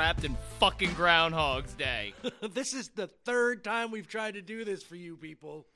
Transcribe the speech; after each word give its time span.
trapped 0.00 0.24
in 0.24 0.34
fucking 0.58 0.94
Groundhog's 0.94 1.74
Day. 1.74 2.14
this 2.54 2.72
is 2.72 2.88
the 2.88 3.06
third 3.06 3.62
time 3.62 3.90
we've 3.90 4.08
tried 4.08 4.32
to 4.32 4.40
do 4.40 4.64
this 4.64 4.82
for 4.82 4.96
you 4.96 5.14
people. 5.14 5.66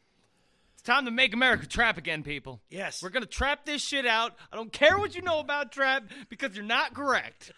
It's 0.72 0.83
time 0.83 1.05
to 1.05 1.11
make 1.11 1.34
America 1.34 1.67
trap 1.67 1.98
again, 1.98 2.22
people. 2.22 2.62
Yes. 2.70 3.02
We're 3.02 3.11
gonna 3.11 3.27
trap 3.27 3.67
this 3.67 3.83
shit 3.83 4.06
out. 4.06 4.33
I 4.50 4.56
don't 4.56 4.72
care 4.72 4.98
what 4.98 5.14
you 5.14 5.20
know 5.20 5.41
about 5.41 5.72
trap 5.72 6.05
because 6.30 6.56
you're 6.56 6.64
not 6.64 6.95
correct. 6.95 7.52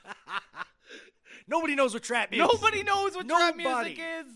Nobody 1.47 1.77
knows 1.77 1.95
what 1.95 2.03
trap 2.03 2.33
is. 2.33 2.41
Nobody 2.41 2.83
knows 2.83 3.15
what 3.15 3.29
trap 3.29 3.55
music 3.55 4.01
is. 4.01 4.27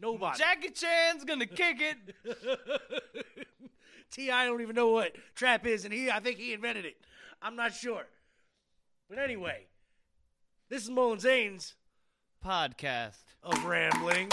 Nobody. 0.00 0.36
Jackie 0.40 0.70
Chan's 0.70 1.22
gonna 1.22 1.46
kick 1.46 1.76
it. 1.80 1.96
T.I. 4.10 4.46
don't 4.46 4.62
even 4.62 4.74
know 4.74 4.88
what 4.88 5.14
trap 5.36 5.64
is, 5.64 5.84
and 5.84 5.94
he 5.94 6.10
I 6.10 6.18
think 6.18 6.38
he 6.38 6.54
invented 6.54 6.86
it. 6.86 6.96
I'm 7.40 7.54
not 7.54 7.72
sure. 7.72 8.04
But 9.08 9.20
anyway, 9.20 9.66
this 10.72 10.84
is 10.84 10.90
Mullen 10.90 11.18
Zane's 11.18 11.74
Podcast. 12.42 13.18
of 13.42 13.62
rambling. 13.66 14.28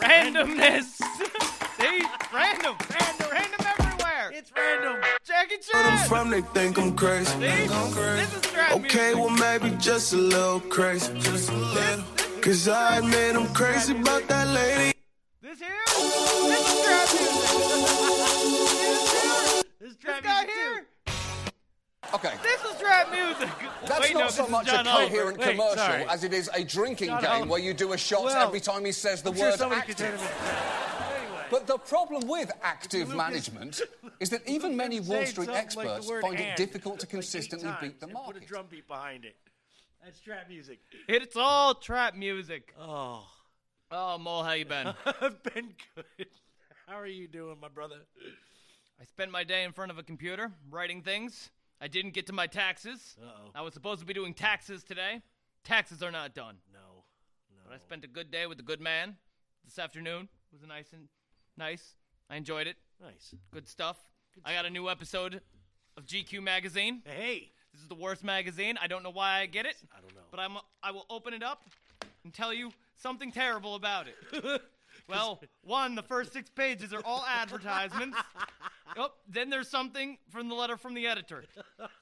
Randomness. 0.00 0.84
See? 1.76 2.02
Random. 2.32 2.74
Random. 2.90 3.28
Random 3.30 3.60
everywhere. 3.60 4.30
It's 4.32 4.50
random. 4.56 5.02
Jackie 5.26 5.56
Where 5.70 5.84
I'm 5.84 6.08
from, 6.08 6.30
they 6.30 6.40
think 6.40 6.78
I'm 6.78 6.96
crazy. 6.96 7.30
See? 7.32 7.40
This 7.40 8.34
is 8.36 8.40
trap 8.40 8.72
Okay, 8.76 9.12
music. 9.12 9.16
well, 9.16 9.28
maybe 9.28 9.76
just 9.76 10.14
a 10.14 10.16
little 10.16 10.60
crazy. 10.60 11.12
Just 11.18 11.50
a 11.50 11.54
little. 11.54 12.04
Cause 12.40 12.66
I 12.66 12.98
admit 13.00 13.36
I'm 13.36 13.52
crazy 13.52 13.92
about 13.98 14.26
that 14.28 14.46
lady. 14.48 14.94
This 15.42 15.58
here? 15.58 15.74
This 15.86 16.72
is 16.72 16.84
trap 16.84 17.08
music. 17.12 17.42
This 19.78 19.90
is 19.90 19.96
This 19.96 19.96
trap 19.96 20.22
guy 20.22 20.44
music, 20.44 20.54
here? 20.54 20.86
Okay. 22.14 22.32
This 22.42 22.62
is 22.62 22.80
trap 22.80 23.10
music. 23.10 23.48
That's 23.86 24.00
Wait, 24.00 24.14
not 24.14 24.20
no, 24.20 24.28
so 24.28 24.46
much 24.48 24.68
a 24.68 24.84
coherent 24.84 25.38
Wait, 25.38 25.50
commercial 25.50 25.76
sorry. 25.76 26.04
as 26.04 26.22
it 26.22 26.32
is 26.32 26.48
a 26.54 26.62
drinking 26.62 27.08
John 27.08 27.20
game 27.22 27.30
Oliver. 27.30 27.50
where 27.50 27.60
you 27.60 27.74
do 27.74 27.92
a 27.92 27.98
shot 27.98 28.24
Well, 28.24 28.46
every 28.46 28.60
time 28.60 28.84
he 28.84 28.92
says 28.92 29.22
the 29.22 29.32
I'm 29.32 29.38
word 29.38 29.54
somebody 29.54 29.82
could 29.82 29.96
turn 29.96 30.14
active. 30.14 30.30
Anyway. 31.16 31.44
But 31.50 31.66
the 31.66 31.76
problem 31.78 32.28
with 32.28 32.52
active 32.62 33.14
management 33.14 33.82
is 34.20 34.30
that 34.30 34.48
even 34.48 34.76
many 34.76 35.00
Wall 35.00 35.26
Street 35.26 35.46
something 35.46 35.54
like 35.54 35.64
experts 35.64 36.10
find 36.22 36.38
it 36.38 36.56
difficult 36.56 37.00
to 37.00 37.06
consistently 37.06 37.68
times 37.68 37.80
beat 37.82 38.00
the 38.00 38.06
and 38.06 38.16
Put 38.26 38.36
a 38.36 38.40
drum 38.40 38.66
beat 38.70 38.86
behind 38.86 39.24
it. 39.24 39.36
That's 40.04 40.20
trap 40.20 40.48
music. 40.48 40.80
It's 41.08 41.36
all 41.36 41.74
trap 41.74 42.14
music. 42.14 42.74
Oh, 42.78 43.26
Oh, 43.90 44.18
Mo, 44.18 44.42
how 44.42 44.52
you 44.52 44.64
been? 44.64 44.88
I've 45.06 45.42
been 45.42 45.74
good. 45.94 46.26
How 46.86 46.98
are 46.98 47.06
you 47.06 47.28
doing, 47.28 47.56
my 47.60 47.68
brother? 47.68 47.96
I 49.00 49.04
spent 49.04 49.30
my 49.30 49.44
day 49.44 49.64
in 49.64 49.72
front 49.72 49.90
of 49.90 49.98
a 49.98 50.02
computer 50.02 50.50
writing 50.70 51.02
things. 51.02 51.50
I 51.84 51.86
didn't 51.86 52.14
get 52.14 52.26
to 52.28 52.32
my 52.32 52.46
taxes. 52.46 53.14
Uh-oh. 53.22 53.50
I 53.54 53.60
was 53.60 53.74
supposed 53.74 54.00
to 54.00 54.06
be 54.06 54.14
doing 54.14 54.32
taxes 54.32 54.82
today. 54.82 55.20
Taxes 55.64 56.02
are 56.02 56.10
not 56.10 56.34
done. 56.34 56.56
No, 56.72 56.78
no. 57.50 57.60
But 57.66 57.74
I 57.74 57.76
spent 57.76 58.04
a 58.04 58.06
good 58.06 58.30
day 58.30 58.46
with 58.46 58.58
a 58.58 58.62
good 58.62 58.80
man 58.80 59.16
this 59.66 59.78
afternoon. 59.78 60.22
It 60.22 60.54
was 60.54 60.62
a 60.62 60.66
nice 60.66 60.94
and 60.94 61.08
nice. 61.58 61.96
I 62.30 62.36
enjoyed 62.36 62.68
it. 62.68 62.76
Nice. 63.02 63.34
Good 63.52 63.68
stuff. 63.68 63.98
I 64.46 64.54
got 64.54 64.64
a 64.64 64.70
new 64.70 64.88
episode 64.88 65.42
of 65.98 66.06
GQ 66.06 66.42
magazine. 66.42 67.02
Hey, 67.04 67.50
This 67.74 67.82
is 67.82 67.88
the 67.88 67.94
worst 67.94 68.24
magazine. 68.24 68.78
I 68.80 68.86
don't 68.86 69.02
know 69.02 69.10
why 69.12 69.40
I 69.40 69.46
get 69.46 69.66
it. 69.66 69.76
I 69.94 70.00
don't 70.00 70.14
know. 70.14 70.22
But 70.30 70.40
I'm 70.40 70.56
I 70.82 70.90
will 70.90 71.04
open 71.10 71.34
it 71.34 71.42
up 71.42 71.64
and 72.24 72.32
tell 72.32 72.54
you 72.54 72.72
something 72.96 73.30
terrible 73.30 73.74
about 73.74 74.06
it. 74.08 74.62
well, 75.06 75.38
one, 75.62 75.96
the 75.96 76.02
first 76.02 76.32
six 76.32 76.48
pages 76.48 76.94
are 76.94 77.02
all 77.04 77.26
advertisements. 77.28 78.16
Oh, 78.96 79.10
then 79.28 79.50
there's 79.50 79.68
something 79.68 80.18
from 80.30 80.48
the 80.48 80.54
letter 80.54 80.76
from 80.76 80.94
the 80.94 81.06
editor. 81.06 81.44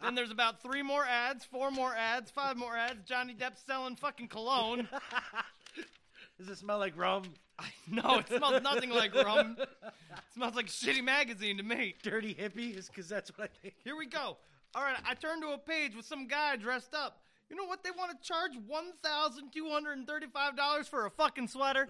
Then 0.02 0.14
there's 0.14 0.30
about 0.30 0.62
three 0.62 0.82
more 0.82 1.04
ads, 1.04 1.44
four 1.44 1.70
more 1.70 1.94
ads, 1.94 2.30
five 2.30 2.56
more 2.56 2.76
ads. 2.76 3.02
Johnny 3.04 3.34
Depp 3.34 3.52
selling 3.66 3.96
fucking 3.96 4.28
cologne. 4.28 4.88
Does 6.38 6.48
it 6.48 6.58
smell 6.58 6.78
like 6.78 6.96
rum? 6.98 7.24
No, 7.88 8.18
it 8.18 8.28
smells 8.28 8.62
nothing 8.62 8.90
like 8.90 9.14
rum. 9.14 9.56
It 9.58 9.68
smells 10.34 10.54
like 10.54 10.66
shitty 10.66 11.04
magazine 11.04 11.56
to 11.58 11.62
me. 11.62 11.94
Dirty 12.02 12.34
hippies? 12.34 12.88
Because 12.88 13.08
that's 13.08 13.30
what 13.36 13.50
I 13.50 13.62
think. 13.62 13.74
Here 13.84 13.96
we 13.96 14.06
go. 14.06 14.36
All 14.74 14.82
right, 14.82 14.96
I 15.06 15.14
turned 15.14 15.42
to 15.42 15.48
a 15.50 15.58
page 15.58 15.94
with 15.94 16.06
some 16.06 16.26
guy 16.26 16.56
dressed 16.56 16.94
up. 16.94 17.20
You 17.50 17.56
know 17.56 17.66
what? 17.66 17.84
They 17.84 17.90
want 17.90 18.10
to 18.10 18.26
charge 18.26 18.52
one 18.66 18.92
thousand 19.02 19.52
two 19.52 19.68
hundred 19.68 19.98
and 19.98 20.06
thirty-five 20.06 20.56
dollars 20.56 20.88
for 20.88 21.04
a 21.06 21.10
fucking 21.10 21.48
sweater. 21.48 21.88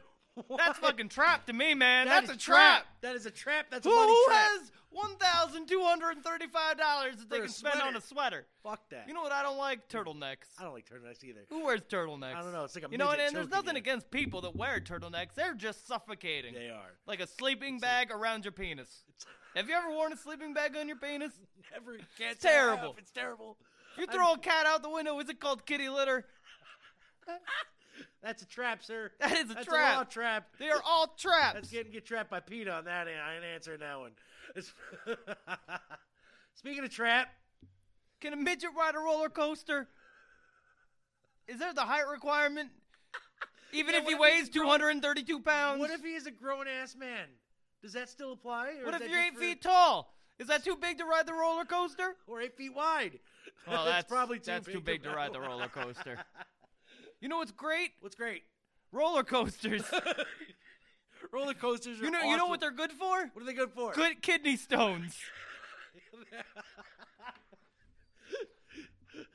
That's 0.56 0.78
fucking 0.78 1.08
trap 1.10 1.46
to 1.46 1.52
me, 1.52 1.74
man. 1.74 2.06
That 2.06 2.26
That's 2.26 2.36
a 2.36 2.40
trap. 2.40 2.86
That 3.02 3.16
is 3.16 3.26
a 3.26 3.30
trap. 3.30 3.66
That's 3.70 3.84
a 3.86 3.88
Who, 3.90 3.94
money 3.94 4.12
who 4.12 4.24
trap. 4.28 4.40
has 4.40 4.72
one 4.90 5.16
thousand 5.16 5.68
two 5.68 5.82
hundred 5.82 6.12
and 6.16 6.24
thirty-five 6.24 6.78
dollars 6.78 7.16
that 7.16 7.28
they 7.30 7.38
a 7.38 7.40
can 7.42 7.48
spend 7.50 7.74
on 7.80 7.92
sweater. 7.92 7.98
a 7.98 8.00
sweater? 8.00 8.46
Fuck 8.62 8.88
that. 8.90 9.04
You 9.08 9.14
know 9.14 9.22
what 9.22 9.32
I 9.32 9.42
don't 9.42 9.58
like? 9.58 9.88
Turtlenecks. 9.88 10.48
I 10.58 10.62
don't 10.64 10.72
like 10.72 10.86
turtlenecks 10.88 11.22
either. 11.24 11.40
Who 11.50 11.64
wears 11.64 11.82
turtlenecks? 11.82 12.34
I 12.36 12.42
don't 12.42 12.52
know, 12.52 12.64
it's 12.64 12.74
like 12.74 12.86
a 12.86 12.90
you 12.90 12.98
know, 12.98 13.10
midget 13.10 13.26
and 13.26 13.36
there's 13.36 13.46
choking 13.46 13.56
nothing 13.58 13.74
you. 13.76 13.80
against 13.80 14.10
people 14.10 14.40
that 14.42 14.56
wear 14.56 14.80
turtlenecks. 14.80 15.34
They're 15.34 15.54
just 15.54 15.86
suffocating. 15.86 16.54
They 16.54 16.70
are. 16.70 16.92
Like 17.06 17.20
a 17.20 17.26
sleeping 17.26 17.78
bag 17.78 18.10
around 18.10 18.44
your 18.44 18.52
penis. 18.52 19.04
Have 19.54 19.68
you 19.68 19.74
ever 19.74 19.90
worn 19.90 20.14
a 20.14 20.16
sleeping 20.16 20.54
bag 20.54 20.74
on 20.78 20.88
your 20.88 20.96
penis? 20.96 21.32
Never. 21.72 21.98
Can't 22.18 22.32
It's 22.32 22.42
say 22.42 22.48
I 22.48 22.52
have. 22.52 22.76
terrible. 22.76 22.94
It's 22.96 23.10
terrible. 23.10 23.56
If 23.94 24.00
you 24.00 24.06
throw 24.06 24.32
a 24.32 24.38
cat 24.38 24.64
out 24.64 24.82
the 24.82 24.88
window, 24.88 25.18
is 25.20 25.28
it 25.28 25.38
called 25.40 25.66
kitty 25.66 25.90
litter? 25.90 26.24
That's 28.22 28.42
a 28.42 28.46
trap, 28.46 28.84
sir. 28.84 29.10
That 29.20 29.32
is 29.32 29.50
a 29.50 29.54
That's 29.54 29.66
trap. 29.66 29.94
A 29.94 29.96
raw 29.98 30.04
trap. 30.04 30.46
They 30.58 30.70
are 30.70 30.80
all 30.86 31.08
traps. 31.18 31.54
That's 31.54 31.70
getting 31.70 31.92
get 31.92 32.06
trapped 32.06 32.30
by 32.30 32.40
Pete 32.40 32.68
on 32.68 32.84
that. 32.84 33.08
I 33.08 33.34
ain't 33.36 33.44
answering 33.44 33.80
that 33.80 33.98
one. 33.98 34.12
Speaking 36.54 36.84
of 36.84 36.90
trap, 36.90 37.28
Can 38.20 38.32
a 38.32 38.36
midget 38.36 38.70
ride 38.78 38.94
a 38.94 38.98
roller 38.98 39.28
coaster? 39.28 39.88
Is 41.48 41.58
there 41.58 41.74
the 41.74 41.80
height 41.82 42.06
requirement? 42.06 42.70
Even 43.72 43.94
Yeah, 43.94 44.00
if 44.02 44.06
he 44.06 44.12
if 44.12 44.18
weighs 44.20 44.48
grown- 44.50 44.78
232 44.78 45.40
pounds? 45.40 45.80
what 45.80 45.90
if 45.90 46.02
he 46.04 46.14
is 46.14 46.26
a 46.26 46.30
grown 46.30 46.66
ass 46.68 46.94
man? 46.96 47.26
Does 47.82 47.94
that 47.94 48.08
still 48.08 48.32
apply? 48.32 48.74
Or 48.80 48.86
What 48.86 48.94
is 48.94 49.00
if 49.02 49.10
you're 49.10 49.20
eight 49.20 49.34
for- 49.34 49.40
feet 49.40 49.62
tall? 49.62 50.14
Is 50.38 50.46
that 50.48 50.64
too 50.64 50.76
big 50.80 50.98
to 50.98 51.04
ride 51.04 51.26
the 51.26 51.34
roller 51.34 51.64
coaster? 51.64 52.14
or 52.28 52.40
eight 52.40 52.56
feet 52.56 52.74
wide? 52.74 53.18
Well, 53.66 53.84
That's 53.84 53.96
that's 53.96 54.08
probably 54.12 54.38
too 54.38 54.44
that's 54.52 54.66
big 54.66 54.74
too 54.76 54.80
big 54.80 55.02
to 55.02 55.10
ride 55.10 55.32
the 55.32 55.40
roller 55.40 55.68
coaster. 55.68 56.18
You 57.22 57.28
know 57.28 57.36
what's 57.36 57.52
great? 57.52 57.92
What's 58.00 58.16
great? 58.16 58.42
Roller 58.90 59.22
coasters. 59.22 59.84
Roller 61.32 61.54
coasters 61.54 62.00
are 62.00 62.04
you 62.04 62.10
know 62.10 62.20
you 62.22 62.36
know 62.36 62.42
awesome. 62.42 62.50
what 62.50 62.60
they're 62.60 62.72
good 62.72 62.90
for? 62.90 63.30
What 63.32 63.42
are 63.42 63.44
they 63.46 63.52
good 63.52 63.70
for? 63.70 63.92
Good 63.92 64.20
kidney 64.22 64.56
stones. 64.56 65.16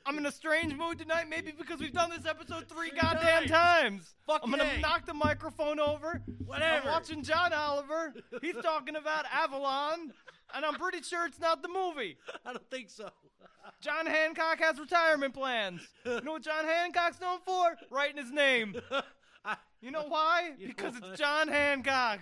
I'm 0.06 0.18
in 0.18 0.26
a 0.26 0.32
strange 0.32 0.74
mood 0.76 0.98
tonight, 1.00 1.28
maybe 1.30 1.54
because 1.58 1.80
we've 1.80 1.94
done 1.94 2.10
this 2.10 2.26
episode 2.26 2.68
three 2.68 2.90
Three 2.90 3.00
goddamn 3.00 3.46
times. 3.46 3.52
times. 3.52 4.16
Fuck 4.26 4.42
I'm 4.44 4.52
gonna 4.52 4.80
knock 4.80 5.06
the 5.06 5.14
microphone 5.14 5.80
over. 5.80 6.22
Whatever. 6.46 6.88
I'm 6.88 6.94
watching 6.94 7.24
John 7.24 7.54
Oliver. 7.54 8.14
He's 8.42 8.56
talking 8.62 8.98
about 8.98 9.26
Avalon, 9.32 10.12
and 10.56 10.66
I'm 10.66 10.76
pretty 10.76 11.02
sure 11.02 11.26
it's 11.26 11.40
not 11.40 11.62
the 11.62 11.68
movie. 11.70 12.18
I 12.46 12.54
don't 12.54 12.70
think 12.70 12.90
so. 12.90 13.10
John 13.82 14.06
Hancock 14.06 14.60
has 14.60 14.80
retirement 14.80 15.34
plans. 15.34 15.82
You 16.06 16.22
know 16.22 16.34
what 16.34 16.44
John 16.44 16.64
Hancock's 16.66 17.20
known 17.20 17.40
for? 17.46 17.76
Writing 17.92 18.18
his 18.18 18.32
name. 18.32 18.76
I- 19.46 19.58
You 19.82 19.92
know 19.92 20.06
why? 20.08 20.52
You 20.58 20.68
because 20.70 20.94
what? 21.00 21.12
it's 21.12 21.20
John 21.20 21.48
Hancock. 21.50 22.20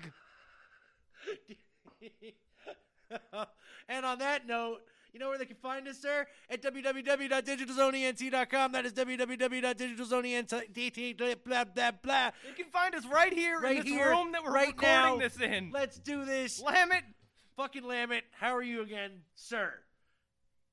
and 3.88 4.06
on 4.06 4.19
that 4.19 4.45
note, 4.48 4.81
you 5.13 5.19
know 5.19 5.30
where 5.30 5.38
they 5.38 5.45
can 5.45 5.56
find 5.56 5.88
us, 5.88 5.98
sir? 6.01 6.28
At 6.50 6.62
www.digitalzoneent.com. 6.62 8.71
That 8.74 8.86
is 8.86 8.92
www.digitalzoneent. 8.94 11.44
Blah 11.45 11.63
blah 11.63 11.92
blah. 11.92 12.31
You 12.48 12.54
can 12.56 12.66
find 12.71 12.94
us 12.95 13.06
right 13.06 13.31
here 13.31 13.60
Right 13.62 13.78
in 13.78 13.83
this 13.83 13.92
here, 13.94 14.10
room 14.10 14.31
that 14.33 14.44
we're 14.44 14.51
right 14.51 14.68
recording 14.75 14.89
now. 14.89 15.18
this 15.18 15.39
in. 15.39 15.69
Let's 15.74 16.00
do 16.00 16.25
this. 16.25 16.57
Slam 16.57 16.92
it. 16.92 17.04
Fucking 17.57 17.84
Lamit, 17.84 18.22
how 18.31 18.56
are 18.56 18.63
you 18.63 18.81
again, 18.81 19.12
sir? 19.36 19.74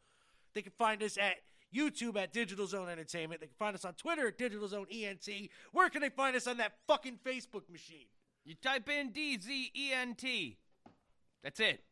They 0.52 0.62
can 0.62 0.72
find 0.78 1.02
us 1.02 1.16
at 1.18 1.36
YouTube 1.74 2.16
at 2.16 2.32
Digital 2.32 2.66
Zone 2.66 2.88
Entertainment. 2.88 3.40
They 3.40 3.46
can 3.46 3.56
find 3.58 3.74
us 3.74 3.84
on 3.84 3.94
Twitter 3.94 4.28
at 4.28 4.38
Digital 4.38 4.68
Zone 4.68 4.86
ENT. 4.90 5.28
Where 5.72 5.88
can 5.88 6.02
they 6.02 6.08
find 6.10 6.36
us 6.36 6.46
on 6.46 6.58
that 6.58 6.74
fucking 6.86 7.18
Facebook 7.24 7.68
machine? 7.70 8.06
You 8.44 8.54
type 8.54 8.88
in 8.88 9.10
D 9.10 9.38
Z 9.38 9.72
E 9.74 9.92
N 9.92 10.14
T. 10.14 10.58
That's 11.42 11.60
it. 11.60 11.82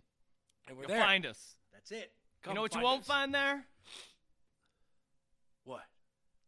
And 0.69 0.76
we're 0.76 0.82
You'll 0.85 0.88
there. 0.97 1.00
find 1.05 1.26
us. 1.26 1.56
That's 1.73 1.91
it. 1.91 2.12
Come 2.43 2.53
You 2.53 2.55
know 2.56 2.62
what 2.62 2.75
you 2.75 2.81
won't 2.82 3.00
us. 3.03 3.06
find 3.06 3.35
there? 3.35 3.65
What? 5.65 5.82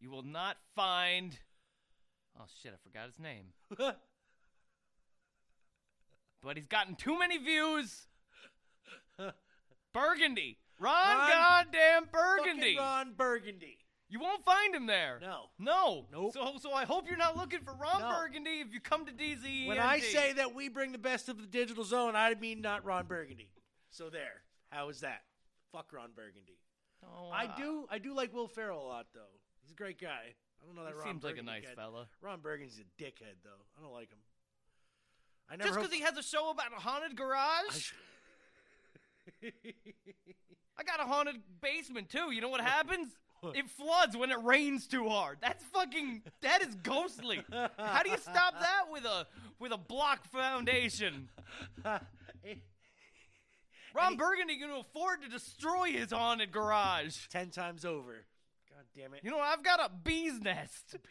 You 0.00 0.10
will 0.10 0.22
not 0.22 0.56
find. 0.76 1.36
Oh 2.38 2.44
shit! 2.62 2.72
I 2.72 2.76
forgot 2.82 3.06
his 3.06 3.18
name. 3.18 3.46
But 6.42 6.56
he's 6.56 6.66
gotten 6.68 6.94
too 6.94 7.18
many 7.18 7.36
views. 7.36 8.06
Burgundy. 9.92 10.56
Ron, 10.78 10.94
Ron- 11.18 11.30
goddamn 11.30 12.04
Burgundy. 12.10 12.76
Ron 12.78 13.12
Burgundy. 13.16 13.76
You 14.08 14.20
won't 14.20 14.42
find 14.44 14.74
him 14.74 14.86
there. 14.86 15.18
No. 15.20 15.50
No. 15.58 16.06
Nope. 16.10 16.32
So 16.32 16.54
so 16.58 16.72
I 16.72 16.84
hope 16.86 17.06
you're 17.08 17.18
not 17.18 17.36
looking 17.36 17.60
for 17.60 17.74
Ron 17.74 18.00
No. 18.00 18.08
Burgundy 18.18 18.60
if 18.60 18.72
you 18.72 18.80
come 18.80 19.04
to 19.04 19.12
DZ. 19.12 19.66
When 19.68 19.78
I 19.78 20.00
say 20.00 20.32
that 20.32 20.54
we 20.54 20.68
bring 20.70 20.92
the 20.92 20.98
best 20.98 21.28
of 21.28 21.36
the 21.38 21.46
digital 21.46 21.84
zone, 21.84 22.16
I 22.16 22.34
mean 22.34 22.62
not 22.62 22.86
Ron 22.86 23.04
Burgundy. 23.06 23.50
So 23.90 24.08
there. 24.10 24.42
How 24.70 24.88
is 24.88 25.00
that? 25.00 25.22
Fuck 25.72 25.92
Ron 25.92 26.10
Burgundy. 26.14 26.58
oh, 27.04 27.30
I 27.30 27.46
do. 27.56 27.86
I 27.90 27.98
do 27.98 28.14
like 28.14 28.32
Will 28.32 28.48
Ferrell 28.48 28.84
a 28.84 28.88
lot, 28.88 29.06
though. 29.14 29.20
He's 29.62 29.72
a 29.72 29.74
great 29.74 30.00
guy. 30.00 30.34
I 30.62 30.66
don't 30.66 30.76
know 30.76 30.84
that 30.84 30.92
He 30.92 30.98
Ron 30.98 31.06
seems 31.08 31.24
like 31.24 31.38
a 31.38 31.42
nice 31.42 31.64
guy- 31.64 31.74
fella. 31.74 32.06
Ron 32.22 32.40
Burgundy's 32.40 32.78
a 32.78 33.02
dickhead, 33.02 33.42
though. 33.44 33.64
I 33.78 33.82
don't 33.82 33.92
like 33.92 34.10
him. 34.10 34.18
I 35.50 35.56
never. 35.56 35.68
Just 35.68 35.80
because 35.80 35.94
he 35.94 36.00
has 36.02 36.16
a 36.16 36.22
show 36.22 36.50
about 36.50 36.72
a 36.76 36.80
haunted 36.80 37.16
garage. 37.16 37.92
I 39.42 40.82
got 40.86 41.00
a 41.00 41.04
haunted 41.04 41.36
basement 41.60 42.08
too. 42.08 42.30
You 42.30 42.40
know 42.40 42.48
what 42.48 42.60
happens? 42.60 43.08
It 43.54 43.68
floods 43.70 44.16
when 44.16 44.30
it 44.30 44.38
rains 44.44 44.86
too 44.86 45.08
hard. 45.08 45.38
That's 45.40 45.64
fucking. 45.64 46.22
That 46.42 46.62
is 46.62 46.74
ghostly. 46.76 47.42
How 47.78 48.02
do 48.04 48.10
you 48.10 48.18
stop 48.18 48.60
that 48.60 48.84
with 48.92 49.04
a 49.04 49.26
with 49.58 49.72
a 49.72 49.78
block 49.78 50.24
foundation? 50.30 51.30
Ron 53.94 54.16
Burgundy 54.16 54.58
going 54.58 54.70
to 54.70 54.78
afford 54.78 55.22
to 55.22 55.28
destroy 55.28 55.92
his 55.92 56.12
haunted 56.12 56.52
garage. 56.52 57.26
Ten 57.30 57.50
times 57.50 57.84
over. 57.84 58.24
God 58.68 58.84
damn 58.96 59.14
it. 59.14 59.20
You 59.22 59.30
know, 59.30 59.40
I've 59.40 59.62
got 59.62 59.80
a 59.80 59.90
bee's 59.90 60.40
nest. 60.40 60.96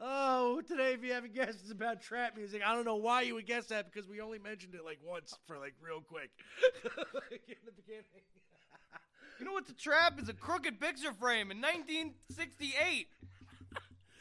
Oh, 0.00 0.60
today, 0.68 0.92
if 0.92 1.02
you 1.02 1.12
haven't 1.12 1.34
guessed, 1.34 1.58
it's 1.60 1.72
about 1.72 2.00
trap 2.00 2.36
music. 2.36 2.62
I 2.64 2.72
don't 2.72 2.84
know 2.84 2.96
why 2.96 3.22
you 3.22 3.34
would 3.34 3.46
guess 3.46 3.66
that 3.66 3.92
because 3.92 4.08
we 4.08 4.20
only 4.20 4.38
mentioned 4.38 4.76
it 4.76 4.84
like 4.84 4.98
once 5.04 5.36
for 5.48 5.58
like 5.58 5.74
real 5.82 6.00
quick 6.00 6.30
in 6.84 7.56
the 7.64 7.72
beginning. 7.72 8.04
You 9.40 9.46
know 9.46 9.52
what's 9.52 9.70
a 9.70 9.74
trap? 9.74 10.20
Is 10.20 10.28
a 10.28 10.34
crooked 10.34 10.80
picture 10.80 11.12
frame 11.12 11.50
in 11.50 11.60
1968 11.60 13.08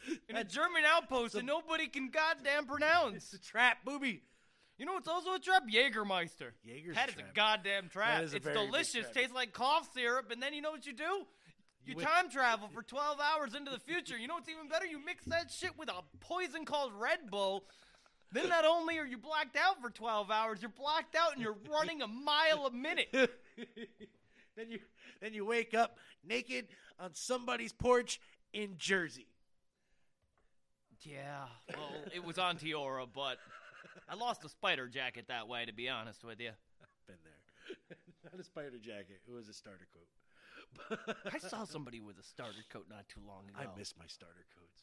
in 0.30 0.36
a 0.36 0.44
German 0.44 0.84
outpost 0.86 1.34
that 1.34 1.46
nobody 1.46 1.88
can 1.88 2.10
goddamn 2.10 2.66
pronounce. 2.66 3.16
It's 3.34 3.34
a 3.34 3.40
trap 3.40 3.80
booby. 3.86 4.22
You 4.78 4.86
know 4.86 4.94
what's 4.94 5.08
also 5.08 5.34
a 5.34 5.40
trap? 5.40 5.64
Jägermeister. 5.68 6.52
That 6.94 7.10
is 7.10 7.16
trap. 7.16 7.32
a 7.32 7.36
goddamn 7.36 7.90
trap. 7.90 8.20
That 8.20 8.24
is 8.26 8.34
a 8.34 8.38
it's 8.38 8.46
very 8.46 8.58
big 8.58 8.66
delicious. 8.68 9.02
trap. 9.02 9.14
Tastes 9.14 9.34
like 9.34 9.52
cough 9.54 9.90
syrup, 9.94 10.32
and 10.32 10.42
then 10.42 10.54
you 10.54 10.62
know 10.62 10.72
what 10.72 10.86
you 10.86 10.94
do? 10.94 11.26
You 11.84 11.94
wi- 11.94 12.06
time 12.06 12.30
travel 12.30 12.70
for 12.74 12.82
12 12.88 13.20
hours 13.20 13.56
into 13.56 13.72
the 13.72 13.80
future. 13.80 14.18
You 14.18 14.28
know 14.28 14.36
what's 14.36 14.50
even 14.50 14.68
better? 14.68 14.86
You 14.86 15.04
mix 15.04 15.26
that 15.26 15.52
shit 15.52 15.78
with 15.78 15.90
a 15.90 16.04
poison 16.20 16.66
called 16.66 16.92
Red 16.94 17.32
Bull. 17.32 17.66
Then 18.32 18.50
not 18.50 18.66
only 18.66 18.98
are 19.00 19.06
you 19.06 19.18
blacked 19.18 19.56
out 19.56 19.82
for 19.82 19.90
12 19.90 20.30
hours, 20.30 20.62
you're 20.62 20.70
blacked 20.70 21.16
out 21.16 21.34
and 21.34 21.42
you're 21.42 21.56
running 21.72 22.02
a 22.02 22.08
mile 22.08 22.66
a 22.66 22.72
minute. 22.72 23.08
then 23.14 24.70
you 24.70 24.80
then 25.22 25.34
you 25.34 25.46
wake 25.46 25.74
up 25.74 25.98
naked 26.28 26.68
on 27.00 27.14
somebody's 27.14 27.72
porch 27.72 28.20
in 28.52 28.76
Jersey. 28.78 29.28
Yeah, 31.02 31.46
well, 31.76 31.92
it 32.14 32.24
was 32.24 32.38
on 32.38 32.58
Tiora, 32.58 33.06
but 33.14 33.38
I 34.10 34.16
lost 34.16 34.44
a 34.44 34.50
spider 34.50 34.88
jacket 34.88 35.26
that 35.28 35.48
way, 35.48 35.66
to 35.66 35.74
be 35.74 35.90
honest 35.90 36.24
with 36.24 36.40
you. 36.40 36.52
Been 37.08 37.18
there. 37.24 37.98
Not 38.32 38.40
a 38.40 38.44
spider 38.44 38.78
jacket. 38.80 39.22
It 39.28 39.32
was 39.32 39.48
a 39.48 39.54
starter 39.54 39.88
coat. 39.94 41.00
I 41.34 41.38
saw 41.40 41.64
somebody 41.66 42.00
with 42.02 42.18
a 42.20 42.24
starter 42.24 42.64
coat 42.72 42.86
not 42.90 43.08
too 43.08 43.22
long 43.26 43.44
ago. 43.50 43.58
I 43.74 43.78
miss 43.78 43.94
my 43.98 44.06
starter 44.08 44.46
coats. 44.60 44.82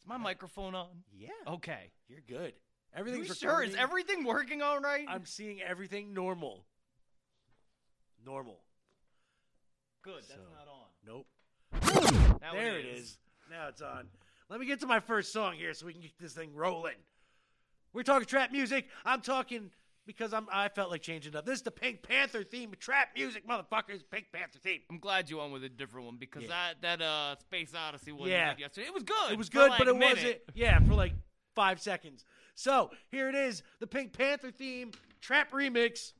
Is 0.00 0.06
my 0.06 0.16
microphone 0.16 0.74
on? 0.74 0.88
Yeah. 1.12 1.28
Okay. 1.46 1.90
You're 2.08 2.22
good. 2.26 2.54
Everything's 2.94 3.28
You 3.28 3.34
sure? 3.34 3.62
Is 3.62 3.74
everything 3.74 4.24
working 4.24 4.62
all 4.62 4.80
right? 4.80 5.04
I'm 5.08 5.26
seeing 5.26 5.60
everything 5.60 6.14
normal. 6.14 6.64
Normal. 8.24 8.60
good. 10.02 10.22
That's 10.22 10.34
So- 10.34 10.40
not 10.56 10.68
on. 10.68 10.88
Nope. 11.06 11.26
Now 12.40 12.52
there 12.54 12.78
it 12.78 12.86
is. 12.86 13.18
Now 13.50 13.68
it's 13.68 13.82
on. 13.82 14.08
Let 14.50 14.58
me 14.58 14.66
get 14.66 14.80
to 14.80 14.86
my 14.86 14.98
first 14.98 15.32
song 15.32 15.54
here 15.54 15.72
so 15.74 15.86
we 15.86 15.92
can 15.92 16.02
get 16.02 16.18
this 16.18 16.32
thing 16.32 16.50
rolling. 16.54 16.96
We're 17.92 18.02
talking 18.02 18.26
trap 18.26 18.50
music. 18.50 18.88
I'm 19.04 19.20
talking 19.20 19.70
because 20.06 20.32
I'm 20.32 20.48
I 20.52 20.68
felt 20.68 20.90
like 20.90 21.02
changing 21.02 21.36
up. 21.36 21.46
This 21.46 21.56
is 21.58 21.62
the 21.62 21.70
Pink 21.70 22.02
Panther 22.02 22.42
theme. 22.42 22.72
Trap 22.78 23.10
music, 23.14 23.46
motherfuckers. 23.48 24.02
Pink 24.10 24.26
Panther 24.32 24.58
theme. 24.58 24.80
I'm 24.90 24.98
glad 24.98 25.30
you 25.30 25.38
went 25.38 25.52
with 25.52 25.62
a 25.62 25.68
different 25.68 26.06
one 26.06 26.16
because 26.18 26.42
Yeah. 26.42 26.48
that 26.82 26.98
that 26.98 27.02
uh 27.02 27.36
Space 27.38 27.72
Odyssey 27.74 28.10
one 28.10 28.28
Yeah. 28.28 28.54
yesterday, 28.58 28.88
it 28.88 28.94
was 28.94 29.04
good. 29.04 29.30
It 29.32 29.38
was 29.38 29.48
for 29.48 29.52
good, 29.58 29.70
like 29.70 29.78
but 29.78 29.86
a 29.88 29.92
it 29.92 29.98
minute. 29.98 30.16
wasn't. 30.16 30.38
Yeah, 30.54 30.80
for 30.80 30.94
like 30.94 31.12
five 31.54 31.80
seconds. 31.80 32.24
So 32.56 32.90
here 33.12 33.28
it 33.28 33.36
is, 33.36 33.62
the 33.78 33.86
Pink 33.86 34.12
Panther 34.12 34.50
theme 34.50 34.90
trap 35.20 35.52
remix. 35.52 36.12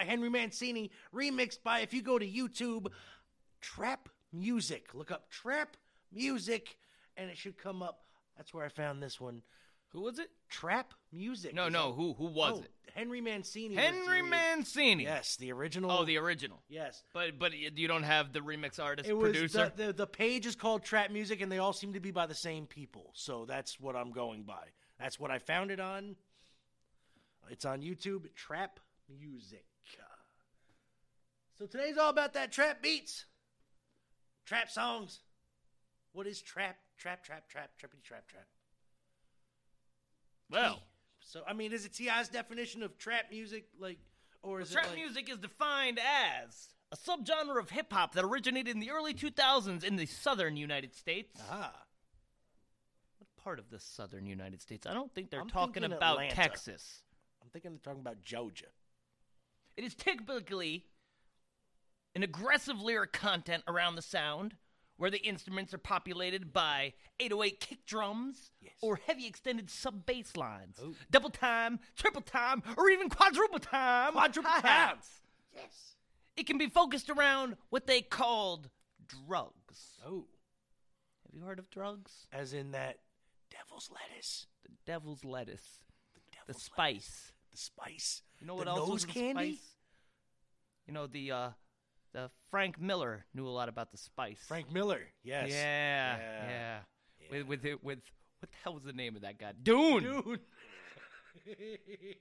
By 0.00 0.06
Henry 0.06 0.30
Mancini, 0.30 0.90
remixed 1.14 1.62
by, 1.62 1.80
if 1.80 1.92
you 1.92 2.02
go 2.02 2.18
to 2.18 2.26
YouTube, 2.26 2.86
Trap 3.60 4.08
Music. 4.32 4.94
Look 4.94 5.10
up 5.10 5.28
Trap 5.30 5.76
Music, 6.12 6.76
and 7.16 7.28
it 7.28 7.36
should 7.36 7.58
come 7.58 7.82
up. 7.82 8.00
That's 8.36 8.54
where 8.54 8.64
I 8.64 8.68
found 8.70 9.02
this 9.02 9.20
one. 9.20 9.42
Who 9.90 10.00
was 10.02 10.18
it? 10.18 10.30
Trap 10.48 10.94
Music. 11.12 11.54
No, 11.54 11.68
no. 11.68 11.92
Who 11.92 12.14
who 12.14 12.26
was 12.26 12.58
Oh, 12.58 12.62
it? 12.62 12.70
Henry 12.94 13.20
Mancini. 13.20 13.74
Henry 13.74 14.22
Mancini. 14.22 15.02
Yes, 15.04 15.36
the 15.36 15.52
original. 15.52 15.90
Oh, 15.90 16.04
the 16.04 16.16
original. 16.16 16.62
Yes. 16.68 17.02
But 17.12 17.38
but 17.38 17.52
you 17.52 17.88
don't 17.88 18.04
have 18.04 18.32
the 18.32 18.40
remix 18.40 18.80
artist 18.80 19.08
It 19.08 19.14
was 19.16 19.32
producer. 19.32 19.72
the, 19.76 19.86
the 19.88 19.92
the 19.92 20.06
page 20.06 20.46
is 20.46 20.54
called 20.56 20.84
Trap 20.84 21.10
Music, 21.10 21.40
and 21.40 21.50
they 21.52 21.58
all 21.58 21.72
seem 21.72 21.92
to 21.94 22.00
be 22.00 22.12
by 22.12 22.26
the 22.26 22.34
same 22.34 22.66
people. 22.66 23.10
So 23.14 23.44
that's 23.46 23.78
what 23.80 23.96
I'm 23.96 24.12
going 24.12 24.44
by. 24.44 24.68
That's 24.98 25.18
what 25.20 25.30
I 25.30 25.38
found 25.40 25.70
it 25.72 25.80
on. 25.80 26.14
It's 27.50 27.64
on 27.64 27.82
YouTube. 27.82 28.32
Trap 28.34 28.78
Music. 29.20 29.64
So 31.60 31.66
today's 31.66 31.98
all 31.98 32.08
about 32.08 32.32
that 32.32 32.52
trap 32.52 32.80
beats, 32.80 33.26
trap 34.46 34.70
songs. 34.70 35.20
What 36.12 36.26
is 36.26 36.40
trap? 36.40 36.78
Trap, 36.96 37.22
trap, 37.22 37.50
trap, 37.50 37.72
trappity, 37.78 38.02
trap, 38.02 38.26
trap. 38.28 38.46
Well, 40.50 40.80
So 41.20 41.42
I 41.46 41.52
mean, 41.52 41.74
is 41.74 41.84
it 41.84 41.92
T.I.'s 41.92 42.30
definition 42.30 42.82
of 42.82 42.96
trap 42.96 43.26
music, 43.30 43.66
like, 43.78 43.98
or 44.42 44.62
is 44.62 44.70
trap 44.70 44.86
it 44.86 44.88
like, 44.88 44.96
music 44.96 45.28
is 45.28 45.36
defined 45.36 45.98
as 45.98 46.68
a 46.92 46.96
subgenre 46.96 47.58
of 47.60 47.68
hip 47.68 47.92
hop 47.92 48.14
that 48.14 48.24
originated 48.24 48.74
in 48.74 48.80
the 48.80 48.90
early 48.90 49.12
2000s 49.12 49.84
in 49.84 49.96
the 49.96 50.06
southern 50.06 50.56
United 50.56 50.94
States. 50.94 51.38
Ah, 51.50 51.74
What 53.18 53.28
part 53.44 53.58
of 53.58 53.68
the 53.68 53.80
southern 53.80 54.24
United 54.24 54.62
States? 54.62 54.86
I 54.86 54.94
don't 54.94 55.14
think 55.14 55.28
they're 55.30 55.42
I'm 55.42 55.50
talking 55.50 55.84
about 55.84 56.14
Atlanta. 56.14 56.34
Texas. 56.34 57.02
I'm 57.42 57.50
thinking 57.50 57.72
they're 57.72 57.80
talking 57.92 58.00
about 58.00 58.22
Georgia. 58.22 58.68
It 59.76 59.84
is 59.84 59.94
typically 59.94 60.86
an 62.14 62.22
aggressive 62.22 62.80
lyric 62.80 63.12
content 63.12 63.62
around 63.68 63.94
the 63.96 64.02
sound, 64.02 64.56
where 64.96 65.10
the 65.10 65.18
instruments 65.22 65.72
are 65.72 65.78
populated 65.78 66.52
by 66.52 66.92
808 67.20 67.60
kick 67.60 67.86
drums 67.86 68.50
Yes. 68.60 68.74
or 68.82 68.96
heavy 68.96 69.26
extended 69.26 69.70
sub 69.70 70.04
bass 70.04 70.36
lines, 70.36 70.76
Oh. 70.82 70.94
double 71.10 71.30
time, 71.30 71.80
triple 71.96 72.20
time, 72.22 72.62
or 72.76 72.90
even 72.90 73.08
quadruple 73.08 73.58
time. 73.60 74.12
Quadruple 74.12 74.50
hi-hats. 74.50 75.22
Yes. 75.54 75.96
It 76.36 76.46
can 76.46 76.58
be 76.58 76.68
focused 76.68 77.08
around 77.10 77.56
what 77.70 77.86
they 77.86 78.02
called 78.02 78.70
drugs. 79.06 79.98
Oh, 80.04 80.26
Have 81.24 81.34
you 81.34 81.40
heard 81.42 81.58
of 81.58 81.70
drugs? 81.70 82.26
as 82.32 82.52
in 82.52 82.72
that 82.72 82.98
devil's 83.50 83.90
lettuce, 83.90 84.46
The 84.64 84.70
devil's 84.84 85.24
lettuce, 85.24 85.80
the 86.14 86.20
the 86.20 86.26
devil's 86.36 86.48
lettuce, 86.48 86.64
spice. 86.64 87.32
the 87.50 87.56
spice. 87.56 88.22
You 88.38 88.46
know 88.46 88.54
the 88.54 88.58
what 88.58 88.68
else 88.68 88.78
nose 88.80 88.90
was 88.90 89.06
the 89.06 89.12
candy? 89.12 89.54
spice? 89.56 89.76
You 90.86 90.92
know 90.94 91.06
the 91.06 91.30
uh, 91.32 91.50
the 92.12 92.30
Frank 92.50 92.80
Miller 92.80 93.24
knew 93.34 93.46
a 93.46 93.50
lot 93.50 93.68
about 93.68 93.92
the 93.92 93.98
spice. 93.98 94.38
Frank 94.46 94.72
Miller. 94.72 95.00
Yes. 95.22 95.50
Yeah, 95.50 96.16
Yeah. 96.18 96.48
yeah. 96.48 96.78
With 97.30 97.46
with 97.46 97.64
it 97.64 97.84
with 97.84 97.98
what 98.40 98.50
the 98.50 98.56
hell 98.64 98.74
was 98.74 98.82
the 98.84 98.92
name 98.92 99.16
of 99.16 99.22
that 99.22 99.38
guy? 99.38 99.52
Dune. 99.62 100.02
Dude. 100.02 100.40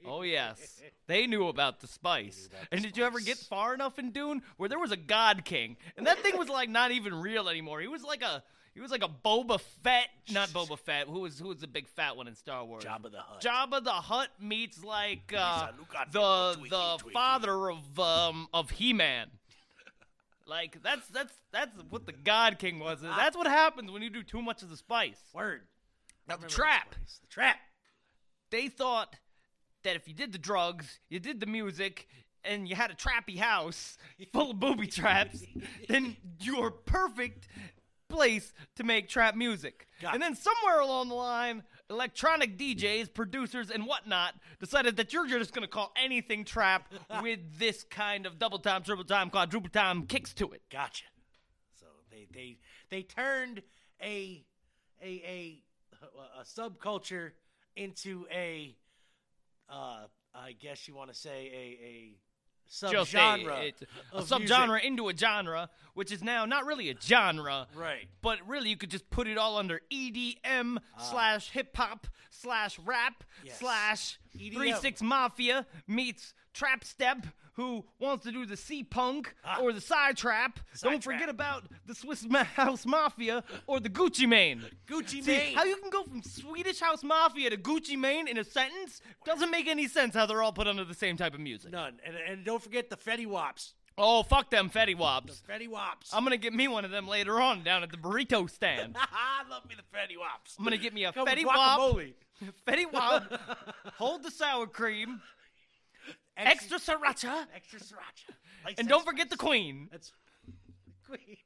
Oh 0.07 0.21
yes, 0.21 0.81
they 1.07 1.27
knew 1.27 1.47
about 1.47 1.81
the 1.81 1.87
spice. 1.87 2.47
about 2.47 2.61
the 2.69 2.75
and 2.75 2.83
did 2.83 2.97
you 2.97 3.03
ever 3.03 3.19
get 3.19 3.37
far 3.37 3.73
enough 3.73 3.99
in 3.99 4.11
Dune 4.11 4.41
where 4.57 4.69
there 4.69 4.79
was 4.79 4.91
a 4.91 4.97
God 4.97 5.45
King, 5.45 5.77
and 5.97 6.07
that 6.07 6.19
thing 6.19 6.37
was 6.37 6.47
like 6.49 6.69
not 6.69 6.91
even 6.91 7.13
real 7.15 7.49
anymore? 7.49 7.81
He 7.81 7.87
was 7.87 8.03
like 8.03 8.21
a 8.23 8.43
he 8.73 8.81
was 8.81 8.91
like 8.91 9.03
a 9.03 9.09
Boba 9.09 9.59
Fett, 9.83 10.07
not 10.31 10.49
Boba 10.49 10.79
Fett. 10.79 11.07
Who 11.07 11.19
was 11.21 11.37
who 11.39 11.49
was 11.49 11.57
the 11.59 11.67
big 11.67 11.87
fat 11.87 12.15
one 12.17 12.27
in 12.27 12.35
Star 12.35 12.63
Wars? 12.65 12.83
Jabba 12.83 13.11
the 13.11 13.19
Hutt. 13.19 13.41
Jabba 13.41 13.83
the 13.83 13.91
Hutt 13.91 14.29
meets 14.39 14.83
like 14.83 15.33
uh, 15.35 15.67
Lisa, 15.71 15.73
look 15.79 15.95
at 15.95 16.07
me, 16.13 16.69
the 16.69 16.97
the 17.05 17.11
father 17.11 17.69
of 17.71 17.99
um 17.99 18.47
of 18.53 18.69
He 18.71 18.93
Man. 18.93 19.27
Like 20.49 20.81
that's 20.83 21.07
that's 21.09 21.33
that's 21.51 21.77
what 21.89 22.05
the 22.05 22.11
God 22.11 22.57
King 22.59 22.79
was. 22.79 22.99
Ah. 23.05 23.15
That's 23.15 23.37
what 23.37 23.47
happens 23.47 23.91
when 23.91 24.01
you 24.01 24.09
do 24.09 24.23
too 24.23 24.41
much 24.41 24.63
of 24.63 24.69
the 24.69 24.77
spice. 24.77 25.19
Word. 25.33 25.61
Now 26.27 26.37
the 26.37 26.47
trap. 26.47 26.95
The 27.21 27.27
trap. 27.27 27.57
They 28.51 28.67
thought 28.67 29.15
that 29.83 29.95
if 29.95 30.07
you 30.07 30.13
did 30.13 30.31
the 30.31 30.37
drugs, 30.39 30.99
you 31.09 31.19
did 31.19 31.39
the 31.39 31.45
music, 31.45 32.07
and 32.43 32.67
you 32.67 32.75
had 32.75 32.91
a 32.91 32.95
trappy 32.95 33.37
house 33.37 33.97
full 34.33 34.51
of 34.51 34.59
booby 34.59 34.87
traps, 34.87 35.43
then 35.87 36.17
you're 36.39 36.71
perfect 36.71 37.47
place 38.09 38.53
to 38.75 38.83
make 38.83 39.07
trap 39.07 39.35
music. 39.35 39.87
Got 40.01 40.15
and 40.15 40.23
it. 40.23 40.25
then 40.25 40.35
somewhere 40.35 40.79
along 40.79 41.09
the 41.09 41.15
line, 41.15 41.63
electronic 41.89 42.57
DJs, 42.57 43.13
producers, 43.13 43.69
and 43.71 43.85
whatnot 43.85 44.35
decided 44.59 44.97
that 44.97 45.13
you're 45.13 45.27
just 45.27 45.53
gonna 45.53 45.67
call 45.67 45.91
anything 46.01 46.45
trap 46.45 46.91
with 47.21 47.39
this 47.57 47.83
kind 47.83 48.25
of 48.25 48.39
double 48.39 48.59
time, 48.59 48.83
triple 48.83 49.03
time, 49.03 49.29
quadruple 49.29 49.69
time 49.69 50.05
kicks 50.05 50.33
to 50.33 50.51
it. 50.51 50.61
Gotcha. 50.71 51.05
So 51.79 51.85
they 52.11 52.27
they 52.33 52.57
they 52.89 53.03
turned 53.03 53.61
a 54.01 54.43
a 55.01 55.05
a 55.05 55.63
a 56.39 56.43
subculture 56.43 57.31
into 57.75 58.25
a 58.31 58.75
uh 59.69 60.05
I 60.33 60.51
guess 60.59 60.87
you 60.87 60.95
want 60.95 61.09
to 61.11 61.15
say 61.15 61.49
a- 61.53 62.17
subgenre 62.69 63.63
it's 63.69 63.81
a 64.13 64.21
subgenre 64.21 64.67
music. 64.67 64.83
into 64.85 65.09
a 65.09 65.15
genre, 65.17 65.69
which 65.95 66.11
is 66.11 66.23
now 66.23 66.45
not 66.45 66.65
really 66.65 66.89
a 66.89 66.95
genre, 67.01 67.67
Right. 67.75 68.07
But 68.21 68.39
really, 68.47 68.69
you 68.69 68.77
could 68.77 68.91
just 68.91 69.09
put 69.09 69.27
it 69.27 69.37
all 69.37 69.57
under 69.57 69.81
EDM 69.91 70.77
slash 70.99 71.49
hip 71.51 71.75
hop 71.75 72.07
slash 72.29 72.77
rap 72.79 73.23
Ah. 73.23 73.25
Yes. 73.45 73.59
slash 73.59 74.19
EDM. 74.37 74.53
Three 74.55 74.73
Six 74.73 75.01
Mafia 75.01 75.65
meets 75.87 76.33
Trap 76.53 76.83
Step, 76.83 77.25
who 77.59 77.83
wants 77.99 78.23
to 78.23 78.31
do 78.31 78.45
the 78.45 78.55
C 78.55 78.83
Punk 78.83 79.35
Ah. 79.43 79.59
or 79.61 79.73
the 79.73 79.81
Side 79.81 80.15
Trap. 80.15 80.59
Side 80.73 80.89
Don't 80.89 81.03
trap. 81.03 81.15
forget 81.15 81.27
about 81.29 81.65
the 81.85 81.93
Swiss 81.93 82.25
House 82.55 82.85
Mafia 82.85 83.43
or 83.67 83.81
the 83.81 83.89
Gucci 83.89 84.27
Mane. 84.27 84.63
Gucci 84.87 85.21
See, 85.21 85.31
Mane. 85.37 85.55
how 85.55 85.65
you 85.65 85.75
can 85.75 85.89
go 85.89 86.03
from 86.03 86.23
Swedish 86.23 86.79
House 86.79 87.03
Mafia 87.03 87.49
to 87.49 87.57
Gucci 87.57 87.97
Mane 87.97 88.27
in 88.29 88.37
a 88.37 88.43
sentence 88.45 89.01
doesn't 89.25 89.51
make 89.51 89.67
any 89.67 89.87
sense. 89.87 90.15
How 90.15 90.25
they're 90.25 90.41
all 90.41 90.53
put 90.53 90.67
under 90.67 90.85
the 90.85 90.93
same 90.93 91.17
type 91.17 91.33
of 91.33 91.41
music. 91.41 91.71
None. 91.71 91.99
And 92.05 92.15
and 92.15 92.45
don't 92.45 92.63
forget 92.63 92.89
the 92.89 92.95
Fetty 92.97 93.27
Waps. 93.27 93.73
Oh, 93.97 94.23
fuck 94.23 94.49
them 94.49 94.69
Fetty 94.69 94.95
Waps. 94.97 95.41
Fetty 95.49 95.67
Waps. 95.67 96.11
I'm 96.13 96.23
gonna 96.23 96.37
get 96.37 96.53
me 96.53 96.69
one 96.69 96.85
of 96.85 96.91
them 96.91 97.05
later 97.09 97.41
on 97.41 97.63
down 97.63 97.83
at 97.83 97.91
the 97.91 97.97
burrito 97.97 98.49
stand. 98.49 98.95
I 98.97 99.43
love 99.49 99.65
me 99.67 99.75
the 99.75 99.83
Fetty 99.97 100.17
Waps. 100.17 100.55
I'm 100.57 100.63
gonna 100.63 100.77
get 100.77 100.93
me 100.93 101.03
a 101.03 101.11
Come 101.11 101.27
Fetty 101.27 101.45
Wap. 101.45 101.79
Fetty 102.65 102.89
Wap, 102.93 103.33
hold 103.97 104.23
the 104.23 104.31
sour 104.31 104.65
cream, 104.65 105.19
extra 106.47 106.79
sriracha, 106.79 107.45
extra 107.55 107.79
sriracha. 107.79 108.33
Like 108.65 108.79
and 108.79 108.87
don't 108.87 109.05
forget 109.05 109.29
the 109.29 109.37
queen. 109.37 109.89
That's 109.91 110.11
queen. 111.05 111.19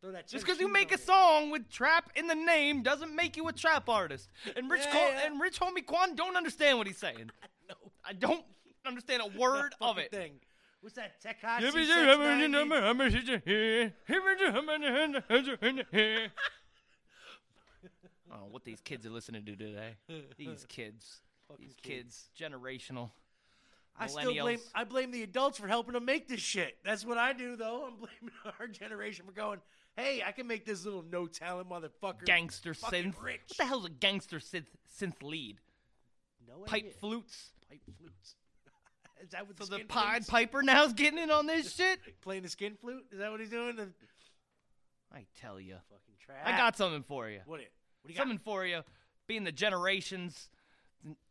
Throw 0.00 0.12
that 0.12 0.28
Just 0.28 0.46
because 0.46 0.60
you 0.60 0.68
make 0.72 0.92
a 0.92 0.98
song 0.98 1.50
with 1.50 1.68
trap 1.70 2.10
in 2.16 2.26
the 2.26 2.34
name 2.34 2.82
doesn't 2.82 3.14
make 3.14 3.36
you 3.36 3.46
a 3.48 3.52
trap 3.52 3.88
artist. 3.88 4.30
And 4.56 4.70
Rich 4.70 4.82
Yeah, 4.86 4.92
Co- 4.92 4.98
yeah. 4.98 5.26
and 5.26 5.40
Rich 5.40 5.60
Homie 5.60 5.84
Quan 5.84 6.14
don't 6.14 6.36
understand 6.36 6.78
what 6.78 6.86
he's 6.86 6.98
saying. 6.98 7.30
No. 7.68 7.74
I 8.04 8.14
don't 8.14 8.44
understand 8.84 9.22
a 9.22 9.38
word 9.38 9.74
of 9.80 9.96
it 9.96 9.96
what's 9.96 9.96
that 9.96 9.96
of 9.96 9.96
fucking 9.96 10.04
it. 10.04 10.10
Thing. 10.10 10.32
What's 10.80 10.96
that? 10.96 11.22
Tekashi 11.22 11.70
690? 11.70 13.92
Oh, 18.32 18.46
what 18.50 18.64
these 18.64 18.80
kids 18.80 19.06
are 19.06 19.10
listening 19.10 19.44
to 19.44 19.56
today. 19.56 19.96
These 20.36 20.64
kids. 20.68 21.20
These 21.58 21.74
kids. 21.82 22.28
Generational. 22.38 23.10
I 24.00 24.06
still 24.06 24.32
blame. 24.34 24.58
I 24.74 24.84
blame 24.84 25.10
the 25.10 25.22
adults 25.22 25.58
for 25.58 25.68
helping 25.68 25.92
them 25.94 26.04
make 26.04 26.26
this 26.28 26.40
shit. 26.40 26.76
That's 26.84 27.04
what 27.04 27.18
I 27.18 27.32
do 27.32 27.56
though. 27.56 27.84
I'm 27.86 27.96
blaming 27.98 28.34
our 28.58 28.66
generation 28.66 29.26
for 29.26 29.32
going, 29.32 29.60
"Hey, 29.96 30.22
I 30.26 30.32
can 30.32 30.46
make 30.46 30.64
this 30.64 30.84
little 30.84 31.04
no 31.10 31.26
talent 31.26 31.68
motherfucker 31.68 32.24
Gangster 32.24 32.72
synth. 32.74 33.14
rich." 33.22 33.40
What 33.48 33.58
the 33.58 33.64
hell's 33.66 33.84
a 33.84 33.90
gangster 33.90 34.38
synth, 34.38 34.66
synth 34.98 35.22
lead? 35.22 35.58
No 36.48 36.60
Pipe 36.64 36.80
idea. 36.84 36.92
flutes. 37.00 37.50
pipe 37.68 37.80
flutes. 37.98 38.34
Is 39.22 39.30
that 39.30 39.46
what 39.46 39.58
So 39.58 39.66
the, 39.66 39.78
the 39.78 39.84
Pied? 39.84 40.26
Piper 40.26 40.62
now's 40.62 40.94
getting 40.94 41.18
in 41.18 41.30
on 41.30 41.46
this 41.46 41.72
shit? 41.76 42.00
playing 42.22 42.42
the 42.42 42.48
skin 42.48 42.76
flute? 42.80 43.04
Is 43.12 43.18
that 43.18 43.30
what 43.30 43.38
he's 43.40 43.50
doing? 43.50 43.76
The 43.76 43.88
I 45.12 45.26
tell 45.40 45.60
you. 45.60 45.74
fucking 45.90 46.14
trap. 46.24 46.38
I 46.46 46.56
got 46.56 46.76
something 46.76 47.02
for 47.02 47.28
you. 47.28 47.40
what? 47.44 47.60
It, 47.60 47.70
what 48.02 48.08
do 48.08 48.12
you 48.14 48.16
got? 48.16 48.22
Something 48.22 48.38
for 48.38 48.64
you. 48.64 48.82
Being 49.26 49.44
the 49.44 49.52
generations, 49.52 50.48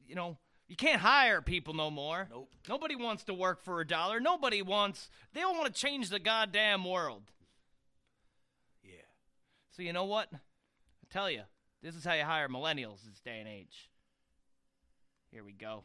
you 0.05 0.15
know, 0.15 0.38
you 0.69 0.75
can't 0.75 1.01
hire 1.01 1.41
people 1.41 1.73
no 1.73 1.89
more. 1.91 2.27
Nope. 2.29 2.49
Nobody 2.69 2.95
wants 2.95 3.23
to 3.25 3.33
work 3.33 3.61
for 3.61 3.81
a 3.81 3.88
dollar. 3.88 4.19
Nobody 4.21 4.61
wants. 4.61 5.09
They 5.33 5.41
don't 5.41 5.57
want 5.57 5.73
to 5.73 5.81
change 5.81 6.09
the 6.09 6.19
goddamn 6.19 6.85
world. 6.85 7.23
Yeah. 8.83 8.91
So 9.71 9.81
you 9.81 9.91
know 9.91 10.05
what? 10.05 10.29
I 10.31 10.38
tell 11.09 11.29
you, 11.29 11.41
this 11.81 11.95
is 11.95 12.05
how 12.05 12.13
you 12.13 12.23
hire 12.23 12.47
millennials 12.47 13.01
this 13.03 13.19
day 13.25 13.39
and 13.39 13.47
age. 13.47 13.89
Here 15.31 15.43
we 15.43 15.53
go. 15.53 15.83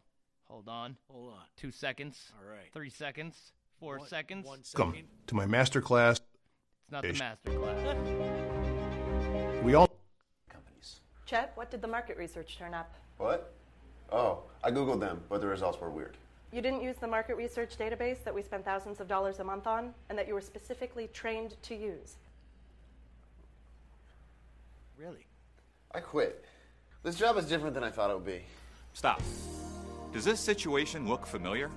Hold 0.48 0.68
on. 0.68 0.96
Hold 1.10 1.32
on. 1.32 1.40
Two 1.56 1.70
seconds. 1.70 2.30
All 2.38 2.46
right. 2.48 2.70
Three 2.72 2.90
seconds. 2.90 3.34
Four 3.80 3.98
One- 3.98 4.08
seconds. 4.08 4.46
One 4.46 4.58
It's 4.60 4.70
second. 4.70 4.86
Welcome 4.92 5.08
to 5.28 5.34
my 5.34 5.46
master 5.46 5.80
class. 5.80 6.18
It's 6.20 6.92
not 6.92 7.02
the 7.02 7.12
master 7.14 7.58
class. 7.58 9.62
We 9.64 9.74
all 9.74 9.88
companies. 10.50 11.00
Chet, 11.24 11.52
what 11.54 11.70
did 11.70 11.80
the 11.80 11.88
market 11.88 12.18
research 12.18 12.58
turn 12.58 12.74
up? 12.74 12.92
What? 13.16 13.54
Oh, 14.11 14.42
I 14.62 14.70
googled 14.70 15.00
them, 15.00 15.23
but 15.28 15.40
the 15.40 15.46
results 15.46 15.80
were 15.80 15.90
weird. 15.90 16.16
You 16.52 16.62
didn't 16.62 16.82
use 16.82 16.96
the 16.96 17.08
market 17.08 17.37
research 17.37 17.76
database 17.76 18.23
that 18.25 18.34
we 18.34 18.42
spend 18.42 18.64
thousands 18.64 19.00
of 19.00 19.08
dollars 19.08 19.40
a 19.40 19.44
month 19.44 19.66
on 19.66 19.92
and 20.08 20.16
that 20.16 20.28
you 20.28 20.34
were 20.34 20.40
specifically 20.40 21.08
trained 21.08 21.56
to 21.62 21.75
use. 21.75 22.16
Really? 24.96 25.26
I 25.92 26.00
quit. 26.00 26.44
This 27.02 27.16
job 27.16 27.37
is 27.37 27.46
different 27.46 27.75
than 27.75 27.82
I 27.82 27.90
thought 27.90 28.11
it 28.11 28.14
would 28.14 28.25
be. 28.25 28.42
Stop. 28.92 29.20
Does 30.12 30.25
this 30.25 30.38
situation 30.38 31.08
look 31.08 31.26
familiar? 31.26 31.70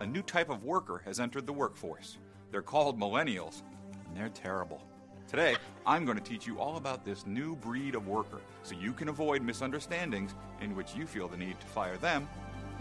A 0.00 0.06
new 0.06 0.22
type 0.22 0.50
of 0.50 0.64
worker 0.64 1.00
has 1.04 1.20
entered 1.20 1.46
the 1.46 1.52
workforce. 1.52 2.18
They're 2.50 2.62
called 2.62 2.98
millennials, 2.98 3.62
and 4.06 4.16
they're 4.16 4.28
terrible. 4.28 4.82
Today, 5.28 5.56
I'm 5.84 6.06
going 6.06 6.16
to 6.16 6.24
teach 6.24 6.46
you 6.46 6.58
all 6.58 6.78
about 6.78 7.04
this 7.04 7.26
new 7.26 7.54
breed 7.54 7.94
of 7.94 8.08
worker 8.08 8.40
so 8.62 8.74
you 8.74 8.94
can 8.94 9.10
avoid 9.10 9.42
misunderstandings 9.42 10.34
in 10.62 10.74
which 10.74 10.94
you 10.94 11.06
feel 11.06 11.28
the 11.28 11.36
need 11.36 11.60
to 11.60 11.66
fire 11.66 11.98
them 11.98 12.26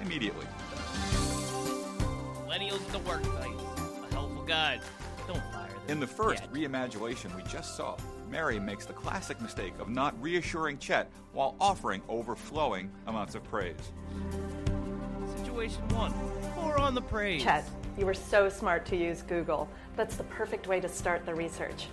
immediately. 0.01 0.45
Millennials 2.47 2.85
in 2.85 2.91
the 2.93 2.99
workplace. 2.99 4.47
guys. 4.47 4.79
Don't 5.27 5.43
fire 5.51 5.67
them. 5.67 5.81
In 5.89 5.99
the 5.99 6.07
first 6.07 6.43
yet. 6.43 6.53
reimagination 6.53 7.35
we 7.35 7.43
just 7.43 7.75
saw, 7.75 7.97
Mary 8.29 8.61
makes 8.61 8.85
the 8.85 8.93
classic 8.93 9.41
mistake 9.41 9.73
of 9.77 9.89
not 9.89 10.15
reassuring 10.21 10.77
Chet 10.77 11.11
while 11.33 11.53
offering 11.59 12.01
overflowing 12.07 12.89
amounts 13.07 13.35
of 13.35 13.43
praise. 13.43 13.75
Situation 15.35 15.85
one. 15.89 16.13
Pour 16.55 16.79
on 16.79 16.95
the 16.95 17.01
praise. 17.01 17.43
Chet, 17.43 17.69
you 17.97 18.05
were 18.05 18.13
so 18.13 18.47
smart 18.47 18.85
to 18.85 18.95
use 18.95 19.21
Google. 19.21 19.67
That's 19.97 20.15
the 20.15 20.23
perfect 20.23 20.67
way 20.67 20.79
to 20.79 20.87
start 20.87 21.25
the 21.25 21.35
research. 21.35 21.87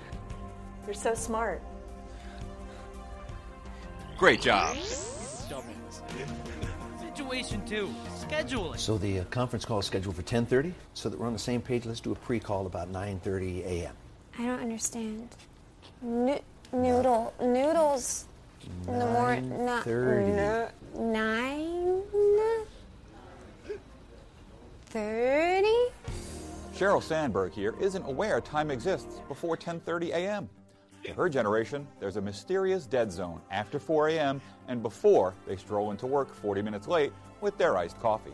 You're 0.86 0.94
so 0.94 1.14
smart. 1.14 1.62
Great 4.18 4.40
job. 4.40 4.76
Situation 6.98 7.64
two. 7.66 7.92
Scheduling. 8.20 8.78
So 8.78 8.98
the 8.98 9.20
uh, 9.20 9.24
conference 9.24 9.64
call 9.64 9.78
is 9.78 9.86
scheduled 9.86 10.16
for 10.16 10.22
10:30, 10.22 10.72
so 10.94 11.08
that 11.08 11.18
we're 11.18 11.26
on 11.26 11.32
the 11.32 11.38
same 11.38 11.60
page. 11.62 11.86
Let's 11.86 12.00
do 12.00 12.12
a 12.12 12.16
pre-call 12.16 12.66
about 12.66 12.92
9:30 12.92 13.64
a.m. 13.64 13.94
I 14.38 14.46
don't 14.46 14.60
understand. 14.60 15.28
No- 16.02 16.40
noodle 16.72 17.32
noodles 17.40 18.26
in 18.88 18.98
the 18.98 19.06
morning. 19.06 19.50
9:30. 19.50 20.70
Nine 20.96 22.02
thirty. 24.86 25.92
Cheryl 26.72 27.02
Sandberg 27.02 27.52
here 27.52 27.74
isn't 27.80 28.02
aware 28.02 28.40
time 28.40 28.70
exists 28.70 29.20
before 29.28 29.56
10:30 29.56 30.10
a.m. 30.10 30.48
To 31.04 31.12
her 31.12 31.28
generation, 31.28 31.86
there's 32.00 32.16
a 32.16 32.20
mysterious 32.20 32.86
dead 32.86 33.12
zone 33.12 33.38
after 33.50 33.78
4 33.78 34.08
a.m. 34.08 34.40
and 34.68 34.82
before 34.82 35.34
they 35.46 35.54
stroll 35.54 35.90
into 35.90 36.06
work 36.06 36.34
40 36.34 36.62
minutes 36.62 36.88
late 36.88 37.12
with 37.42 37.58
their 37.58 37.76
iced 37.76 38.00
coffee. 38.00 38.32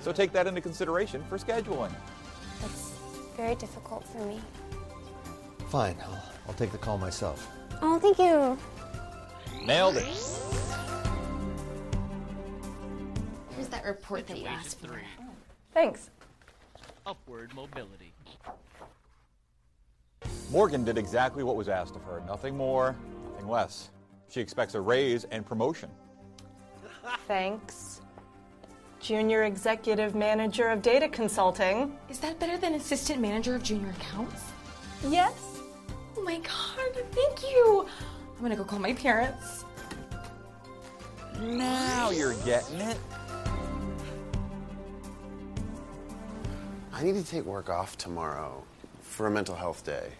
So 0.00 0.10
take 0.12 0.32
that 0.32 0.48
into 0.48 0.60
consideration 0.60 1.22
for 1.28 1.38
scheduling. 1.38 1.92
It's 2.64 2.92
very 3.36 3.54
difficult 3.54 4.04
for 4.04 4.18
me. 4.24 4.40
Fine, 5.68 5.96
I'll, 6.02 6.24
I'll 6.48 6.54
take 6.54 6.72
the 6.72 6.78
call 6.78 6.98
myself. 6.98 7.48
Oh, 7.82 8.00
thank 8.00 8.18
you. 8.18 8.58
Nailed 9.64 9.96
it. 9.96 10.04
Here's 13.54 13.68
that 13.68 13.84
report 13.84 14.26
that 14.26 14.38
you 14.38 14.46
asked 14.46 14.80
for. 14.80 15.00
Thanks. 15.72 16.10
Upward 17.06 17.54
mobility. 17.54 18.12
Morgan 20.50 20.82
did 20.82 20.96
exactly 20.96 21.44
what 21.44 21.56
was 21.56 21.68
asked 21.68 21.94
of 21.94 22.02
her. 22.04 22.22
Nothing 22.26 22.56
more, 22.56 22.96
nothing 23.32 23.48
less. 23.48 23.90
She 24.30 24.40
expects 24.40 24.74
a 24.74 24.80
raise 24.80 25.24
and 25.24 25.44
promotion. 25.44 25.90
Thanks. 27.26 28.00
Junior 29.00 29.44
Executive 29.44 30.14
Manager 30.14 30.68
of 30.68 30.82
Data 30.82 31.08
Consulting. 31.08 31.96
Is 32.08 32.18
that 32.20 32.38
better 32.40 32.56
than 32.56 32.74
assistant 32.74 33.20
manager 33.20 33.54
of 33.54 33.62
junior 33.62 33.90
accounts? 33.90 34.42
Yes. 35.06 35.60
Oh 36.16 36.22
my 36.22 36.38
god, 36.38 37.04
thank 37.12 37.42
you. 37.42 37.86
I'm 38.36 38.42
gonna 38.42 38.56
go 38.56 38.64
call 38.64 38.78
my 38.78 38.94
parents. 38.94 39.64
Now 41.40 42.10
you're 42.10 42.34
getting 42.44 42.80
it. 42.80 42.98
I 46.92 47.04
need 47.04 47.14
to 47.14 47.24
take 47.24 47.44
work 47.44 47.68
off 47.68 47.96
tomorrow 47.96 48.64
for 49.00 49.26
a 49.26 49.30
mental 49.30 49.54
health 49.54 49.84
day. 49.84 50.10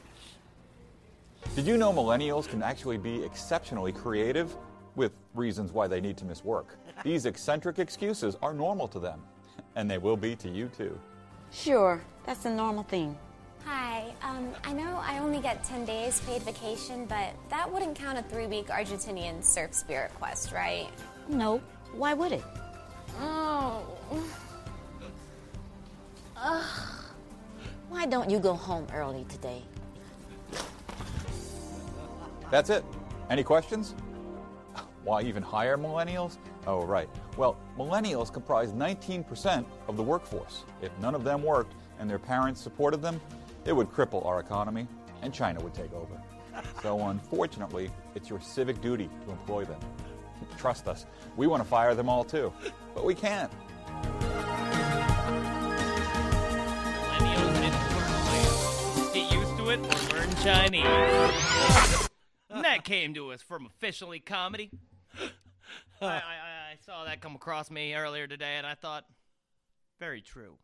Did 1.55 1.67
you 1.67 1.77
know 1.77 1.93
millennials 1.93 2.49
can 2.49 2.63
actually 2.63 2.99
be 2.99 3.25
exceptionally 3.25 3.93
creative 3.93 4.55
with 4.95 5.13
reasons 5.35 5.73
why 5.73 5.89
they 5.89 6.01
need 6.01 6.17
to 6.19 6.25
miss 6.25 6.45
work? 6.45 6.79
These 7.05 7.27
eccentric 7.27 7.79
excuses 7.79 8.37
are 8.43 8.55
normal 8.55 8.89
to 8.89 8.99
them, 8.99 9.23
and 9.75 9.91
they 9.91 9.99
will 9.99 10.17
be 10.17 10.37
to 10.37 10.49
you 10.49 10.71
too. 10.77 10.99
Sure, 11.51 12.01
that's 12.25 12.45
a 12.45 12.51
normal 12.51 12.85
thing. 12.85 13.17
Hi. 13.65 14.15
Um, 14.23 14.49
I 14.65 14.73
know 14.73 15.01
I 15.03 15.19
only 15.19 15.41
get 15.41 15.65
10 15.65 15.85
days 15.85 16.21
paid 16.21 16.43
vacation, 16.43 17.07
but 17.07 17.35
that 17.51 17.71
wouldn't 17.71 17.97
count 17.97 18.19
a 18.19 18.23
three 18.23 18.47
week 18.47 18.69
Argentinian 18.69 19.45
surf 19.45 19.75
spirit 19.75 20.15
quest, 20.15 20.53
right? 20.53 20.89
No, 21.29 21.61
why 21.93 22.15
would 22.15 22.33
it? 22.33 22.45
Oh. 23.21 23.83
Ugh. 26.37 26.65
Why 27.89 28.07
don't 28.07 28.31
you 28.31 28.39
go 28.39 28.55
home 28.55 28.87
early 28.95 29.25
today? 29.29 29.63
That's 32.51 32.71
it. 32.71 32.85
Any 33.31 33.43
questions? 33.43 33.95
Why 35.05 35.23
even 35.23 35.43
hire 35.43 35.77
millennials? 35.77 36.39
Oh, 36.67 36.85
right. 36.85 37.09
Well, 37.37 37.57
millennials 37.79 38.33
comprise 38.33 38.73
19% 38.73 39.65
of 39.87 39.97
the 39.97 40.03
workforce. 40.03 40.65
If 40.83 40.91
none 41.01 41.15
of 41.15 41.25
them 41.25 41.43
worked 41.43 41.75
and 41.99 42.09
their 42.09 42.19
parents 42.19 42.61
supported 42.61 43.03
them, 43.03 43.21
it 43.65 43.73
would 43.73 43.91
cripple 43.91 44.25
our 44.25 44.41
economy 44.41 44.87
and 45.23 45.33
China 45.33 45.61
would 45.61 45.75
take 45.75 45.93
over. 45.93 46.21
So, 46.83 46.99
unfortunately, 47.09 47.91
it's 48.15 48.29
your 48.29 48.41
civic 48.41 48.81
duty 48.81 49.09
to 49.25 49.31
employ 49.31 49.65
them. 49.65 49.81
Trust 50.59 50.89
us, 50.89 51.07
we 51.37 51.47
want 51.47 51.63
to 51.63 51.69
fire 51.69 51.95
them 51.95 52.09
all 52.09 52.25
too, 52.25 52.53
but 52.95 53.05
we 53.05 53.15
can't. 53.15 53.53
Millennials 57.19 57.55
to 57.55 57.97
learn 57.97 58.13
ways. 58.31 59.15
Get 59.15 59.33
used 59.33 59.57
to 59.59 59.71
it 59.71 59.81
or 59.81 60.17
learn 60.17 60.31
Chinese. 60.43 62.05
and 62.51 62.65
that 62.65 62.85
came 62.85 63.15
to 63.15 63.33
us 63.33 63.43
from 63.43 63.67
Officially 63.67 64.21
Comedy. 64.21 64.71
I, 66.01 66.07
I, 66.07 66.11
I 66.11 66.77
saw 66.85 67.05
that 67.05 67.21
come 67.21 67.35
across 67.35 67.71
me 67.71 67.95
earlier 67.95 68.27
today, 68.27 68.55
and 68.57 68.67
I 68.67 68.75
thought, 68.75 69.05
very 69.99 70.21
true. 70.23 70.55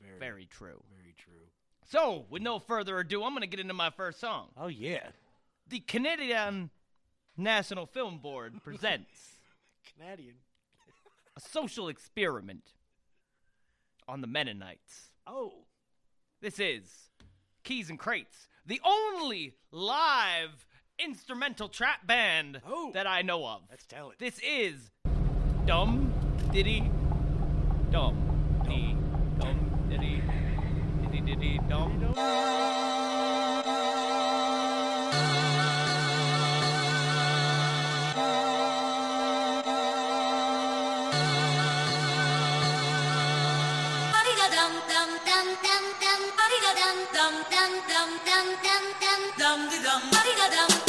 Very, 0.00 0.18
Very 0.18 0.46
true. 0.46 0.82
very 1.00 1.14
true. 1.16 1.46
So, 1.88 2.26
with 2.28 2.42
no 2.42 2.58
further 2.58 2.98
ado, 2.98 3.22
I'm 3.22 3.30
going 3.32 3.42
to 3.42 3.46
get 3.46 3.60
into 3.60 3.74
my 3.74 3.90
first 3.90 4.18
song. 4.20 4.48
Oh 4.56 4.66
yeah, 4.68 5.08
The 5.68 5.78
Canadian 5.80 6.70
National 7.36 7.86
Film 7.86 8.18
Board 8.18 8.54
presents 8.64 9.10
Canadian. 9.96 10.34
a 11.36 11.40
social 11.40 11.88
experiment 11.88 12.72
on 14.08 14.20
the 14.22 14.26
Mennonites. 14.26 15.10
Oh, 15.26 15.52
This 16.40 16.58
is 16.58 17.10
Keys 17.62 17.88
N 17.90 17.96
Krates, 17.96 18.48
the 18.66 18.80
only 18.84 19.54
live 19.70 20.66
instrumental 21.04 21.68
trap 21.68 22.06
band 22.06 22.60
Oh. 22.66 22.90
that 22.92 23.06
I 23.06 23.22
know 23.22 23.46
of. 23.46 23.62
that's 23.70 23.86
talent. 23.86 24.18
This 24.18 24.38
is 24.40 24.90
Dum 25.66 26.12
Diddy 26.52 26.90
Dum 27.90 28.16
Dee 28.68 28.96
Dum 29.38 29.86
Diddy 29.88 30.22
Diddy 31.02 31.20
Diddy 31.20 31.58
Dumb. 31.68 31.98
Diddy, 31.98 32.14
dumb. 32.14 32.72
dum 44.52 44.72
dum 44.88 45.08
dum 45.26 45.46
dum 45.62 45.82
dum 46.00 46.20
dum 46.32 46.58
dum 47.92 48.10
dum 48.24 48.48
dum 48.58 49.20
Dum. 49.38 49.60
Dum 49.82 50.81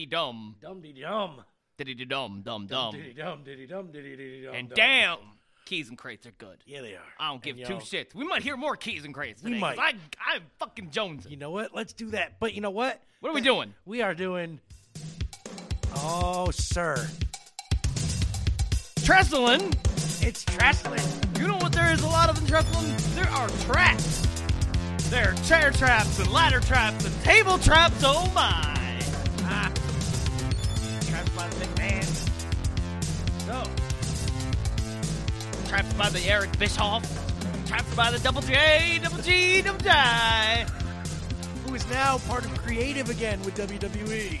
Dee 0.00 0.06
Dum. 0.06 0.56
Dum 0.62 0.80
dee 0.80 0.94
dum. 0.94 1.42
Diddy 1.76 1.94
dee 1.94 2.06
dum 2.06 2.40
dum 2.42 2.66
dum. 2.66 2.94
Diddy 2.94 3.12
dum 3.12 3.42
diddy 3.44 3.66
dum 3.66 3.92
diddy 3.92 4.16
diddy 4.16 4.42
dum. 4.44 4.54
And 4.54 4.72
damn, 4.74 5.18
Keys 5.66 5.90
N 5.90 5.96
Krates 5.96 6.24
are 6.26 6.30
good. 6.30 6.56
Yeah, 6.64 6.80
they 6.80 6.94
are. 6.94 7.02
I 7.18 7.28
don't 7.28 7.42
give 7.42 7.58
And, 7.58 7.66
two 7.66 7.74
yo, 7.74 7.80
shits. 7.80 8.14
We 8.14 8.24
might 8.26 8.42
hear 8.42 8.56
more 8.56 8.76
Keys 8.76 9.04
N 9.04 9.12
Krates 9.12 9.42
We 9.42 9.50
today. 9.50 9.60
'cause 9.60 9.76
might. 9.76 9.94
I, 10.18 10.34
I'm 10.36 10.42
fucking 10.58 10.90
Jones. 10.90 11.26
You 11.28 11.36
know 11.36 11.50
what? 11.50 11.74
Let's 11.74 11.92
do 11.92 12.08
that. 12.12 12.40
But 12.40 12.54
you 12.54 12.62
know 12.62 12.70
what? 12.70 12.98
What 13.20 13.28
are 13.28 13.34
we 13.34 13.42
doing? 13.42 13.74
We 13.84 14.00
are 14.00 14.14
doing. 14.14 14.58
Oh, 15.96 16.50
sir. 16.50 16.96
Trestling. 19.04 19.74
It's 20.22 20.44
Trestling. 20.46 21.02
You 21.38 21.46
know 21.48 21.56
what 21.58 21.72
there 21.72 21.92
is 21.92 22.00
a 22.02 22.06
lot 22.08 22.30
of 22.30 22.38
in 22.38 22.46
Trestling? 22.46 22.94
There 23.22 23.30
are 23.30 23.48
traps. 23.66 24.26
There 25.10 25.32
are 25.32 25.34
chair 25.44 25.70
traps 25.72 26.18
and 26.18 26.32
ladder 26.32 26.60
traps 26.60 27.04
and 27.04 27.14
table 27.22 27.58
traps. 27.58 28.02
Oh 28.02 28.30
my! 28.34 28.78
Traps 35.70 35.92
by 35.92 36.08
the 36.08 36.18
Eric 36.28 36.58
Bischoff. 36.58 37.04
trapped 37.64 37.94
by 37.96 38.10
the 38.10 38.18
Double 38.18 38.40
J, 38.40 38.98
Double 39.00 39.18
G, 39.22 39.62
Double 39.62 39.78
J. 39.78 40.66
who 41.64 41.76
is 41.76 41.88
now 41.88 42.18
part 42.26 42.44
of 42.44 42.50
creative 42.62 43.08
again 43.08 43.40
with 43.44 43.54
WWE. 43.54 44.40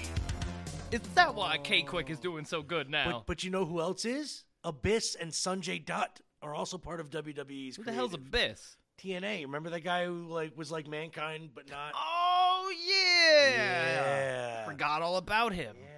Is 0.90 1.00
that 1.14 1.32
why 1.32 1.58
K 1.58 1.82
Quick 1.82 2.10
is 2.10 2.18
doing 2.18 2.44
so 2.44 2.62
good 2.62 2.90
now? 2.90 3.12
But, 3.12 3.26
but 3.26 3.44
you 3.44 3.50
know 3.50 3.64
who 3.64 3.80
else 3.80 4.04
is? 4.04 4.42
Abyss 4.64 5.14
and 5.14 5.30
Sanjay 5.30 5.86
Dutt 5.86 6.18
are 6.42 6.52
also 6.52 6.78
part 6.78 6.98
of 6.98 7.10
WWE's. 7.10 7.76
Who 7.76 7.84
the 7.84 7.92
hell's. 7.92 8.12
Abyss? 8.12 8.76
TNA? 9.00 9.42
Remember 9.42 9.70
that 9.70 9.84
guy 9.84 10.06
who 10.06 10.26
like 10.26 10.58
was 10.58 10.72
like 10.72 10.88
mankind 10.88 11.50
but 11.54 11.70
not? 11.70 11.92
Oh 11.94 12.72
yeah. 12.84 13.54
Yeah. 13.54 14.64
Forgot 14.66 15.02
all 15.02 15.16
about 15.16 15.52
him. 15.52 15.76
Yeah, 15.80 15.89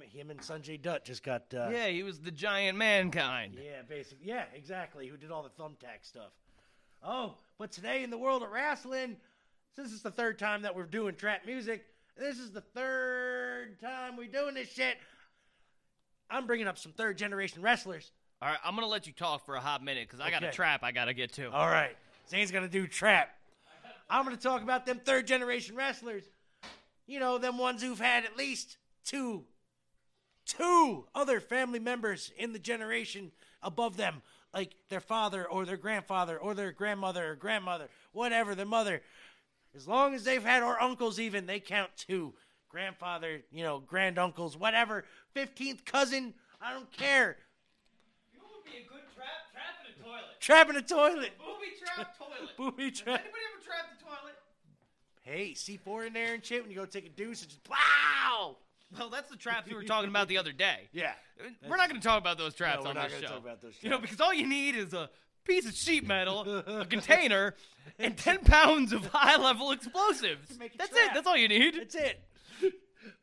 him, 0.00 0.08
him 0.08 0.30
and 0.30 0.40
Sanjay 0.40 0.80
Dutt 0.80 1.04
just 1.04 1.22
got. 1.22 1.52
Uh, 1.54 1.68
Yeah, 1.70 1.88
he 1.88 2.02
was 2.02 2.20
the 2.20 2.30
giant 2.30 2.78
mankind. 2.78 3.54
Yeah, 3.56 3.82
basically. 3.88 4.26
Yeah, 4.26 4.44
exactly. 4.54 5.06
Who 5.06 5.16
did 5.16 5.30
all 5.30 5.42
the 5.42 5.62
thumbtack 5.62 6.02
stuff? 6.04 6.32
Oh, 7.02 7.34
but 7.58 7.72
today 7.72 8.02
in 8.02 8.10
the 8.10 8.18
world 8.18 8.42
of 8.42 8.50
wrestling, 8.50 9.16
since 9.74 9.92
it's 9.92 10.02
the 10.02 10.10
third 10.10 10.38
time 10.38 10.62
that 10.62 10.74
we're 10.74 10.84
doing 10.84 11.14
trap 11.14 11.46
music, 11.46 11.84
this 12.16 12.38
is 12.38 12.50
the 12.50 12.60
third 12.62 13.78
time 13.80 14.16
we're 14.16 14.26
doing 14.28 14.54
this 14.54 14.72
shit. 14.72 14.96
I'm 16.30 16.46
bringing 16.46 16.66
up 16.66 16.78
some 16.78 16.92
third 16.92 17.18
generation 17.18 17.62
wrestlers. 17.62 18.10
All 18.42 18.48
right, 18.48 18.58
I'm 18.64 18.74
gonna 18.74 18.86
let 18.86 19.06
you 19.06 19.12
talk 19.12 19.44
for 19.46 19.54
a 19.54 19.60
hot 19.60 19.82
minute 19.82 20.08
because 20.08 20.20
I 20.20 20.30
got 20.30 20.42
a 20.42 20.46
Okay. 20.48 20.56
trap 20.56 20.82
I 20.82 20.92
gotta 20.92 21.14
get 21.14 21.32
to. 21.34 21.50
All 21.50 21.66
right, 21.68 21.96
Zane's 22.28 22.50
gonna 22.50 22.68
do 22.68 22.86
trap. 22.86 23.30
I'm 24.10 24.24
gonna 24.24 24.36
talk 24.36 24.62
about 24.62 24.86
them 24.86 25.00
third 25.04 25.26
generation 25.26 25.76
wrestlers. 25.76 26.24
You 27.06 27.20
know, 27.20 27.38
them 27.38 27.58
ones 27.58 27.82
who've 27.82 27.98
had 27.98 28.24
at 28.24 28.36
least 28.36 28.78
two, 29.04 29.44
two 30.46 31.04
other 31.14 31.40
family 31.40 31.78
members 31.78 32.32
in 32.38 32.52
the 32.52 32.58
generation 32.58 33.32
above 33.62 33.96
them, 33.96 34.22
like 34.54 34.74
their 34.88 35.00
father 35.00 35.44
or 35.44 35.66
their 35.66 35.76
grandfather 35.76 36.38
or 36.38 36.54
their 36.54 36.72
grandmother 36.72 37.32
or 37.32 37.34
grandmother, 37.34 37.88
whatever, 38.12 38.54
their 38.54 38.64
mother. 38.64 39.02
As 39.74 39.86
long 39.86 40.14
as 40.14 40.24
they've 40.24 40.42
had 40.42 40.62
or 40.62 40.80
uncles, 40.80 41.20
even 41.20 41.46
they 41.46 41.60
count 41.60 41.90
two. 41.96 42.32
Grandfather, 42.68 43.42
you 43.52 43.62
know, 43.62 43.80
granduncles, 43.80 44.56
whatever. 44.56 45.04
Fifteenth 45.34 45.84
cousin, 45.84 46.34
I 46.60 46.72
don't 46.72 46.90
care. 46.92 47.36
You 48.32 48.40
know 48.40 48.46
would 48.54 48.64
be 48.64 48.78
a 48.78 48.88
good 48.88 49.02
trap? 49.14 49.26
Trap 49.52 49.76
in 49.84 49.92
a 49.92 50.04
toilet. 50.04 50.40
Trap 50.40 50.70
in 50.70 50.76
a 50.76 50.82
toilet. 50.82 51.32
Booby 51.38 51.72
trap 51.78 52.18
toilet. 52.18 52.56
Booby 52.56 52.90
trap. 52.90 53.20
Anybody 53.20 53.42
ever 53.54 53.64
trapped 53.64 54.00
a 54.00 54.04
toilet? 54.04 54.36
Hey, 55.22 55.52
C4 55.54 56.08
in 56.08 56.12
there 56.12 56.34
and 56.34 56.44
shit 56.44 56.62
when 56.62 56.70
you 56.70 56.76
go 56.76 56.86
take 56.86 57.06
a 57.06 57.10
deuce 57.10 57.42
and 57.42 57.50
just 57.50 57.68
wow. 57.68 58.56
Well, 58.96 59.10
that's 59.10 59.28
the 59.30 59.36
traps 59.36 59.68
we 59.68 59.74
were 59.74 59.82
talking 59.82 60.08
about 60.10 60.28
the 60.28 60.38
other 60.38 60.52
day. 60.52 60.88
Yeah. 60.92 61.12
We're 61.68 61.76
not 61.76 61.90
going 61.90 62.00
to 62.00 62.06
talk 62.06 62.18
about 62.18 62.38
those 62.38 62.54
traps 62.54 62.84
No, 62.84 62.90
on 62.90 62.96
this 62.96 63.12
show. 63.20 63.26
talk 63.26 63.38
about 63.38 63.60
those 63.60 63.74
You 63.82 63.90
know, 63.90 63.98
because 63.98 64.20
all 64.22 64.32
you 64.32 64.46
need 64.46 64.74
is 64.74 64.94
a 64.94 65.10
piece 65.44 65.66
of 65.66 65.74
sheet 65.74 66.06
metal, 66.06 66.40
a 66.66 66.86
container, 66.90 67.54
and 67.98 68.16
10 68.16 68.38
pounds 68.38 68.92
of 68.94 69.04
high-level 69.06 69.72
explosives. 69.72 70.56
That's 70.56 70.90
trap. 70.90 71.10
it. 71.10 71.10
That's 71.14 71.26
all 71.26 71.36
you 71.36 71.48
need. 71.48 71.74
That's 71.74 71.94
it. 71.94 72.22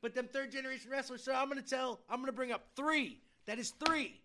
But 0.01 0.13
them 0.13 0.27
third 0.31 0.51
generation 0.51 0.91
wrestlers, 0.91 1.23
so 1.23 1.33
I'm 1.33 1.49
gonna 1.49 1.61
tell 1.61 1.99
I'm 2.09 2.19
gonna 2.21 2.31
bring 2.31 2.51
up 2.53 2.67
three. 2.75 3.19
That 3.47 3.57
is 3.59 3.71
three 3.85 4.21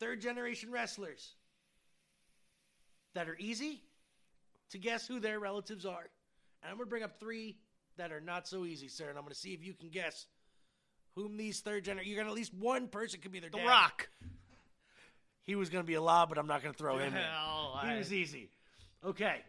third 0.00 0.20
generation 0.22 0.70
wrestlers 0.70 1.34
that 3.14 3.28
are 3.28 3.36
easy 3.38 3.82
to 4.70 4.78
guess 4.78 5.06
who 5.06 5.20
their 5.20 5.38
relatives 5.40 5.84
are. 5.84 6.08
And 6.62 6.70
I'm 6.70 6.76
gonna 6.76 6.88
bring 6.88 7.02
up 7.02 7.18
three 7.20 7.56
that 7.98 8.12
are 8.12 8.20
not 8.20 8.48
so 8.48 8.64
easy, 8.64 8.88
sir, 8.88 9.08
and 9.10 9.18
I'm 9.18 9.24
gonna 9.24 9.34
see 9.34 9.52
if 9.52 9.62
you 9.62 9.74
can 9.74 9.90
guess 9.90 10.26
whom 11.14 11.36
these 11.36 11.60
third 11.60 11.84
generation 11.84 12.10
you're 12.10 12.18
gonna 12.20 12.30
at 12.30 12.36
least 12.36 12.54
one 12.54 12.88
person 12.88 13.20
could 13.20 13.32
be 13.32 13.40
their 13.40 13.50
The 13.50 13.58
dad. 13.58 13.66
Rock. 13.66 14.08
He 15.44 15.54
was 15.56 15.68
gonna 15.70 15.84
be 15.84 15.94
a 15.94 16.02
lob, 16.02 16.28
but 16.28 16.38
I'm 16.38 16.46
not 16.46 16.62
gonna 16.62 16.74
throw 16.74 16.98
him 16.98 17.08
in. 17.08 17.12
He 17.14 17.18
I- 17.20 17.96
was 17.98 18.12
easy. 18.12 18.50
Okay. 19.04 19.40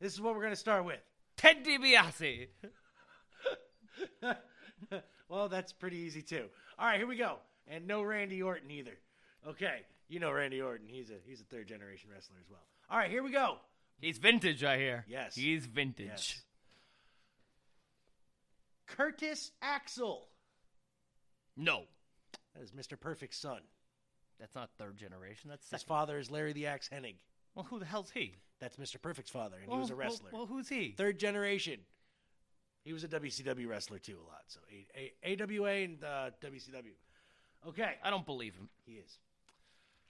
This 0.00 0.12
is 0.12 0.20
what 0.20 0.34
we're 0.34 0.42
gonna 0.42 0.56
start 0.56 0.84
with. 0.84 1.00
Ted 1.36 1.64
DiBiase. 1.64 2.48
well, 5.28 5.48
that's 5.48 5.72
pretty 5.72 5.98
easy 5.98 6.22
too. 6.22 6.46
All 6.78 6.86
right, 6.86 6.98
here 6.98 7.06
we 7.06 7.16
go. 7.16 7.36
And 7.68 7.86
no 7.86 8.02
Randy 8.02 8.42
Orton 8.42 8.70
either. 8.70 8.98
Okay, 9.46 9.82
you 10.08 10.18
know 10.20 10.30
Randy 10.32 10.60
Orton. 10.60 10.88
He's 10.88 11.10
a 11.10 11.14
he's 11.26 11.40
a 11.40 11.44
third 11.44 11.68
generation 11.68 12.10
wrestler 12.12 12.36
as 12.40 12.50
well. 12.50 12.62
All 12.90 12.98
right, 12.98 13.10
here 13.10 13.22
we 13.22 13.30
go. 13.30 13.58
He's 14.00 14.18
vintage, 14.18 14.62
I 14.64 14.78
hear. 14.78 15.04
Yes. 15.08 15.34
He's 15.34 15.66
vintage. 15.66 16.06
Yes. 16.08 16.42
Curtis 18.86 19.50
Axel. 19.60 20.28
No. 21.58 21.82
That 22.54 22.62
is 22.62 22.70
Mr. 22.72 22.98
Perfect's 22.98 23.36
son. 23.36 23.60
That's 24.38 24.54
not 24.54 24.70
third 24.78 24.96
generation. 24.96 25.50
That's 25.50 25.68
His 25.70 25.82
father 25.82 26.18
is 26.18 26.30
Larry 26.30 26.52
the 26.52 26.66
Axe 26.66 26.88
Hennig. 26.88 27.16
Well, 27.54 27.66
who 27.68 27.80
the 27.80 27.84
hell's 27.84 28.10
he? 28.10 28.36
That's 28.60 28.76
Mr. 28.76 29.00
Perfect's 29.02 29.30
father, 29.30 29.56
and 29.62 29.70
he 29.70 29.78
was 29.78 29.90
a 29.90 29.96
well, 29.96 30.06
wrestler. 30.06 30.30
Well, 30.32 30.46
who's 30.46 30.68
he? 30.68 30.94
Third 30.96 31.18
generation. 31.18 31.80
He 32.84 32.92
was 32.92 33.04
a 33.04 33.08
WCW 33.08 33.68
wrestler 33.68 33.98
too, 33.98 34.16
a 34.24 34.26
lot. 34.26 34.42
So 34.46 34.60
a- 34.70 35.12
a- 35.28 35.42
AWA 35.42 35.70
and 35.84 36.04
uh, 36.04 36.30
WCW. 36.40 36.92
Okay, 37.68 37.94
I 38.02 38.10
don't 38.10 38.24
believe 38.24 38.54
him. 38.54 38.68
he 38.86 38.92
is. 38.92 39.18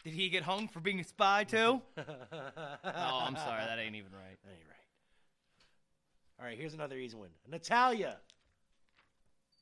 Did 0.04 0.12
he 0.12 0.28
get 0.28 0.42
hung 0.42 0.68
for 0.68 0.80
being 0.80 1.00
a 1.00 1.04
spy 1.04 1.44
too? 1.44 1.80
oh, 1.98 2.02
I'm 2.84 3.36
sorry. 3.36 3.64
That 3.66 3.78
ain't 3.78 3.96
even 3.96 4.12
right. 4.12 4.38
That 4.44 4.50
ain't 4.50 4.68
right. 4.68 4.78
All 6.38 6.46
right, 6.46 6.56
here's 6.56 6.74
another 6.74 6.96
easy 6.96 7.16
one. 7.16 7.30
Natalya. 7.50 8.18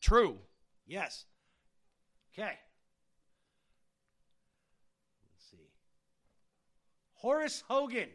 True. 0.00 0.36
Yes. 0.86 1.24
Okay. 2.38 2.52
Let's 5.32 5.50
see. 5.50 5.70
Horace 7.14 7.62
Hogan. 7.68 8.08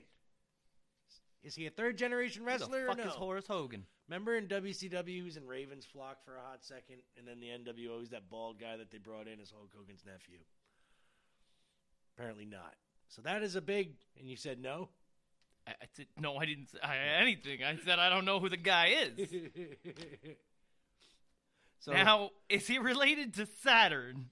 Is 1.43 1.55
he 1.55 1.65
a 1.65 1.71
third 1.71 1.97
generation 1.97 2.45
wrestler? 2.45 2.81
Who 2.81 2.85
the 2.85 2.91
fuck 2.91 2.99
or 2.99 3.03
no? 3.03 3.07
is 3.09 3.15
Horace 3.15 3.47
Hogan? 3.47 3.85
Remember 4.07 4.35
in 4.35 4.47
WCW, 4.47 5.07
he 5.07 5.21
was 5.21 5.37
in 5.37 5.47
Ravens 5.47 5.85
flock 5.85 6.23
for 6.23 6.35
a 6.35 6.41
hot 6.41 6.59
second, 6.63 6.97
and 7.17 7.27
then 7.27 7.39
the 7.39 7.47
NWO, 7.47 7.99
he's 7.99 8.09
that 8.09 8.29
bald 8.29 8.59
guy 8.59 8.77
that 8.77 8.91
they 8.91 8.97
brought 8.97 9.27
in 9.27 9.39
as 9.39 9.51
Hulk 9.51 9.71
Hogan's 9.75 10.03
nephew. 10.05 10.37
Apparently 12.15 12.45
not. 12.45 12.75
So 13.07 13.21
that 13.23 13.41
is 13.41 13.55
a 13.55 13.61
big. 13.61 13.93
And 14.19 14.29
you 14.29 14.35
said 14.35 14.61
no. 14.61 14.89
I, 15.65 15.71
I 15.71 15.85
said, 15.93 16.07
no, 16.19 16.37
I 16.37 16.45
didn't 16.45 16.69
say 16.69 16.77
anything. 17.17 17.63
I 17.63 17.77
said 17.83 17.99
I 17.99 18.09
don't 18.09 18.25
know 18.25 18.39
who 18.39 18.49
the 18.49 18.57
guy 18.57 18.93
is. 19.17 19.29
so 21.81 21.91
now, 21.91 22.29
is 22.47 22.67
he 22.67 22.79
related 22.79 23.33
to 23.35 23.45
Saturn? 23.61 24.29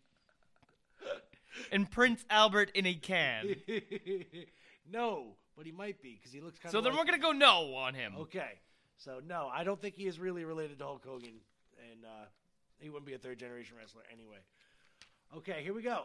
and 1.71 1.89
Prince 1.89 2.23
Albert 2.29 2.71
in 2.73 2.85
a 2.85 2.93
can. 2.93 3.55
no, 4.91 5.35
but 5.57 5.65
he 5.65 5.71
might 5.71 6.01
be 6.01 6.15
because 6.15 6.31
he 6.31 6.41
looks 6.41 6.59
kind 6.59 6.67
of. 6.67 6.71
So 6.71 6.81
then 6.81 6.95
we're 6.95 7.05
gonna 7.05 7.17
go 7.17 7.31
no 7.31 7.75
on 7.75 7.93
him. 7.93 8.13
Okay. 8.19 8.59
So 8.97 9.19
no, 9.25 9.49
I 9.51 9.63
don't 9.63 9.81
think 9.81 9.95
he 9.95 10.07
is 10.07 10.19
really 10.19 10.45
related 10.45 10.79
to 10.79 10.85
Hulk 10.85 11.05
Hogan, 11.05 11.41
and 11.91 12.05
uh, 12.05 12.25
he 12.79 12.89
wouldn't 12.89 13.07
be 13.07 13.13
a 13.13 13.17
third 13.17 13.39
generation 13.39 13.75
wrestler 13.77 14.03
anyway. 14.11 14.37
Okay, 15.37 15.61
here 15.63 15.73
we 15.73 15.81
go. 15.81 16.03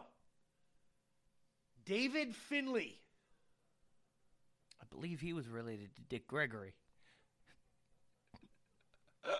David 1.85 2.35
Finlay. 2.35 2.95
I 4.81 4.85
believe 4.89 5.19
he 5.19 5.33
was 5.33 5.47
related 5.47 5.95
to 5.95 6.01
Dick 6.03 6.27
Gregory. 6.27 6.73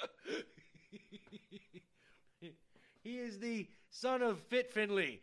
he 3.05 3.19
is 3.19 3.39
the 3.39 3.67
son 3.89 4.21
of 4.21 4.39
Fit 4.39 4.73
Finlay, 4.73 5.19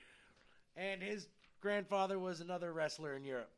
and 0.76 1.02
his 1.02 1.26
grandfather 1.60 2.18
was 2.18 2.40
another 2.40 2.72
wrestler 2.72 3.14
in 3.16 3.24
Europe. 3.24 3.50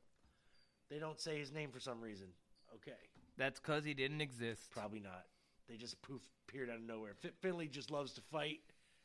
They 0.91 0.99
don't 0.99 1.21
say 1.21 1.39
his 1.39 1.53
name 1.53 1.71
for 1.71 1.79
some 1.79 2.01
reason. 2.01 2.29
Okay, 2.75 2.97
That's 3.37 3.61
because 3.61 3.85
he 3.85 3.95
didn't 3.95 4.21
exist. 4.21 4.63
probably 4.73 5.01
not. 5.01 5.25
They 5.69 5.77
just 5.77 6.01
poof 6.03 6.23
appeared 6.49 6.71
out 6.71 6.77
of 6.77 6.83
nowhere. 6.83 7.13
Fit 7.15 7.35
Finlay 7.41 7.69
just 7.69 7.91
loves 7.91 8.13
to 8.15 8.21
fight, 8.21 8.61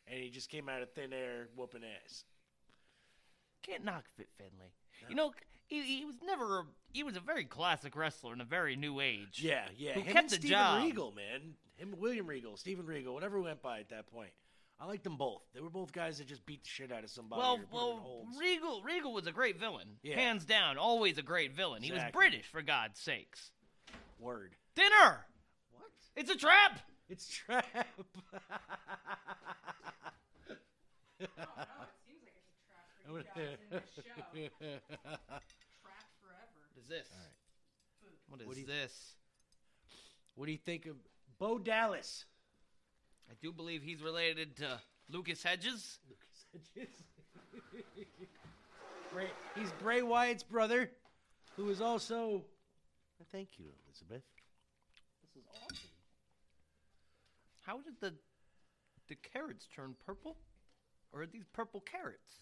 and 0.07 0.19
he 0.19 0.29
just 0.29 0.49
came 0.49 0.69
out 0.69 0.81
of 0.81 0.91
thin 0.93 1.13
air 1.13 1.49
whooping 1.55 1.81
ass. 1.83 2.23
Can't 3.61 3.83
knock 3.83 4.05
Fit 4.17 4.29
Finlay. 4.37 4.71
You 5.09 5.15
know, 5.15 5.33
he, 5.67 5.81
he 5.81 6.05
was 6.05 6.15
never. 6.25 6.59
A, 6.59 6.63
he 6.93 7.03
was 7.03 7.15
a 7.15 7.19
very 7.21 7.45
classic 7.45 7.95
wrestler 7.95 8.33
in 8.33 8.41
a 8.41 8.45
very 8.45 8.75
new 8.75 8.99
age. 8.99 9.39
Yeah, 9.41 9.65
yeah. 9.77 9.93
Who 9.93 10.01
him 10.01 10.13
kept 10.13 10.17
and 10.17 10.29
the 10.29 10.35
Steven 10.35 10.49
job. 10.49 10.83
Regal, 10.83 11.11
man. 11.11 11.41
Him, 11.77 11.95
William 11.97 12.27
Regal, 12.27 12.57
Steven 12.57 12.85
Regal, 12.85 13.13
whatever 13.13 13.39
went 13.39 13.61
by 13.61 13.79
at 13.79 13.89
that 13.89 14.07
point. 14.07 14.31
I 14.81 14.85
liked 14.85 15.03
them 15.03 15.17
both. 15.17 15.41
They 15.53 15.59
were 15.59 15.69
both 15.69 15.91
guys 15.91 16.19
that 16.19 16.27
just 16.27 16.45
beat 16.45 16.63
the 16.63 16.69
shit 16.69 16.89
out 16.91 17.03
of 17.03 17.09
somebody. 17.09 17.41
Well, 17.41 17.55
or 17.55 17.57
put 17.57 17.71
them 17.71 17.79
in 17.97 18.03
well. 18.03 18.25
Regal 18.39 18.81
Regal 18.81 19.11
was 19.13 19.27
a 19.27 19.31
great 19.33 19.59
villain, 19.59 19.97
Yeah. 20.03 20.15
hands 20.15 20.45
down. 20.45 20.77
Always 20.77 21.17
a 21.17 21.21
great 21.21 21.51
villain. 21.53 21.83
He 21.83 21.91
was 21.91 22.01
British, 22.13 22.45
for 22.49 22.61
God's 22.61 22.97
sakes. 22.99 23.51
Word. 24.19 24.55
Dinner. 24.75 25.25
What? 25.73 25.91
It's 26.15 26.29
a 26.31 26.37
trap. 26.37 26.79
It's 27.09 27.27
trap. 27.27 27.65
oh, 31.21 31.25
no, 33.07 33.15
it 33.17 33.25
like 33.35 33.59
it's 33.71 33.97
a 33.97 34.01
trap 34.01 34.27
What 34.31 34.51
is 36.81 36.87
this? 36.87 37.07
What 38.29 38.41
is 38.41 38.47
What 38.47 38.55
do 38.55 38.61
you- 38.61 38.67
this? 38.67 39.15
What 40.35 40.45
do 40.45 40.51
you 40.53 40.57
think 40.57 40.85
of 40.85 40.95
Bo 41.37 41.59
Dallas? 41.59 42.23
I 43.29 43.33
do 43.41 43.51
believe 43.51 43.81
he's 43.83 44.01
related 44.01 44.55
to 44.57 44.79
Lucas 45.09 45.43
Hedges. 45.43 45.99
Lucas 46.09 46.69
Hedges. 46.75 47.03
Bray, 49.13 49.27
he's 49.55 49.71
Bray 49.81 50.01
Wyatt's 50.01 50.43
brother, 50.43 50.89
who 51.55 51.69
is 51.69 51.81
also. 51.81 52.43
Thank 53.31 53.49
you, 53.59 53.65
Elizabeth. 53.85 54.23
This 55.21 55.43
is 55.43 55.47
awesome. 55.63 55.77
How 57.65 57.77
did 57.79 57.93
the 57.99 58.13
the 59.07 59.15
carrots 59.15 59.67
turn 59.75 59.95
purple? 60.05 60.37
Or 61.11 61.23
are 61.23 61.27
these 61.27 61.45
purple 61.53 61.81
carrots? 61.81 62.35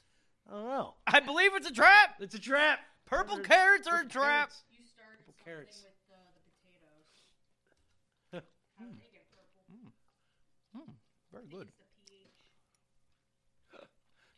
I 0.49 0.53
don't 0.53 0.67
know. 0.67 0.93
I 1.07 1.21
believe 1.21 1.51
it's 1.55 1.69
a 1.69 1.73
trap. 1.73 2.15
It's 2.19 2.35
a 2.35 2.39
trap. 2.39 2.79
Purple 3.05 3.37
Purple- 3.37 3.49
carrots 3.49 3.87
are 3.87 4.01
a 4.01 4.05
trap. 4.05 4.51
carrots. 4.51 4.63
Purple 5.25 5.35
carrots. 5.45 5.85
Very 11.37 11.49
good. 11.51 11.67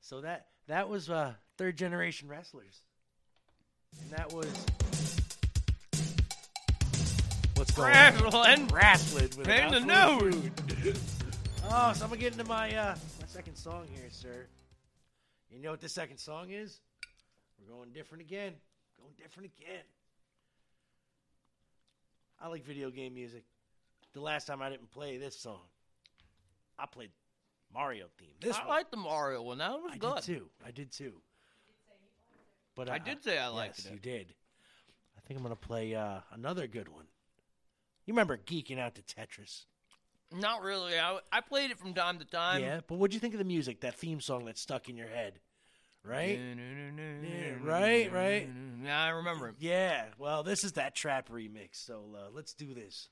So 0.01 0.21
that 0.21 0.47
that 0.67 0.89
was 0.89 1.09
uh, 1.09 1.33
third 1.57 1.77
generation 1.77 2.27
wrestlers, 2.27 2.81
and 4.01 4.09
that 4.11 4.33
was 4.33 4.47
what's 7.55 7.71
going 7.71 7.89
Wrestling. 7.89 8.33
on? 8.33 8.67
Wrestling 8.69 9.29
with 9.37 9.47
In 9.47 9.71
the 9.71 9.79
news. 9.81 10.51
Oh, 11.69 11.93
so 11.93 12.03
I'm 12.03 12.09
gonna 12.09 12.17
get 12.17 12.31
into 12.33 12.45
my 12.45 12.75
uh, 12.75 12.95
my 13.21 13.27
second 13.27 13.55
song 13.55 13.85
here, 13.93 14.09
sir. 14.09 14.47
You 15.51 15.61
know 15.61 15.71
what 15.71 15.81
the 15.81 15.89
second 15.89 16.17
song 16.17 16.49
is? 16.49 16.79
We're 17.59 17.73
going 17.75 17.91
different 17.91 18.21
again. 18.23 18.53
Going 18.99 19.13
different 19.15 19.51
again. 19.59 19.83
I 22.41 22.47
like 22.47 22.65
video 22.65 22.89
game 22.89 23.13
music. 23.13 23.43
The 24.13 24.21
last 24.21 24.47
time 24.47 24.61
I 24.61 24.69
didn't 24.69 24.89
play 24.91 25.17
this 25.17 25.39
song, 25.39 25.61
I 26.79 26.85
played 26.85 27.11
Mario 27.73 28.07
theme. 28.17 28.29
This 28.41 28.55
I 28.55 28.59
one. 28.59 28.67
like 28.69 28.91
the 28.91 28.97
Mario 28.97 29.41
one. 29.41 29.57
That 29.57 29.71
was 29.71 29.95
good. 29.97 30.07
I 30.07 30.13
good. 30.15 30.15
did 30.15 30.23
too. 30.23 30.49
I 30.65 30.71
did 30.71 30.91
too. 30.91 31.13
But 32.75 32.89
I 32.89 32.95
uh, 32.95 32.99
did 32.99 33.23
say 33.23 33.37
I 33.37 33.47
liked 33.47 33.79
yes, 33.79 33.87
it. 33.87 33.93
You 33.93 33.99
did. 33.99 34.33
I 35.17 35.21
think 35.27 35.37
I'm 35.37 35.43
gonna 35.43 35.55
play 35.55 35.95
uh, 35.95 36.19
another 36.31 36.67
good 36.67 36.87
one. 36.87 37.05
You 38.05 38.13
remember 38.13 38.37
geeking 38.37 38.79
out 38.79 38.95
to 38.95 39.01
Tetris? 39.01 39.65
Not 40.31 40.61
really. 40.61 40.97
I, 40.97 41.19
I 41.31 41.41
played 41.41 41.71
it 41.71 41.79
from 41.79 41.93
time 41.93 42.19
to 42.19 42.25
time. 42.25 42.61
yeah, 42.61 42.81
but 42.87 42.97
what'd 42.97 43.13
you 43.13 43.19
think 43.19 43.33
of 43.33 43.39
the 43.39 43.43
music? 43.45 43.81
That 43.81 43.95
theme 43.95 44.21
song 44.21 44.45
that 44.45 44.57
stuck 44.57 44.87
in 44.87 44.95
your 44.95 45.07
head, 45.07 45.39
right? 46.03 46.39
Yeah, 46.39 47.53
right, 47.61 48.11
right. 48.11 48.49
Yeah, 48.83 49.03
I 49.03 49.09
remember 49.09 49.49
it. 49.49 49.55
Yeah. 49.59 50.05
Well, 50.17 50.43
this 50.43 50.63
is 50.63 50.73
that 50.73 50.95
trap 50.95 51.29
remix. 51.29 51.85
So 51.85 52.15
uh, 52.15 52.29
let's 52.33 52.53
do 52.53 52.73
this. 52.73 53.07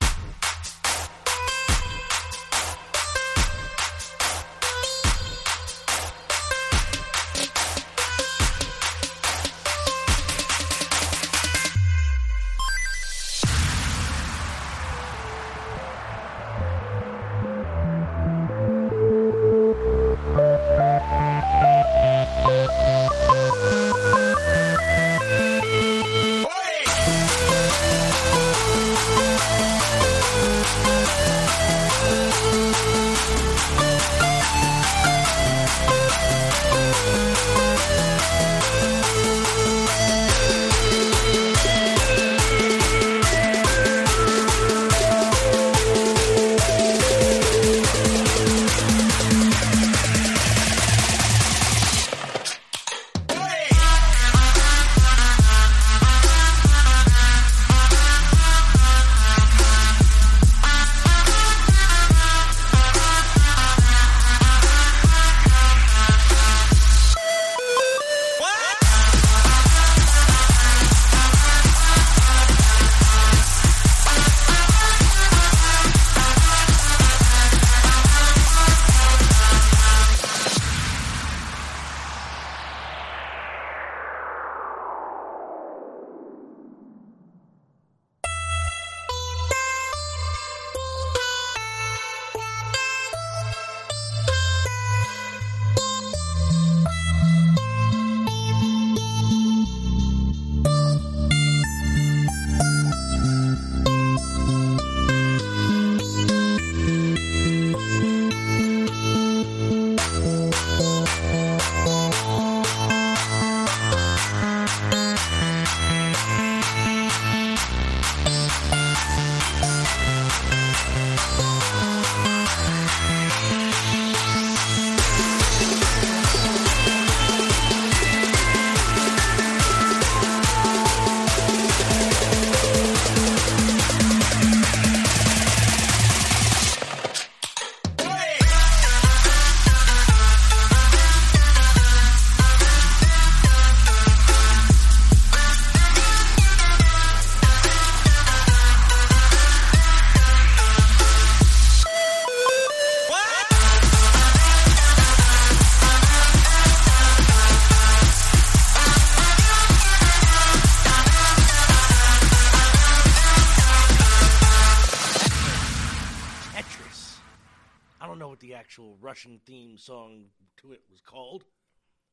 Song 169.88 170.26
to 170.58 170.72
it 170.72 170.82
was 170.90 171.00
called, 171.00 171.44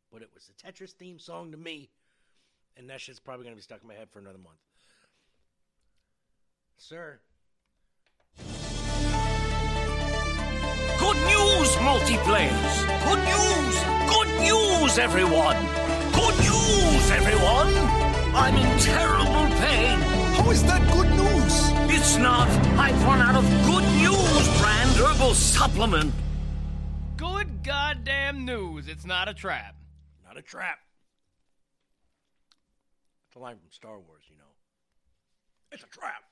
but 0.09 0.21
it 0.21 0.29
was 0.33 0.43
the 0.47 0.53
Tetris 0.53 0.93
theme 0.93 1.19
song 1.19 1.51
to 1.51 1.57
me. 1.57 1.89
and 2.77 2.89
that 2.89 3.01
shit's 3.01 3.19
probably 3.19 3.43
gonna 3.43 3.55
be 3.55 3.61
stuck 3.61 3.81
in 3.81 3.87
my 3.87 3.93
head 3.93 4.09
for 4.09 4.19
another 4.19 4.37
month. 4.37 4.63
Sir, 6.77 7.19
Good 11.03 11.19
news, 11.31 11.69
multiplayers! 11.89 12.73
Good 13.07 13.21
news! 13.31 13.75
Good 14.15 14.31
news, 14.47 14.97
everyone! 15.07 15.59
Good 16.21 16.37
news, 16.47 17.05
everyone! 17.19 17.71
I'm 18.43 18.55
in 18.55 18.79
terrible 18.79 19.47
pain. 19.63 19.97
How 20.37 20.49
is 20.51 20.63
that 20.63 20.81
good 20.97 21.09
news? 21.21 21.53
It's 21.95 22.15
not. 22.17 22.47
I've 22.85 23.01
run 23.03 23.19
out 23.27 23.35
of 23.35 23.45
Good 23.71 23.87
News 24.03 24.59
brand 24.59 24.91
herbal 25.03 25.33
supplement. 25.33 26.13
Goddamn 27.65 28.45
news. 28.45 28.87
It's 28.87 29.05
not 29.05 29.27
a 29.27 29.33
trap. 29.33 29.75
not 30.23 30.37
a 30.37 30.41
trap. 30.43 30.77
It's 33.27 33.35
a 33.35 33.39
line 33.39 33.57
from 33.57 33.71
Star 33.71 33.99
Wars, 33.99 34.23
you 34.29 34.37
know. 34.37 34.43
It's 35.71 35.83
a 35.83 35.87
trap. 35.87 36.23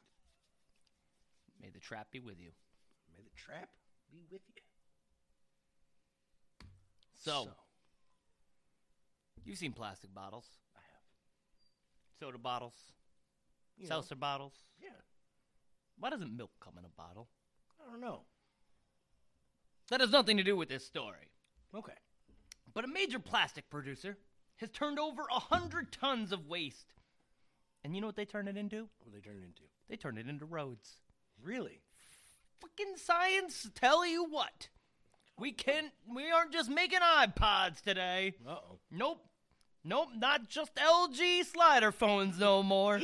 May 1.60 1.70
the 1.72 1.80
trap 1.80 2.12
be 2.12 2.20
with 2.20 2.40
you. 2.40 2.52
May 3.12 3.24
the 3.24 3.32
trap 3.36 3.70
be 4.12 4.20
with 4.30 4.42
you. 4.56 4.62
So, 7.16 7.50
you've 9.44 9.58
seen 9.58 9.72
plastic 9.72 10.14
bottles. 10.14 10.46
I 10.76 10.82
have. 10.82 12.20
Soda 12.20 12.38
bottles. 12.38 12.76
You 13.78 13.86
know. 13.86 13.90
seltzer 13.90 14.16
bottles. 14.16 14.54
Yeah. 14.80 14.90
Why 15.98 16.12
doesn't 16.12 16.36
milk 16.38 16.52
come 16.64 16.74
in 16.78 16.86
a 16.86 16.90
bottle? 16.90 17.28
I 17.82 17.90
don't 17.90 18.02
know. 18.02 18.22
That 19.90 20.02
has 20.02 20.12
nothing 20.12 20.38
to 20.38 20.44
do 20.44 20.56
with 20.56 20.70
this 20.70 20.86
story. 20.86 21.30
Okay. 21.76 21.94
But 22.74 22.86
a 22.86 22.88
major 22.88 23.20
plastic 23.20 23.70
producer 23.70 24.18
has 24.58 24.70
turned 24.70 25.00
over 25.00 25.24
a 25.30 25.40
hundred 25.40 25.92
tons 25.92 26.32
of 26.32 26.48
waste. 26.48 26.94
And 27.84 27.96
you 27.96 28.02
know 28.02 28.08
what 28.08 28.16
they 28.16 28.26
turn 28.26 28.48
it 28.48 28.58
into? 28.58 28.88
What 29.00 29.12
do 29.12 29.12
they 29.14 29.22
turn 29.22 29.38
it 29.38 29.46
into? 29.46 29.64
They 29.90 29.98
turn 29.98 30.18
it 30.18 30.28
into 30.28 30.46
roads. 30.46 30.98
Really? 31.42 31.82
Fucking 32.62 32.96
science 32.96 33.70
tell 33.76 34.06
you 34.06 34.26
what. 34.26 34.70
We 35.38 35.52
can't 35.52 35.92
we 36.14 36.32
aren't 36.32 36.54
just 36.54 36.70
making 36.70 37.00
iPods 37.00 37.82
today. 37.82 38.36
Uh 38.48 38.52
oh. 38.52 38.80
Nope. 38.92 39.26
Nope, 39.84 40.10
not 40.16 40.48
just 40.48 40.76
LG 40.76 41.44
slider 41.46 41.92
phones 41.92 42.40
no 42.40 42.64
more. 42.64 43.02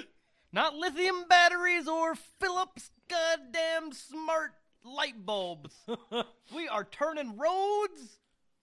Not 0.54 0.76
lithium 0.76 1.26
batteries 1.28 1.88
or 1.88 2.16
Philips 2.16 2.92
goddamn 3.10 3.92
smart 3.92 4.54
light 4.84 5.26
bulbs. 5.26 5.76
we 6.56 6.68
are 6.68 6.84
turning 6.84 7.38
roads. 7.38 8.20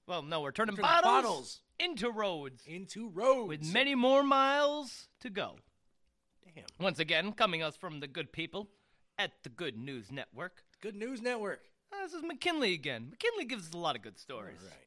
Well, 0.07 0.23
no, 0.23 0.41
we're 0.41 0.53
turning, 0.53 0.77
turning 0.77 0.89
bottles, 0.91 1.23
bottles. 1.23 1.61
into 1.79 2.11
roads. 2.11 2.63
Into 2.67 3.09
roads. 3.09 3.49
With 3.49 3.73
many 3.73 3.95
more 3.95 4.23
miles 4.23 5.09
to 5.21 5.31
go. 5.31 5.57
Damn. 6.55 6.65
Once 6.79 6.99
again, 6.99 7.33
coming 7.33 7.63
us 7.63 7.77
from 7.77 8.01
the 8.01 8.07
good 8.07 8.33
people 8.33 8.69
at 9.19 9.33
the 9.43 9.49
Good 9.49 9.77
News 9.77 10.13
Network. 10.13 10.63
Good 10.81 10.95
News 10.95 11.21
Network. 11.21 11.61
Uh, 11.93 12.05
this 12.05 12.15
is 12.15 12.23
McKinley 12.23 12.73
again. 12.73 13.09
McKinley 13.11 13.45
gives 13.45 13.69
us 13.69 13.75
a 13.75 13.79
lot 13.79 13.97
of 13.97 14.03
good 14.03 14.19
stories. 14.19 14.59
All 14.61 14.69
right. 14.69 14.87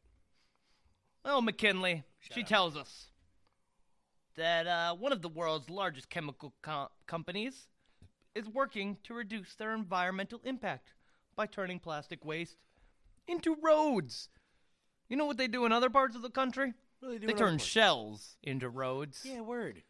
Well, 1.26 1.42
McKinley, 1.42 2.04
she 2.20 2.44
tells 2.44 2.78
us 2.78 3.08
that 4.38 4.68
uh, 4.68 4.96
one 4.96 5.12
of 5.12 5.22
the 5.22 5.30
world's 5.30 5.70
largest 5.70 6.10
chemical 6.10 6.54
co- 6.62 6.90
companies 7.08 7.68
is 8.34 8.48
working 8.48 8.98
to 9.04 9.14
reduce 9.14 9.56
their 9.56 9.74
environmental 9.74 10.40
impact 10.46 10.94
by 11.36 11.46
turning 11.46 11.80
plastic 11.80 12.26
waste 12.26 12.58
into 13.28 13.56
roads. 13.62 14.30
You 15.08 15.18
know 15.18 15.26
what 15.26 15.38
they 15.38 15.48
do 15.48 15.66
in 15.66 15.72
other 15.72 15.90
parts 15.90 16.16
of 16.16 16.22
the 16.22 16.30
country? 16.30 16.74
What 17.00 17.10
do 17.10 17.14
they 17.14 17.20
do 17.20 17.28
They 17.28 17.34
turn 17.34 17.58
shells 17.58 18.38
into 18.44 18.70
roads. 18.70 19.22
Yeah, 19.24 19.42
word. 19.42 19.84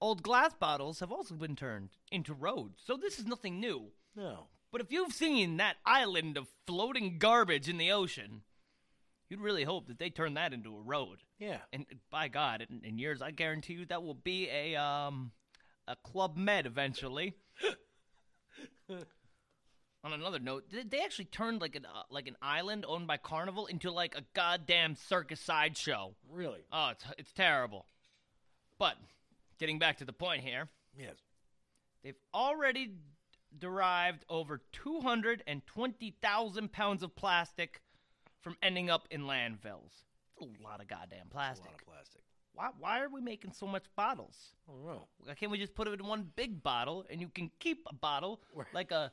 Old 0.00 0.22
glass 0.22 0.54
bottles 0.54 1.00
have 1.00 1.12
also 1.12 1.34
been 1.34 1.56
turned 1.56 1.90
into 2.10 2.34
roads, 2.34 2.82
so 2.84 2.96
this 2.96 3.18
is 3.18 3.26
nothing 3.26 3.60
new. 3.60 3.92
No. 4.16 4.48
But 4.72 4.80
if 4.80 4.90
you've 4.90 5.12
seen 5.12 5.58
that 5.58 5.76
island 5.84 6.36
of 6.36 6.48
floating 6.66 7.18
garbage 7.18 7.68
in 7.68 7.78
the 7.78 7.92
ocean, 7.92 8.42
you'd 9.28 9.40
really 9.40 9.64
hope 9.64 9.86
that 9.88 9.98
they 9.98 10.10
turn 10.10 10.34
that 10.34 10.52
into 10.52 10.76
a 10.76 10.80
road. 10.80 11.18
Yeah. 11.38 11.58
And 11.72 11.86
by 12.10 12.28
God, 12.28 12.66
in, 12.68 12.80
in 12.84 12.98
years, 12.98 13.22
I 13.22 13.30
guarantee 13.30 13.74
you 13.74 13.86
that 13.86 14.02
will 14.02 14.14
be 14.14 14.48
a 14.48 14.76
um 14.76 15.32
a 15.86 15.96
Club 15.96 16.36
Med 16.36 16.66
eventually. 16.66 17.34
On 20.04 20.12
another 20.12 20.40
note, 20.40 20.68
they- 20.70 20.82
they 20.82 21.00
actually 21.04 21.26
turned 21.26 21.60
like 21.60 21.76
an 21.76 21.86
uh, 21.86 22.02
like 22.10 22.26
an 22.26 22.36
island 22.42 22.84
owned 22.88 23.06
by 23.06 23.16
Carnival 23.16 23.66
into 23.66 23.90
like 23.90 24.16
a 24.16 24.22
goddamn 24.34 24.96
circus 24.96 25.40
sideshow. 25.40 26.14
Really? 26.28 26.64
Oh, 26.72 26.88
it's 26.88 27.04
it's 27.18 27.32
terrible. 27.32 27.86
But 28.78 28.96
getting 29.58 29.78
back 29.78 29.98
to 29.98 30.04
the 30.04 30.12
point 30.12 30.42
here, 30.42 30.68
Yes. 30.98 31.16
They've 32.02 32.18
already 32.34 32.96
derived 33.56 34.24
over 34.28 34.60
220,000 34.72 36.72
pounds 36.72 37.02
of 37.02 37.14
plastic 37.14 37.80
from 38.40 38.56
ending 38.62 38.90
up 38.90 39.06
in 39.10 39.22
landfills. 39.22 40.02
That's 40.38 40.50
a 40.60 40.64
lot 40.64 40.80
of 40.80 40.88
goddamn 40.88 41.28
plastic. 41.30 41.66
A 41.66 41.70
lot 41.70 41.80
of 41.80 41.86
plastic. 41.86 42.20
Why, 42.54 42.68
why 42.78 43.00
are 43.02 43.08
we 43.08 43.20
making 43.20 43.52
so 43.52 43.66
much 43.66 43.84
bottles? 43.96 44.36
I 44.68 44.72
don't 44.72 44.84
know. 44.84 45.06
Why 45.24 45.34
can't 45.34 45.50
we 45.52 45.58
just 45.58 45.74
put 45.74 45.88
it 45.88 45.98
in 45.98 46.06
one 46.06 46.30
big 46.36 46.62
bottle 46.62 47.06
and 47.08 47.20
you 47.20 47.28
can 47.28 47.50
keep 47.60 47.86
a 47.88 47.94
bottle 47.94 48.42
like 48.74 48.90
a 48.90 49.10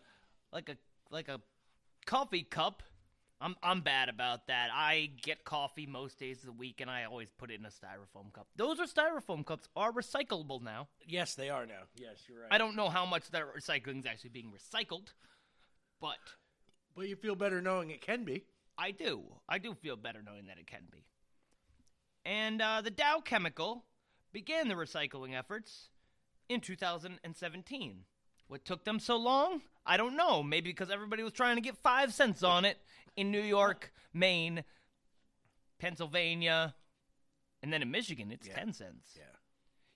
like 0.52 0.70
a 0.70 0.78
like 1.12 1.28
a 1.28 1.39
coffee 2.06 2.43
cup? 2.43 2.84
I'm 3.41 3.56
I'm 3.64 3.82
bad 3.82 4.10
about 4.10 4.47
that. 4.47 4.70
I 4.74 5.12
get 5.22 5.45
coffee 5.45 5.86
most 5.86 6.20
days 6.20 6.39
of 6.39 6.47
the 6.47 6.52
week 6.52 6.82
and 6.82 6.89
I 6.89 7.06
always 7.06 7.30
put 7.32 7.52
it 7.52 7.60
in 7.60 7.66
a 7.66 7.70
styrofoam 7.70 8.34
cup. 8.34 8.47
Those 8.56 8.80
are 8.80 8.86
styrofoam 8.86 9.45
cups 9.45 9.70
are 9.76 9.93
recyclable 9.93 10.62
now. 10.62 10.89
Yes, 11.08 11.36
they 11.36 11.50
are 11.50 11.66
now. 11.66 11.84
Yes, 11.95 12.18
you're 12.28 12.41
right. 12.41 12.50
I 12.52 12.58
don't 12.58 12.76
know 12.76 12.89
how 12.89 13.06
much 13.06 13.30
that 13.32 13.43
recycling 13.56 14.00
is 14.00 14.06
actually 14.06 14.32
being 14.32 14.52
recycled, 14.52 15.14
but 16.02 16.18
But 16.95 17.08
you 17.08 17.16
feel 17.16 17.36
better 17.36 17.62
knowing 17.62 17.91
it 17.91 18.02
can 18.02 18.26
be. 18.26 18.43
I 18.78 18.91
do. 18.91 19.24
I 19.47 19.58
do 19.58 19.74
feel 19.74 19.95
better 19.95 20.22
knowing 20.22 20.47
that 20.47 20.58
it 20.58 20.68
can 20.68 20.84
be. 20.91 21.06
And 22.26 22.62
uh, 22.62 22.82
the 22.82 22.91
Dow 22.91 23.22
Chemical 23.24 23.86
began 24.34 24.68
the 24.68 24.76
recycling 24.76 25.34
efforts 25.38 25.89
in 26.50 26.60
2017. 26.62 28.04
What 28.50 28.66
took 28.66 28.84
them 28.84 29.00
so 29.00 29.16
long? 29.16 29.62
I 29.86 29.95
don't 29.95 30.18
know. 30.18 30.43
Maybe 30.43 30.72
because 30.72 30.89
everybody 30.89 31.24
was 31.24 31.34
trying 31.34 31.56
to 31.56 31.62
get 31.62 31.78
five 31.78 32.14
cents 32.14 32.43
on 32.43 32.66
it 32.66 32.78
in 33.16 33.32
New 33.32 33.41
York, 33.41 33.93
Maine, 34.14 34.64
Pennsylvania, 35.80 36.76
and 37.62 37.72
then 37.72 37.82
in 37.82 37.91
Michigan, 37.91 38.32
it's 38.32 38.47
10 38.47 38.74
cents. 38.74 39.12
Yeah. 39.16 39.24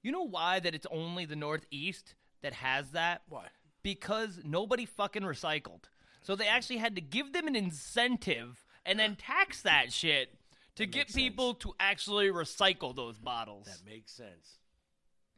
You 0.04 0.12
know 0.12 0.28
why 0.28 0.60
that 0.60 0.76
it's 0.76 0.88
only 0.92 1.26
the 1.26 1.36
Northeast 1.36 2.14
that 2.42 2.54
has 2.54 2.92
that? 2.92 3.24
Why? 3.28 3.48
Because 3.82 4.40
nobody 4.46 4.86
fucking 4.86 5.24
recycled. 5.24 5.86
So 6.22 6.36
they 6.36 6.48
actually 6.48 6.78
had 6.78 6.96
to 6.96 7.02
give 7.02 7.34
them 7.34 7.48
an 7.48 7.56
incentive 7.56 8.66
and 8.86 9.00
then 9.00 9.16
tax 9.16 9.62
that 9.64 9.92
shit 9.92 10.30
to 10.76 10.86
get 10.86 11.14
people 11.14 11.54
to 11.56 11.74
actually 11.80 12.28
recycle 12.28 12.96
those 12.96 13.18
bottles. 13.18 13.66
That 13.66 13.82
makes 13.86 14.12
sense. 14.12 14.60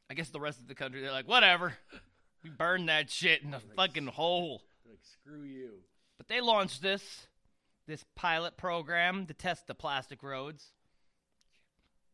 I 0.10 0.14
guess 0.14 0.30
the 0.30 0.40
rest 0.40 0.60
of 0.60 0.68
the 0.68 0.76
country, 0.76 1.02
they're 1.02 1.12
like, 1.12 1.28
whatever. 1.28 1.74
We 2.46 2.52
burn 2.52 2.86
that 2.86 3.10
shit 3.10 3.42
in 3.42 3.56
a 3.56 3.60
fucking 3.76 4.06
hole. 4.06 4.62
Like, 4.88 5.00
screw 5.02 5.42
you. 5.42 5.72
But 6.18 6.28
they 6.28 6.42
launched 6.42 6.80
this, 6.80 7.26
this 7.88 8.06
pilot 8.16 8.56
program 8.56 9.26
to 9.26 9.34
test 9.34 9.66
the 9.66 9.74
plastic 9.74 10.22
roads. 10.22 10.72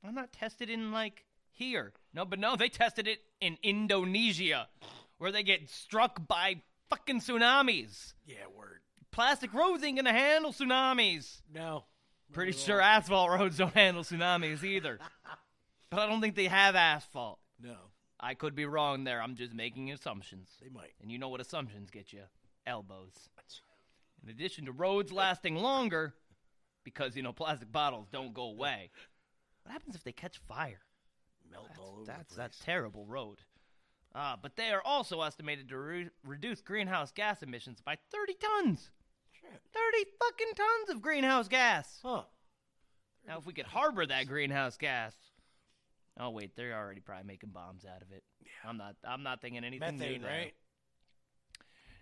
I'm 0.08 0.16
not 0.16 0.32
tested 0.32 0.70
in, 0.70 0.94
like, 0.94 1.26
here? 1.52 1.92
No, 2.14 2.24
but 2.24 2.40
no, 2.40 2.56
they 2.56 2.70
tested 2.70 3.10
it 3.10 3.20
in 3.42 3.58
Indonesia, 3.62 4.70
where 5.18 5.34
they 5.34 5.44
get 5.44 5.70
struck 5.70 6.26
by 6.30 6.62
fucking 6.90 7.20
tsunamis. 7.20 8.14
Yeah, 8.26 8.48
word. 8.58 8.80
Plastic 9.12 9.54
roads 9.54 9.84
ain't 9.84 9.98
gonna 9.98 10.14
handle 10.14 10.54
tsunamis. 10.54 11.42
No. 11.54 11.84
Pretty 12.32 12.54
sure 12.54 12.80
asphalt 12.80 13.38
roads 13.38 13.58
don't 13.58 13.74
handle 13.74 14.04
tsunamis 14.04 14.64
either. 14.64 14.98
but 15.90 16.00
I 16.00 16.06
don't 16.06 16.22
think 16.22 16.36
they 16.36 16.46
have 16.46 16.78
asphalt. 16.78 17.40
No. 17.62 17.76
I 18.22 18.36
could 18.36 18.56
be 18.56 18.66
wrong 18.66 19.04
there. 19.04 19.22
I'm 19.22 19.36
just 19.36 19.54
making 19.54 19.92
assumptions. 19.92 20.50
They 20.62 20.70
might. 20.70 20.94
And 21.02 21.12
you 21.12 21.18
know 21.18 21.30
what 21.30 21.42
assumptions 21.42 21.90
get 21.90 22.14
you? 22.14 22.22
Elbows. 22.68 23.14
In 24.24 24.30
addition 24.30 24.66
to 24.66 24.72
roads 24.72 25.12
lasting 25.12 25.56
longer, 25.56 26.14
because, 26.84 27.16
you 27.16 27.24
know, 27.24 27.34
plastic 27.34 27.72
bottles 27.72 28.08
don't 28.12 28.34
go 28.34 28.44
away. 28.44 28.92
What 29.64 29.74
happens 29.74 29.94
if 29.94 30.04
they 30.04 30.12
catch 30.12 30.40
fire? 30.48 30.82
Melt 31.52 31.70
all 31.80 31.98
over 31.98 32.06
That's 32.06 32.36
that 32.36 32.52
terrible 32.66 33.06
road. 33.06 33.38
Uh, 34.16 34.36
but 34.42 34.56
they 34.56 34.72
are 34.72 34.82
also 34.84 35.22
estimated 35.22 35.70
to 35.70 35.78
re- 35.78 36.10
reduce 36.26 36.62
greenhouse 36.62 37.12
gas 37.12 37.44
emissions 37.44 37.80
by 37.80 37.96
30 38.12 38.34
tons. 38.42 38.90
Shit. 39.40 39.62
30 39.72 40.06
fucking 40.20 40.54
tons 40.56 40.90
of 40.90 41.02
greenhouse 41.04 41.48
gas. 41.48 42.00
Huh. 42.04 42.24
Now, 43.28 43.38
if 43.38 43.46
we 43.46 43.54
could 43.54 43.68
harbor 43.68 44.04
that 44.06 44.26
greenhouse 44.26 44.78
gas. 44.78 45.14
Oh 46.22 46.30
wait, 46.30 46.56
they're 46.56 46.78
already 46.78 47.02
probably 47.02 47.26
making 47.26 47.50
bombs 47.50 47.84
out 47.84 48.04
of 48.04 48.12
it. 48.12 48.24
Yeah. 48.42 48.70
I'm 48.70 48.78
not. 48.78 48.96
I'm 49.04 49.24
not 49.24 49.42
thinking 49.42 49.64
anything 49.64 49.98
new 49.98 50.06
Methane, 50.06 50.22
there. 50.22 50.32
right? 50.32 50.54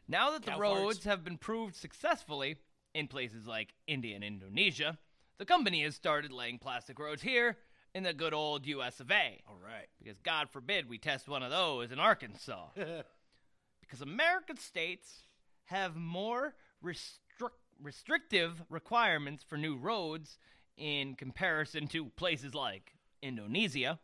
Now 0.08 0.32
that 0.32 0.44
the 0.44 0.52
Cow 0.52 0.60
roads 0.60 1.00
farts. 1.00 1.04
have 1.06 1.24
been 1.24 1.38
proved 1.38 1.76
successfully 1.76 2.58
in 2.94 3.08
places 3.08 3.48
like 3.48 3.74
India 3.88 4.16
and 4.16 4.24
Indonesia, 4.24 4.98
the 5.38 5.46
company 5.46 5.84
has 5.84 5.96
started 5.96 6.32
laying 6.34 6.60
plastic 6.60 7.00
roads 7.00 7.22
here 7.22 7.58
in 7.96 8.04
the 8.04 8.14
good 8.14 8.34
old 8.34 8.66
US 8.66 9.00
of 9.00 9.10
A. 9.10 9.42
All 9.48 9.58
right. 9.64 9.88
Because 10.04 10.20
God 10.20 10.50
forbid 10.50 10.90
we 10.90 10.98
test 10.98 11.28
one 11.28 11.44
of 11.44 11.52
those 11.52 11.92
in 11.92 12.00
Arkansas. 12.00 12.68
because 13.82 14.02
American 14.02 14.58
states 14.58 15.22
have 15.66 15.96
more 15.96 16.56
restric- 16.84 17.52
restrictive 17.82 18.62
requirements 18.70 19.44
for 19.48 19.58
new 19.58 19.78
roads 19.78 20.38
in 20.78 21.16
comparison 21.16 21.88
to 21.88 22.06
places 22.16 22.54
like 22.54 22.94
Indonesia. 23.22 24.00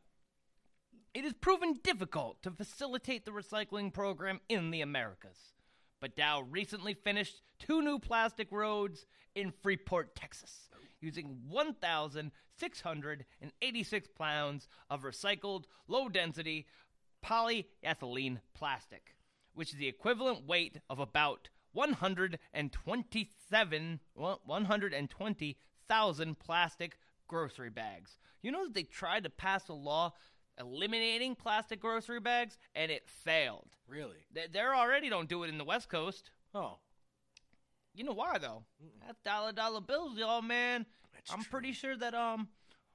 It 1.16 1.24
is 1.24 1.34
proven 1.34 1.80
difficult 1.82 2.44
to 2.44 2.52
facilitate 2.52 3.24
the 3.24 3.32
recycling 3.32 3.94
program 3.94 4.42
in 4.50 4.70
the 4.70 4.82
Americas. 4.82 5.54
But 6.02 6.18
Dow 6.18 6.42
recently 6.42 6.94
finished 6.94 7.42
two 7.58 7.82
new 7.82 8.00
plastic 8.00 8.52
roads 8.52 9.06
in 9.34 9.54
Freeport, 9.64 10.14
Texas, 10.14 10.68
using 11.00 11.38
1,686 11.48 14.08
pounds 14.10 14.68
of 14.90 15.04
recycled 15.04 15.64
low 15.88 16.10
density 16.10 16.68
polyethylene 17.26 18.42
plastic, 18.54 19.16
which 19.54 19.72
is 19.72 19.80
the 19.80 19.88
equivalent 19.88 20.46
weight 20.46 20.82
of 20.90 21.00
about 21.00 21.48
127 21.72 24.00
well, 24.16 24.42
120,000 24.46 26.40
plastic 26.40 26.98
grocery 27.28 27.70
bags. 27.70 28.18
You 28.42 28.52
know 28.52 28.66
that 28.66 28.74
they 28.74 28.84
tried 28.84 29.24
to 29.24 29.30
pass 29.30 29.70
a 29.70 29.74
law 29.74 30.12
eliminating 30.60 31.36
plastic 31.36 31.80
grocery 31.80 32.20
bags 32.20 32.58
and 32.74 32.92
it 32.92 33.08
failed. 33.08 33.68
Really? 33.88 34.26
They 34.34 34.48
they 34.52 34.60
already 34.60 35.10
don't 35.10 35.30
do 35.30 35.44
it 35.44 35.50
in 35.50 35.58
the 35.58 35.64
West 35.64 35.90
Coast. 35.90 36.32
Oh. 36.54 36.78
You 37.94 38.04
know 38.04 38.14
why 38.14 38.38
though? 38.38 38.64
That's 39.06 39.20
dollar 39.22 39.52
dollar 39.52 39.82
bills, 39.82 40.18
y'all, 40.18 40.42
man. 40.42 40.86
That's 41.14 41.32
I'm 41.32 41.44
pretty 41.44 41.72
sure 41.72 41.96
that 41.98 42.14
um, 42.14 42.50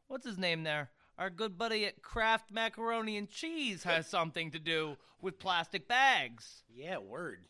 what's 0.08 0.26
his 0.26 0.38
name 0.38 0.62
there? 0.62 0.90
Our 1.18 1.30
good 1.30 1.58
buddy 1.58 1.84
at 1.84 2.02
Kraft 2.02 2.50
Macaroni 2.50 3.16
and 3.16 3.28
Cheese 3.28 3.82
has 3.84 4.06
something 4.08 4.50
to 4.52 4.58
do 4.58 4.96
with 5.20 5.38
plastic 5.38 5.86
bags. 5.86 6.62
Yeah, 6.68 6.98
word. 6.98 7.44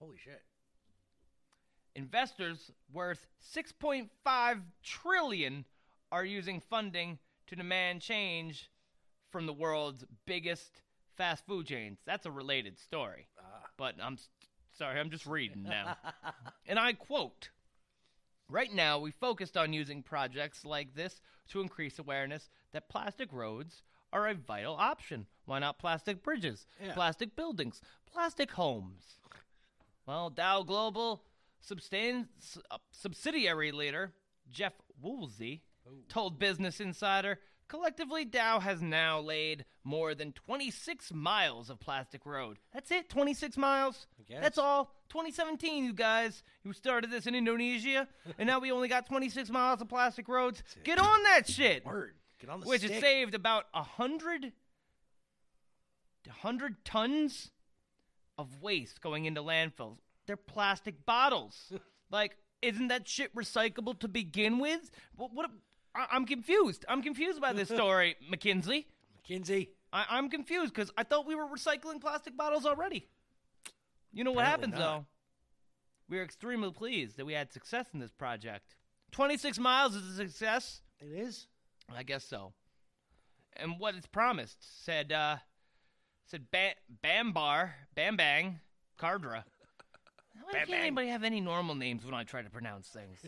Holy 0.00 0.16
shit. 0.18 0.42
Investors 1.96 2.72
worth 2.92 3.26
6.5 3.56 4.08
trillion 4.82 5.64
are 6.10 6.24
using 6.24 6.60
funding 6.60 7.18
to 7.46 7.56
demand 7.56 8.00
change 8.00 8.68
from 9.34 9.46
the 9.46 9.52
world's 9.52 10.04
biggest 10.26 10.80
fast 11.16 11.44
food 11.44 11.66
chains. 11.66 11.98
That's 12.06 12.24
a 12.24 12.30
related 12.30 12.78
story. 12.78 13.26
But 13.76 13.96
I'm 14.00 14.16
sorry, 14.78 15.00
I'm 15.00 15.10
just 15.10 15.26
reading 15.26 15.64
now. 15.64 15.96
and 16.68 16.78
I 16.78 16.92
quote 16.92 17.50
Right 18.48 18.72
now, 18.72 19.00
we 19.00 19.10
focused 19.10 19.56
on 19.56 19.72
using 19.72 20.04
projects 20.04 20.64
like 20.64 20.94
this 20.94 21.20
to 21.48 21.60
increase 21.60 21.98
awareness 21.98 22.48
that 22.72 22.88
plastic 22.88 23.32
roads 23.32 23.82
are 24.12 24.28
a 24.28 24.34
vital 24.34 24.76
option. 24.76 25.26
Why 25.46 25.58
not 25.58 25.80
plastic 25.80 26.22
bridges, 26.22 26.64
Yeah. 26.80 26.92
plastic 26.92 27.34
buildings, 27.34 27.80
plastic 28.06 28.52
homes? 28.52 29.18
Well, 30.06 30.30
Dow 30.30 30.62
Global 30.62 31.24
uh, 31.72 32.78
subsidiary 32.92 33.72
leader 33.72 34.12
Jeff 34.48 34.74
Wooster 35.02 35.56
told 36.08 36.38
Business 36.38 36.78
Insider 36.78 37.40
collectively 37.68 38.24
Dow 38.24 38.60
has 38.60 38.80
now 38.82 39.20
laid 39.20 39.64
more 39.82 40.14
than 40.14 40.32
26 40.32 41.12
miles 41.12 41.70
of 41.70 41.80
plastic 41.80 42.24
road. 42.26 42.58
That's 42.72 42.90
it, 42.90 43.08
26 43.08 43.56
miles. 43.56 44.06
That's 44.28 44.58
all. 44.58 44.94
2017, 45.10 45.84
you 45.84 45.92
guys. 45.92 46.42
You 46.64 46.72
started 46.72 47.10
this 47.10 47.26
in 47.26 47.34
Indonesia, 47.34 48.08
and 48.38 48.46
now 48.46 48.58
we 48.58 48.72
only 48.72 48.88
got 48.88 49.06
26 49.06 49.50
miles 49.50 49.80
of 49.80 49.88
plastic 49.88 50.28
roads. 50.28 50.62
Get 50.84 50.98
on 50.98 51.22
that 51.24 51.48
shit. 51.48 51.84
Word. 51.84 52.14
Get 52.40 52.50
on 52.50 52.60
the 52.60 52.66
Which 52.66 52.80
stick. 52.80 52.92
has 52.92 53.00
saved 53.00 53.34
about 53.34 53.66
a 53.74 53.82
hundred, 53.82 54.52
a 56.28 56.32
hundred 56.32 56.84
tons 56.84 57.50
of 58.38 58.62
waste 58.62 59.00
going 59.00 59.26
into 59.26 59.42
landfills. 59.42 59.98
They're 60.26 60.36
plastic 60.36 61.04
bottles. 61.06 61.72
like, 62.10 62.36
isn't 62.62 62.88
that 62.88 63.06
shit 63.06 63.34
recyclable 63.34 63.98
to 64.00 64.08
begin 64.08 64.58
with? 64.58 64.90
What? 65.16 65.32
what 65.34 65.50
I, 65.94 66.06
I'm 66.12 66.26
confused. 66.26 66.84
I'm 66.88 67.02
confused 67.02 67.40
by 67.40 67.52
this 67.52 67.68
story, 67.68 68.16
McKinsey. 68.32 68.86
McKinsey. 69.28 69.68
I, 69.92 70.04
I'm 70.10 70.28
confused 70.28 70.74
because 70.74 70.90
I 70.96 71.04
thought 71.04 71.26
we 71.26 71.34
were 71.34 71.46
recycling 71.46 72.00
plastic 72.00 72.36
bottles 72.36 72.66
already. 72.66 73.08
You 74.12 74.24
know 74.24 74.32
what 74.32 74.44
Apparently 74.44 74.68
happens 74.70 74.80
not. 74.80 74.98
though? 75.00 75.06
We 76.08 76.18
are 76.18 76.22
extremely 76.22 76.70
pleased 76.70 77.16
that 77.16 77.24
we 77.24 77.32
had 77.32 77.52
success 77.52 77.86
in 77.94 78.00
this 78.00 78.12
project. 78.12 78.74
26 79.12 79.58
miles 79.58 79.94
is 79.94 80.06
a 80.06 80.14
success. 80.16 80.82
It 81.00 81.18
is. 81.18 81.46
I 81.94 82.02
guess 82.02 82.24
so. 82.24 82.52
And 83.56 83.78
what 83.78 83.94
it's 83.94 84.06
promised 84.06 84.84
said 84.84 85.12
uh 85.12 85.36
said 86.26 86.46
ba- 86.50 86.74
Bambar, 87.02 87.70
Bam 87.94 88.16
Bang, 88.16 88.60
Cardra. 88.98 89.44
Why 90.44 90.52
can't 90.52 90.70
Bang. 90.70 90.80
anybody 90.80 91.08
have 91.08 91.24
any 91.24 91.40
normal 91.40 91.74
names 91.74 92.04
when 92.04 92.14
I 92.14 92.24
try 92.24 92.42
to 92.42 92.50
pronounce 92.50 92.88
things? 92.88 93.18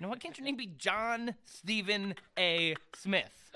now, 0.00 0.08
why 0.08 0.16
can't 0.16 0.36
your 0.36 0.44
name 0.44 0.56
be 0.56 0.66
John 0.66 1.34
Stephen 1.44 2.14
A. 2.38 2.74
Smith? 2.96 3.52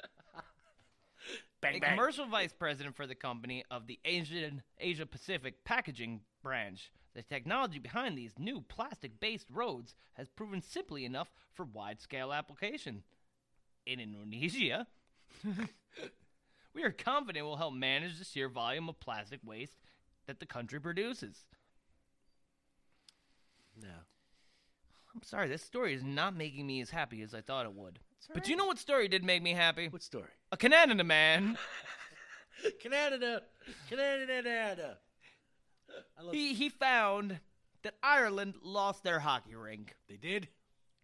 Bang, 1.60 1.76
a 1.76 1.80
bang. 1.80 1.90
commercial 1.90 2.26
vice 2.26 2.52
president 2.52 2.94
for 2.94 3.06
the 3.06 3.16
company 3.16 3.64
of 3.70 3.88
the 3.88 3.98
Asian 4.04 4.62
Asia 4.78 5.06
Pacific 5.06 5.64
packaging 5.64 6.20
branch. 6.42 6.92
The 7.14 7.22
technology 7.22 7.80
behind 7.80 8.16
these 8.16 8.38
new 8.38 8.60
plastic-based 8.60 9.46
roads 9.52 9.96
has 10.14 10.28
proven 10.28 10.62
simply 10.62 11.04
enough 11.04 11.28
for 11.54 11.64
wide-scale 11.64 12.32
application. 12.32 13.02
In 13.86 13.98
Indonesia, 13.98 14.86
we 16.74 16.84
are 16.84 16.92
confident 16.92 17.38
it 17.38 17.42
will 17.42 17.56
help 17.56 17.74
manage 17.74 18.18
the 18.18 18.24
sheer 18.24 18.48
volume 18.48 18.88
of 18.88 19.00
plastic 19.00 19.40
waste 19.44 19.78
that 20.28 20.38
the 20.38 20.46
country 20.46 20.80
produces. 20.80 21.46
No. 23.80 23.88
I'm 25.14 25.22
sorry, 25.22 25.48
this 25.48 25.62
story 25.62 25.94
is 25.94 26.02
not 26.04 26.36
making 26.36 26.66
me 26.66 26.80
as 26.80 26.90
happy 26.90 27.22
as 27.22 27.34
I 27.34 27.40
thought 27.40 27.66
it 27.66 27.72
would. 27.72 27.98
But 28.34 28.48
you 28.48 28.56
know 28.56 28.66
what 28.66 28.78
story 28.78 29.08
did 29.08 29.24
make 29.24 29.42
me 29.42 29.52
happy? 29.54 29.88
What 29.88 30.02
story? 30.02 30.28
A 30.52 30.56
Canada 30.56 31.02
man. 31.04 31.56
Canada. 32.82 33.42
Canada. 33.88 34.98
I 36.18 36.22
love 36.22 36.34
he 36.34 36.52
he 36.54 36.68
found 36.68 37.38
that 37.82 37.94
Ireland 38.02 38.54
lost 38.62 39.02
their 39.04 39.20
hockey 39.20 39.54
rink. 39.54 39.94
They 40.08 40.16
did? 40.16 40.48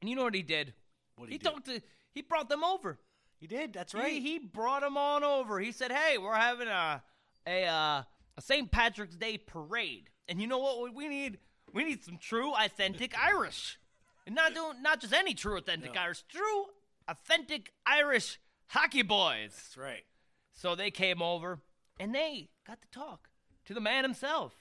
And 0.01 0.11
you 0.11 0.17
know 0.17 0.25
what 0.25 0.35
he 0.35 0.43
did? 0.43 0.75
What 1.17 1.29
he 1.29 1.35
he 1.35 1.39
do? 1.39 1.49
talked 1.51 1.67
to 1.67 1.81
he 2.13 2.23
brought 2.23 2.49
them 2.49 2.65
over. 2.65 2.99
He 3.41 3.47
did. 3.47 3.73
That's 3.73 3.93
He- 3.93 3.99
right. 3.99 4.23
He, 4.23 4.39
brought 4.39 4.83
them 4.83 4.97
on 4.97 5.23
over. 5.25 5.59
He 5.61 5.73
said, 5.73 5.93
"Hey, 5.93 6.19
we're 6.19 6.35
having 6.35 6.69
a 6.69 7.03
a 7.47 7.65
uh, 7.67 8.03
a 8.37 8.41
St. 8.41 8.71
Patrick's 8.71 9.17
Day 9.17 9.39
parade, 9.39 10.11
and 10.29 10.41
you 10.41 10.47
know 10.47 10.59
what 10.59 10.95
we 10.95 11.09
need? 11.09 11.39
We 11.75 11.85
need 11.85 12.03
some 12.05 12.17
true, 12.17 12.53
authentic 12.55 13.15
Irish, 13.23 13.79
and 14.27 14.35
not 14.35 14.55
doing 14.55 14.81
not 14.81 15.01
just 15.01 15.13
any 15.13 15.35
true, 15.35 15.59
authentic 15.59 15.97
Irish, 15.97 16.23
true, 16.29 16.67
authentic 17.09 17.73
Irish 17.85 18.39
hockey 18.69 19.03
boys." 19.03 19.51
That's 19.53 19.77
right. 19.77 20.05
So 20.53 20.75
they 20.75 20.91
came 20.91 21.21
over 21.21 21.61
and 21.99 22.15
they 22.15 22.49
got 22.67 22.81
to 22.81 22.89
talk 22.91 23.29
to 23.67 23.75
the 23.75 23.81
man 23.81 24.05
himself, 24.05 24.55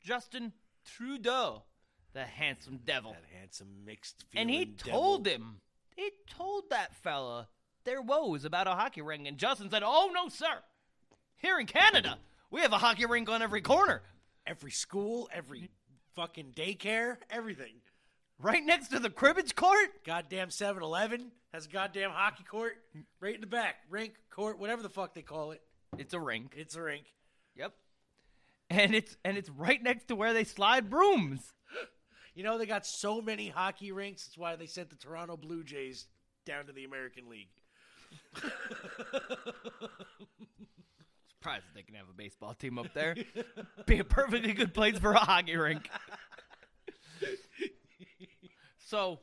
Justin 0.00 0.52
Trudeau, 0.84 1.62
the 2.12 2.24
handsome 2.24 2.80
devil. 2.84 3.12
That 3.12 3.38
handsome 3.38 3.84
mixed 3.84 4.24
And 4.34 4.50
he 4.50 4.66
told 4.66 5.24
devil. 5.24 5.46
him, 5.48 5.56
he 5.96 6.10
told 6.28 6.64
that 6.70 6.94
fella 6.94 7.48
their 7.84 8.02
woes 8.02 8.44
about 8.44 8.66
a 8.66 8.72
hockey 8.72 9.00
rink. 9.02 9.26
And 9.26 9.38
Justin 9.38 9.70
said, 9.70 9.82
Oh, 9.84 10.10
no, 10.12 10.28
sir. 10.28 10.58
Here 11.36 11.58
in 11.58 11.66
Canada, 11.66 12.18
we 12.50 12.60
have 12.60 12.72
a 12.72 12.78
hockey 12.78 13.06
rink 13.06 13.28
on 13.30 13.40
every 13.40 13.62
corner, 13.62 14.02
every 14.46 14.70
school, 14.70 15.28
every 15.32 15.70
fucking 16.14 16.52
daycare, 16.56 17.16
everything. 17.30 17.74
right 18.38 18.64
next 18.64 18.88
to 18.88 18.98
the 18.98 19.10
cribbage 19.10 19.54
court. 19.54 20.04
Goddamn 20.04 20.50
7 20.50 20.82
Eleven 20.82 21.30
has 21.52 21.66
a 21.66 21.68
goddamn 21.68 22.10
hockey 22.10 22.44
court 22.44 22.74
right 23.20 23.34
in 23.34 23.40
the 23.40 23.46
back. 23.46 23.76
Rink, 23.88 24.14
court, 24.30 24.58
whatever 24.58 24.82
the 24.82 24.88
fuck 24.88 25.14
they 25.14 25.22
call 25.22 25.50
it. 25.52 25.60
It's 25.98 26.14
a 26.14 26.20
rink. 26.20 26.54
It's 26.56 26.76
a 26.76 26.82
rink. 26.82 27.04
Yep. 27.56 27.72
And 28.70 28.94
it's 28.94 29.16
and 29.24 29.36
it's 29.36 29.50
right 29.50 29.82
next 29.82 30.06
to 30.08 30.16
where 30.16 30.32
they 30.32 30.44
slide 30.44 30.88
brooms. 30.90 31.52
You 32.32 32.44
know, 32.44 32.58
they 32.58 32.64
got 32.64 32.86
so 32.86 33.20
many 33.20 33.48
hockey 33.48 33.90
rinks. 33.90 34.24
That's 34.24 34.38
why 34.38 34.54
they 34.54 34.66
sent 34.66 34.88
the 34.88 34.94
Toronto 34.96 35.36
Blue 35.36 35.64
Jays 35.64 36.06
down 36.46 36.64
to 36.66 36.72
the 36.72 36.84
American 36.84 37.28
League. 37.28 37.48
Surprised 41.42 41.64
that 41.68 41.74
they 41.74 41.82
can 41.82 41.94
have 41.94 42.04
a 42.10 42.12
baseball 42.12 42.52
team 42.52 42.78
up 42.78 42.92
there. 42.92 43.16
Be 43.86 43.98
a 43.98 44.04
perfectly 44.04 44.52
good 44.52 44.74
place 44.74 44.98
for 44.98 45.12
a 45.12 45.18
hockey 45.18 45.56
rink. 45.56 45.88
so, 48.86 49.20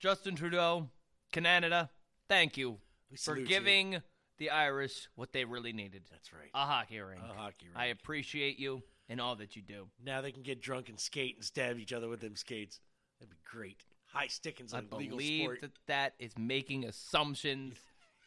Justin 0.00 0.34
Trudeau, 0.34 0.88
Canada, 1.30 1.90
thank 2.28 2.56
you 2.56 2.78
We 3.08 3.16
for 3.16 3.22
salute 3.22 3.40
you. 3.42 3.46
giving 3.46 4.02
the 4.38 4.50
Irish 4.50 5.08
what 5.14 5.32
they 5.32 5.44
really 5.44 5.72
needed. 5.72 6.02
That's 6.10 6.32
right. 6.32 6.50
A 6.54 6.66
hockey 6.66 6.98
rink. 6.98 7.22
A 7.22 7.32
hockey 7.40 7.66
rink. 7.66 7.76
I 7.76 7.86
appreciate 7.86 8.58
you 8.58 8.82
and 9.08 9.20
all 9.20 9.36
that 9.36 9.54
you 9.54 9.62
do. 9.62 9.86
Now 10.04 10.22
they 10.22 10.32
can 10.32 10.42
get 10.42 10.60
drunk 10.60 10.88
and 10.88 10.98
skate 10.98 11.36
and 11.36 11.44
stab 11.44 11.78
each 11.78 11.92
other 11.92 12.08
with 12.08 12.20
them 12.20 12.34
skates. 12.34 12.80
That'd 13.20 13.30
be 13.30 13.36
great. 13.48 13.84
High 14.06 14.26
stickings 14.26 14.74
I 14.74 14.78
on 14.78 14.88
legal 14.90 15.18
believe 15.18 15.42
sport. 15.44 15.60
that 15.60 15.70
that 15.86 16.14
is 16.18 16.32
making 16.36 16.84
assumptions, 16.84 17.76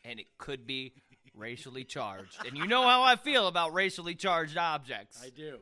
and 0.06 0.18
it 0.18 0.28
could 0.38 0.66
be 0.66 0.94
racially 1.38 1.84
charged. 1.84 2.38
And 2.46 2.58
you 2.58 2.68
know 2.68 2.84
how 2.84 3.04
I 3.04 3.16
feel 3.16 3.48
about 3.48 3.74
racially 3.74 4.16
charged 4.16 4.58
objects. 4.58 5.22
I 5.24 5.30
do. 5.30 5.58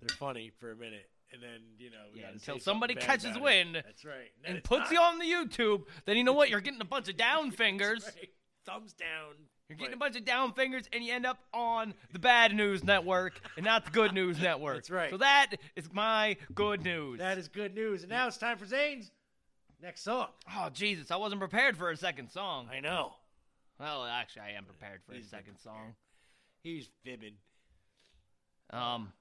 They're 0.00 0.16
funny 0.16 0.50
for 0.60 0.70
a 0.72 0.76
minute, 0.76 1.08
and 1.32 1.42
then 1.42 1.60
you 1.78 1.90
know 1.90 1.96
Yeah, 2.14 2.28
until 2.32 2.58
somebody 2.58 2.94
catches 2.94 3.36
it. 3.36 3.40
wind 3.42 3.74
That's 3.76 4.04
right. 4.04 4.30
Then 4.44 4.56
and 4.56 4.64
puts 4.64 4.90
not. 4.90 4.92
you 4.92 4.98
on 5.00 5.18
the 5.18 5.24
YouTube, 5.24 5.84
then 6.04 6.16
you 6.16 6.24
know 6.24 6.32
what? 6.34 6.50
You're 6.50 6.60
getting 6.60 6.80
a 6.80 6.84
bunch 6.86 7.08
of 7.08 7.16
down 7.16 7.50
fingers. 7.52 8.04
Right. 8.16 8.30
Thumbs 8.66 8.92
down. 8.94 9.34
You're 9.68 9.78
getting 9.78 9.94
a 9.94 9.98
bunch 9.98 10.16
of 10.16 10.26
down 10.26 10.52
fingers, 10.52 10.84
and 10.92 11.02
you 11.02 11.12
end 11.14 11.24
up 11.24 11.38
on 11.54 11.94
the 12.12 12.18
bad 12.18 12.54
news 12.54 12.84
network 12.84 13.40
and 13.56 13.64
not 13.64 13.86
the 13.86 13.90
good 13.90 14.12
news 14.12 14.38
network. 14.38 14.76
That's 14.76 14.90
right. 14.90 15.10
So 15.10 15.16
that 15.18 15.52
is 15.74 15.88
my 15.92 16.36
good 16.54 16.82
news. 16.84 17.18
That 17.18 17.38
is 17.38 17.48
good 17.48 17.74
news. 17.74 18.02
And 18.02 18.10
now 18.10 18.26
it's 18.26 18.36
time 18.36 18.58
for 18.58 18.66
Zane's 18.66 19.10
next 19.82 20.02
song. 20.02 20.28
Oh 20.54 20.68
Jesus, 20.70 21.10
I 21.10 21.16
wasn't 21.16 21.40
prepared 21.40 21.78
for 21.78 21.90
a 21.90 21.96
second 21.96 22.30
song. 22.30 22.68
I 22.70 22.80
know. 22.80 23.14
Well, 23.78 24.04
actually, 24.04 24.42
I 24.42 24.50
am 24.52 24.64
prepared 24.64 25.00
for 25.04 25.12
a 25.12 25.16
He's 25.16 25.28
second 25.28 25.58
song. 25.58 25.94
He's 26.62 26.88
fibbing. 27.04 27.34
Um, 28.70 29.12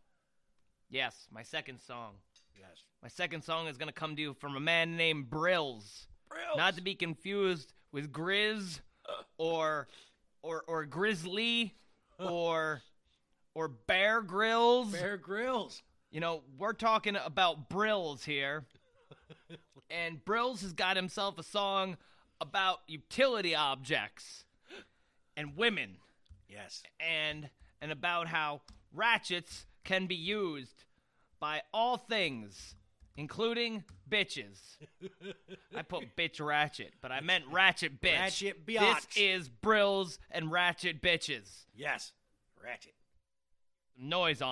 yes, 0.90 1.28
my 1.32 1.44
second 1.44 1.80
song. 1.80 2.14
Yes. 2.58 2.84
My 3.02 3.10
second 3.10 3.44
song 3.44 3.68
is 3.68 3.78
gonna 3.78 3.92
come 3.92 4.16
to 4.16 4.22
you 4.22 4.34
from 4.34 4.56
a 4.56 4.60
man 4.60 4.96
named 4.96 5.30
Brills. 5.30 6.08
Brills. 6.30 6.58
Not 6.58 6.76
to 6.76 6.82
be 6.82 6.96
confused 6.96 7.74
with 7.92 8.12
Grizz 8.12 8.80
or 9.38 9.88
or 10.42 10.64
or 10.68 10.86
Grizzly 10.86 11.76
or 12.20 12.82
or 13.56 13.68
Bear 13.68 14.22
Grylls. 14.22 14.92
Bear 14.92 15.18
Grylls. 15.18 15.82
You 16.12 16.20
know, 16.20 16.44
we're 16.60 16.74
talking 16.74 17.16
about 17.16 17.70
Brills 17.70 18.24
here. 18.24 18.66
and 19.90 20.24
Brills 20.24 20.62
has 20.62 20.74
got 20.74 20.96
himself 20.96 21.40
a 21.40 21.44
song 21.44 21.98
about 22.44 22.80
utility 22.88 23.56
objects 23.56 24.44
and 25.38 25.56
women 25.58 25.96
Yes. 26.50 26.84
and 27.00 27.50
and 27.82 27.92
about 27.92 28.28
how 28.28 28.62
ratchets 28.94 29.66
can 29.84 30.06
be 30.06 30.16
used 30.16 30.84
by 31.40 31.62
all 31.74 31.98
things 31.98 32.76
including 33.16 33.84
bitches. 34.10 34.78
I 35.76 35.84
put 35.84 36.16
bitch 36.18 36.44
ratchet, 36.46 36.94
but 37.02 37.12
I 37.12 37.22
meant 37.22 37.46
ratchet 37.52 38.02
bitch. 38.02 38.20
Ratchet 38.20 38.66
This 38.66 39.08
is 39.16 39.50
Brills 39.50 40.18
and 40.32 40.52
ratchet 40.52 41.02
bitches. 41.02 41.66
Yes. 41.76 42.12
Ratchet. 42.64 42.94
Noise 43.98 44.42
on. 44.42 44.52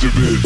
Yeah. 0.00 0.38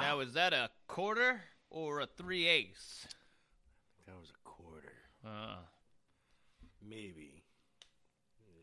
Now 0.00 0.20
is 0.20 0.32
that 0.34 0.52
a 0.52 0.70
quarter 0.88 1.40
or 1.70 2.00
a 2.00 2.06
three 2.06 2.48
ace? 2.48 3.06
That 4.06 4.16
was 4.18 4.30
a 4.30 4.48
quarter. 4.48 4.92
Uh, 5.24 5.56
Maybe. 6.84 7.44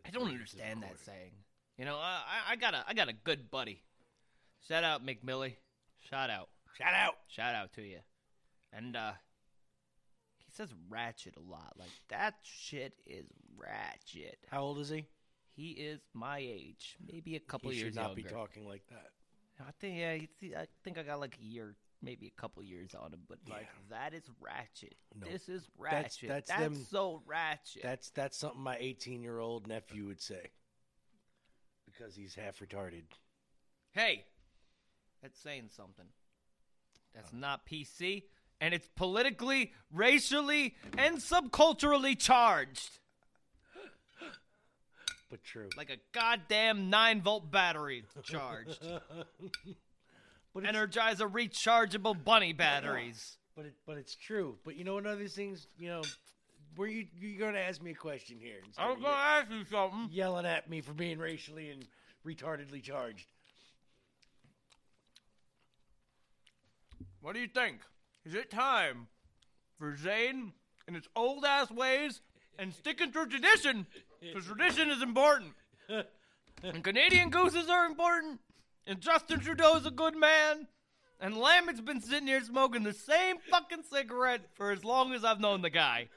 I 0.06 0.10
don't 0.10 0.28
understand 0.28 0.84
that 0.84 1.00
saying. 1.00 1.32
You 1.78 1.86
know, 1.86 1.96
I, 1.96 2.58
got 2.58 2.74
a 2.74 2.84
I 2.88 2.94
got 2.94 3.08
a 3.08 3.14
good 3.14 3.50
buddy. 3.50 3.82
Shout 4.68 4.84
out 4.84 5.06
McMillie. 5.06 5.56
Shout 6.10 6.30
out. 6.30 6.50
Shout 6.78 6.94
out. 6.94 7.16
Shout 7.30 7.56
out 7.56 7.72
to 7.74 7.82
you. 7.82 8.00
And 8.74 8.98
uh 8.98 9.14
says 10.60 10.74
ratchet 10.90 11.36
a 11.38 11.52
lot. 11.52 11.74
Like 11.78 11.90
that 12.10 12.36
shit 12.44 12.94
is 13.06 13.26
ratchet. 13.58 14.38
How 14.52 14.62
old 14.62 14.80
is 14.80 14.90
he? 14.90 15.06
He 15.56 15.72
is 15.72 16.00
my 16.14 16.38
age, 16.40 16.98
maybe 17.12 17.36
a 17.36 17.40
couple 17.40 17.70
he 17.70 17.78
years 17.78 17.88
should 17.88 17.96
not 17.96 18.10
younger. 18.10 18.24
be 18.24 18.30
talking 18.30 18.68
like 18.68 18.84
that. 18.90 19.10
I 19.62 19.72
think 19.80 19.98
yeah, 19.98 20.60
I 20.60 20.68
think 20.84 20.98
I 20.98 21.04
got 21.04 21.20
like 21.20 21.38
a 21.42 21.46
year, 21.46 21.76
maybe 22.02 22.28
a 22.28 22.42
couple 22.42 22.64
years 22.64 22.96
on 22.96 23.12
him, 23.14 23.20
but 23.28 23.40
like 23.50 23.68
that 23.90 24.14
is 24.14 24.24
ratchet. 24.40 24.96
No. 25.20 25.28
This 25.30 25.50
is 25.50 25.68
ratchet. 25.78 26.30
that's 26.30 26.50
That's, 26.50 26.62
them- 26.62 26.86
so 26.90 27.22
ratchet. 27.26 27.84
That's 27.84 28.10
that's 28.12 28.38
something 28.38 28.62
my 28.62 28.78
18 28.80 29.22
year 29.22 29.40
old 29.40 29.68
nephew 29.68 30.06
would 30.08 30.22
say. 30.22 30.52
Because 31.86 32.16
he's 32.16 32.36
half 32.36 32.60
retarded. 32.60 33.04
Hey, 33.92 34.24
that's 35.22 35.40
saying 35.40 35.70
something. 35.76 36.06
That's 37.14 37.34
not 37.34 37.66
PC, 37.66 38.24
and 38.62 38.74
it's 38.74 38.88
politically, 38.96 39.74
racially, 39.92 40.76
and 40.98 41.18
subculturally 41.18 42.18
charged. 42.18 43.00
But 45.30 45.44
true. 45.44 45.70
Like 45.78 45.90
a 45.90 45.98
goddamn 46.12 46.90
9 46.90 47.22
volt 47.22 47.52
battery 47.52 48.04
charged. 48.24 48.80
Energizer 50.58 51.32
rechargeable 51.32 52.22
bunny 52.24 52.52
batteries. 52.52 53.38
But 53.56 53.66
it, 53.68 53.74
but 53.86 53.98
it's 53.98 54.16
true. 54.16 54.58
But 54.66 54.76
you 54.76 54.84
know 54.84 54.96
what 54.96 55.06
other 55.06 55.28
things, 55.28 55.68
you 55.78 55.88
know, 55.88 56.02
were 56.76 56.88
you 56.88 57.06
you're 57.20 57.40
gonna 57.40 57.60
ask 57.60 57.82
me 57.82 57.92
a 57.92 57.96
question 57.96 58.38
here? 58.40 58.58
I'm 58.78 59.02
gonna 59.02 59.14
ask 59.14 59.52
you 59.52 59.64
something. 59.66 60.10
Yelling 60.12 60.46
at 60.46 60.70
me 60.70 60.82
for 60.82 60.94
being 60.94 61.20
racially 61.20 61.70
and 61.70 61.86
retardedly 62.26 62.82
charged. 62.82 63.28
What 67.22 67.36
do 67.36 67.42
you 67.42 67.48
think? 67.48 67.82
Is 68.26 68.34
it 68.34 68.52
time 68.52 69.08
for 69.78 69.96
Zane 69.96 70.54
and 70.88 70.96
his 70.96 71.08
old 71.16 71.46
ass 71.46 71.72
ways 71.72 72.22
and 72.58 72.74
sticking 72.74 73.12
to 73.12 73.26
tradition? 73.26 73.88
Because 74.22 74.46
tradition 74.46 74.90
is 74.90 75.02
important. 75.02 75.54
and 76.64 76.84
Canadian 76.84 77.30
gooses 77.30 77.70
are 77.70 77.86
important. 77.86 78.40
And 78.86 79.00
Justin 79.00 79.40
Trudeau's 79.40 79.86
a 79.86 79.92
good 79.92 80.16
man. 80.16 80.68
And 81.22 81.36
Lamek's 81.36 81.82
been 81.82 82.02
sitting 82.02 82.28
here 82.28 82.42
smoking 82.42 82.84
the 82.84 82.94
same 82.94 83.38
fucking 83.50 83.84
cigarette 83.92 84.42
for 84.56 84.72
as 84.72 84.84
long 84.86 85.14
as 85.14 85.24
I've 85.24 85.40
known 85.40 85.62
the 85.62 85.70
guy. 85.70 86.10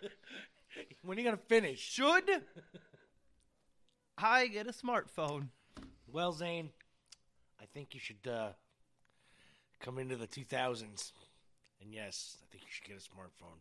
When 1.02 1.18
are 1.18 1.20
you 1.20 1.26
gonna 1.26 1.36
finish? 1.36 1.80
Should 1.80 2.42
I 4.16 4.46
get 4.46 4.66
a 4.66 4.72
smartphone? 4.72 5.48
Well, 6.06 6.32
Zane, 6.32 6.70
I 7.60 7.64
think 7.74 7.94
you 7.94 8.00
should 8.00 8.26
uh, 8.30 8.50
come 9.80 9.98
into 9.98 10.16
the 10.16 10.26
2000s. 10.26 11.12
And 11.82 11.92
yes, 11.92 12.38
I 12.42 12.46
think 12.50 12.62
you 12.64 12.68
should 12.70 12.84
get 12.84 12.96
a 12.96 13.00
smartphone. 13.00 13.58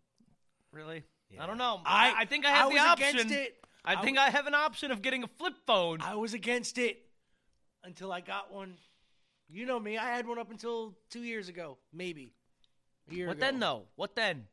Really? 0.72 1.04
Yeah. 1.30 1.44
I 1.44 1.48
don't 1.48 1.58
know. 1.58 1.82
I- 1.86 2.14
I, 2.20 2.26
think 2.26 2.46
I 2.46 2.50
have 2.52 2.68
I 2.68 2.70
the 2.70 2.76
was 2.76 2.84
option. 2.84 3.10
against 3.16 3.34
it. 3.34 3.58
I, 3.84 3.96
I 3.96 4.02
think 4.04 4.18
I 4.18 4.30
have 4.30 4.46
an 4.48 4.54
option 4.54 4.92
of 4.92 5.02
getting 5.02 5.24
a 5.24 5.28
flip 5.28 5.56
phone. 5.66 6.02
I 6.02 6.16
was 6.16 6.34
against 6.34 6.78
it 6.78 7.02
until 7.84 8.12
I 8.12 8.22
got 8.22 8.54
one. 8.54 8.76
You 9.50 9.66
know 9.66 9.80
me. 9.80 9.98
I 9.98 10.06
had 10.16 10.28
one 10.28 10.38
up 10.38 10.52
until 10.52 10.94
two 11.10 11.24
years 11.24 11.50
ago, 11.50 11.78
maybe. 11.92 12.32
A 13.10 13.16
year 13.16 13.28
What 13.28 13.38
ago. 13.38 13.46
then, 13.46 13.60
though? 13.60 13.84
What 13.96 14.16
then? 14.16 14.46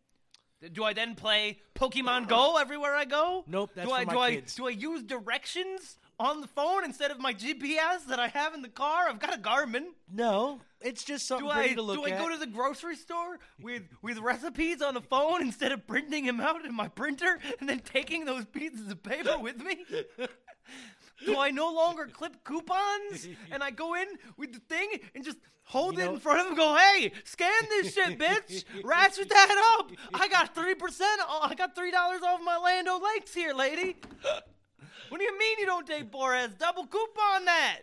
Do 0.72 0.82
I 0.82 0.92
then 0.92 1.14
play 1.14 1.58
Pokemon 1.76 2.26
Go 2.26 2.56
everywhere 2.56 2.94
I 2.96 3.04
go? 3.04 3.44
Nope, 3.46 3.70
that's 3.76 3.86
do 3.86 3.94
for 3.94 4.00
I 4.00 4.04
my 4.06 4.28
do 4.30 4.34
kids. 4.34 4.54
I 4.54 4.56
do 4.56 4.66
I 4.66 4.70
use 4.70 5.02
directions 5.04 5.98
on 6.18 6.40
the 6.40 6.46
phone 6.48 6.84
instead 6.84 7.10
of 7.10 7.18
my 7.20 7.32
GPS 7.32 8.06
that 8.08 8.18
I 8.18 8.28
have 8.28 8.54
in 8.54 8.62
the 8.62 8.68
car? 8.68 9.08
I've 9.08 9.18
got 9.20 9.34
a 9.34 9.38
Garmin. 9.38 9.86
No, 10.12 10.60
it's 10.80 11.04
just 11.04 11.26
something 11.26 11.46
Do 11.48 11.52
pretty 11.54 11.70
I 11.70 11.74
to 11.74 11.82
look 11.82 11.96
do 11.96 12.04
I 12.06 12.10
at. 12.10 12.18
go 12.18 12.28
to 12.28 12.36
the 12.36 12.46
grocery 12.46 12.96
store 12.96 13.38
with 13.60 13.82
with 14.02 14.18
recipes 14.18 14.82
on 14.82 14.94
the 14.94 15.00
phone 15.00 15.42
instead 15.42 15.72
of 15.72 15.86
printing 15.86 16.26
them 16.26 16.40
out 16.40 16.64
in 16.64 16.74
my 16.74 16.88
printer 16.88 17.38
and 17.60 17.68
then 17.68 17.80
taking 17.80 18.24
those 18.24 18.44
pieces 18.46 18.90
of 18.90 19.02
paper 19.02 19.38
with 19.40 19.62
me? 19.62 19.84
Do 21.24 21.38
I 21.38 21.50
no 21.50 21.72
longer 21.72 22.06
clip 22.06 22.44
coupons 22.44 23.26
and 23.50 23.62
I 23.62 23.70
go 23.72 23.94
in 23.94 24.06
with 24.36 24.52
the 24.52 24.60
thing 24.60 25.00
and 25.16 25.24
just 25.24 25.38
hold 25.64 25.96
You 25.96 26.02
it 26.02 26.06
know- 26.06 26.14
in 26.14 26.20
front 26.20 26.38
of 26.40 26.44
them 26.46 26.52
and 26.52 26.58
go, 26.58 26.76
hey, 26.76 27.12
scan 27.24 27.50
this 27.70 27.92
shit, 27.94 28.18
bitch. 28.18 28.64
Ratchet 28.84 29.28
that 29.28 29.76
up. 29.80 29.90
I 30.14 30.28
got 30.28 30.54
3%. 30.54 30.74
Oh, 31.20 31.40
I 31.42 31.54
got 31.56 31.74
$3 31.76 31.92
off 32.22 32.40
my 32.44 32.56
Land 32.58 32.88
Lakes 33.02 33.34
here, 33.34 33.52
lady. 33.52 33.96
What 35.08 35.18
do 35.18 35.24
you 35.24 35.38
mean 35.38 35.58
you 35.58 35.66
don't 35.66 35.86
take 35.86 36.10
Boras? 36.10 36.56
Double 36.58 36.86
coupon 36.86 37.44
that. 37.44 37.78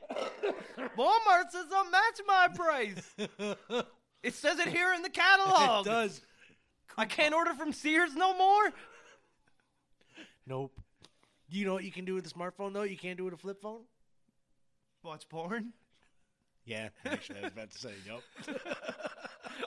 Walmart 0.97 1.51
says 1.51 1.65
I'll 1.73 1.89
match 1.89 2.19
my 2.27 2.47
price. 2.53 3.15
It 4.23 4.33
says 4.33 4.59
it 4.59 4.69
here 4.69 4.91
in 4.93 5.03
the 5.03 5.09
catalog. 5.09 5.85
It 5.85 5.89
does. 5.89 6.21
I 6.97 7.05
can't 7.05 7.33
order 7.33 7.53
from 7.53 7.73
Sears 7.73 8.15
no 8.15 8.35
more. 8.35 8.71
Nope. 10.47 10.71
You 11.49 11.65
know 11.65 11.73
what 11.73 11.83
you 11.83 11.91
can 11.91 12.05
do 12.05 12.15
with 12.15 12.25
a 12.25 12.29
smartphone 12.29 12.73
though? 12.73 12.83
You 12.83 12.97
can't 12.97 13.17
do 13.17 13.25
with 13.25 13.33
a 13.33 13.37
flip 13.37 13.61
phone. 13.61 13.81
Watch 15.03 15.29
porn 15.29 15.73
Yeah, 16.65 16.89
actually, 17.05 17.39
I 17.39 17.43
was 17.43 17.51
about 17.51 17.71
to 17.71 17.77
say. 17.77 17.91
Yep. 18.07 18.57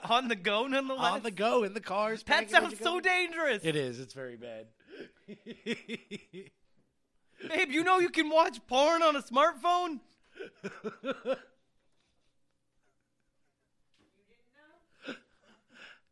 on 0.09 0.27
the 0.27 0.35
go, 0.35 0.67
nonetheless. 0.67 1.13
On 1.13 1.23
the 1.23 1.31
go 1.31 1.63
in 1.63 1.73
the 1.73 1.79
cars. 1.79 2.23
That 2.23 2.49
sounds 2.49 2.77
so 2.79 2.99
dangerous. 2.99 3.63
It 3.63 3.77
is. 3.77 3.99
It's 3.99 4.13
very 4.13 4.35
bad. 4.35 4.67
Babe, 7.47 7.71
you 7.71 7.83
know 7.83 7.99
you 7.99 8.09
can 8.09 8.29
watch 8.29 8.59
porn 8.67 9.01
on 9.01 9.15
a 9.15 9.21
smartphone? 9.21 9.99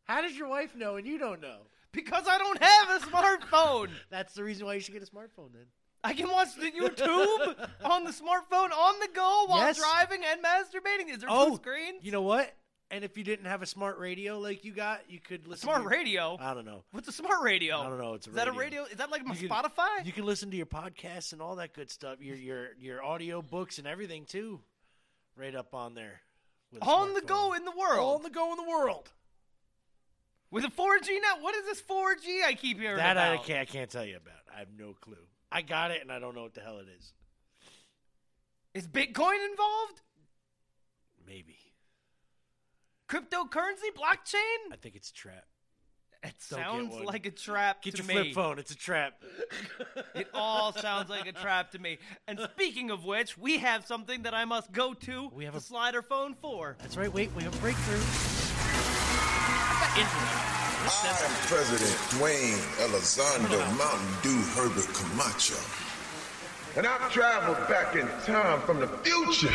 How 0.04 0.22
does 0.22 0.36
your 0.36 0.48
wife 0.48 0.74
know 0.74 0.96
and 0.96 1.06
you 1.06 1.18
don't 1.18 1.40
know? 1.40 1.58
Because 1.92 2.24
I 2.28 2.38
don't 2.38 2.62
have 2.62 3.02
a 3.02 3.06
smartphone. 3.06 3.88
That's 4.10 4.34
the 4.34 4.44
reason 4.44 4.66
why 4.66 4.74
you 4.74 4.80
should 4.80 4.94
get 4.94 5.02
a 5.02 5.06
smartphone 5.06 5.52
then. 5.52 5.66
I 6.04 6.12
can 6.14 6.30
watch 6.30 6.54
the 6.54 6.70
YouTube 6.70 7.68
on 7.84 8.04
the 8.04 8.10
smartphone 8.10 8.70
on 8.72 9.00
the 9.00 9.08
go 9.14 9.44
while 9.48 9.58
Yes. 9.58 9.78
driving 9.78 10.22
and 10.24 10.40
masturbating. 10.42 11.12
Is 11.12 11.20
there 11.20 11.28
Oh, 11.30 11.50
two 11.50 11.56
screens? 11.56 12.04
You 12.04 12.12
know 12.12 12.22
what? 12.22 12.54
And 12.90 13.04
if 13.04 13.18
you 13.18 13.24
didn't 13.24 13.44
have 13.44 13.60
a 13.60 13.66
smart 13.66 13.98
radio 13.98 14.38
like 14.38 14.64
you 14.64 14.72
got, 14.72 15.02
you 15.10 15.20
could 15.20 15.46
listen. 15.46 15.68
To 15.68 15.74
Smart 15.74 15.82
to 15.82 15.88
radio? 15.88 16.38
I 16.40 16.54
don't 16.54 16.64
know. 16.64 16.84
What's 16.92 17.06
a 17.08 17.12
smart 17.12 17.42
radio? 17.42 17.80
I 17.80 17.84
don't 17.88 17.98
know. 17.98 18.14
It's 18.14 18.26
a 18.26 18.30
Is 18.30 18.36
that 18.36 18.48
a 18.48 18.52
radio. 18.52 18.80
radio? 18.80 18.92
Is 18.92 18.96
that 18.96 19.10
like 19.10 19.26
my 19.26 19.34
You 19.34 19.46
can- 19.46 19.56
Spotify? 19.56 20.06
You 20.06 20.12
can 20.12 20.24
listen 20.24 20.50
to 20.52 20.56
your 20.56 20.64
podcasts 20.66 21.34
and 21.34 21.42
all 21.42 21.56
that 21.56 21.74
good 21.74 21.90
stuff. 21.90 22.22
Your 22.22 22.36
your 22.36 22.68
your 22.78 23.04
audio 23.04 23.42
books 23.42 23.76
and 23.78 23.86
everything 23.86 24.24
too, 24.24 24.60
right 25.36 25.54
up 25.54 25.74
on 25.74 25.94
there. 25.94 26.22
on 26.80 27.12
the 27.12 27.20
go 27.20 27.52
in 27.52 27.64
the 27.66 27.72
world. 27.72 28.16
On 28.16 28.22
the 28.22 28.30
go 28.30 28.52
in 28.52 28.56
the 28.56 28.70
world. 28.70 29.10
With 30.50 30.64
a 30.64 30.68
4G 30.68 31.20
now? 31.20 31.42
What 31.42 31.54
is 31.56 31.66
this 31.66 31.82
4G 31.82 32.42
I 32.42 32.54
keep 32.54 32.78
hearing 32.80 32.96
That 32.96 33.18
I 33.18 33.36
can't, 33.36 33.58
I 33.60 33.64
can't 33.66 33.90
tell 33.90 34.04
you 34.06 34.16
about. 34.16 34.40
I 34.54 34.60
have 34.60 34.68
no 34.78 34.94
clue. 34.98 35.16
I 35.52 35.60
got 35.60 35.90
it 35.90 36.00
and 36.00 36.10
I 36.10 36.18
don't 36.18 36.34
know 36.34 36.42
what 36.42 36.54
the 36.54 36.62
hell 36.62 36.78
it 36.78 36.86
is. 36.98 37.12
Is 38.72 38.88
Bitcoin 38.88 39.44
involved? 39.50 40.00
Maybe. 41.26 41.58
Cryptocurrency? 43.08 43.90
Blockchain? 43.96 44.72
I 44.72 44.76
think 44.80 44.96
it's 44.96 45.10
a 45.10 45.14
trap. 45.14 45.44
It 46.24 46.34
Don't 46.50 46.58
get 46.58 46.66
sounds 46.66 46.94
one. 46.94 47.04
like 47.04 47.26
a 47.26 47.30
trap 47.30 47.80
Get 47.82 47.94
to 47.96 48.02
your 48.02 48.06
me. 48.08 48.14
flip 48.14 48.34
phone. 48.34 48.58
It's 48.58 48.72
a 48.72 48.76
trap. 48.76 49.22
It 50.16 50.28
all 50.34 50.72
sounds 50.72 51.08
like 51.08 51.26
a 51.28 51.32
trap 51.32 51.70
to 51.72 51.78
me. 51.78 51.98
And 52.26 52.40
speaking 52.54 52.90
of 52.90 53.04
which, 53.04 53.38
we 53.38 53.58
have 53.58 53.86
something 53.86 54.22
that 54.22 54.34
I 54.34 54.44
must 54.44 54.72
go 54.72 54.94
to 54.94 55.30
We 55.32 55.44
have 55.44 55.54
the 55.54 55.58
a- 55.60 55.62
slider 55.62 56.02
phone 56.02 56.34
for. 56.34 56.76
That's 56.80 56.96
right. 56.96 57.12
Wait, 57.12 57.30
we 57.36 57.44
have 57.44 57.54
a 57.54 57.58
breakthrough. 57.58 58.00
I 60.90 61.24
am 61.24 61.46
President 61.46 61.96
Dwayne 62.10 62.58
Elizondo 62.86 63.58
Mountain 63.78 64.16
Dew 64.22 64.42
Herbert 64.54 64.92
Camacho. 64.94 65.56
And 66.76 66.86
I've 66.86 67.12
traveled 67.12 67.68
back 67.68 67.94
in 67.96 68.06
time 68.24 68.60
from 68.62 68.80
the 68.80 68.88
future 68.88 69.54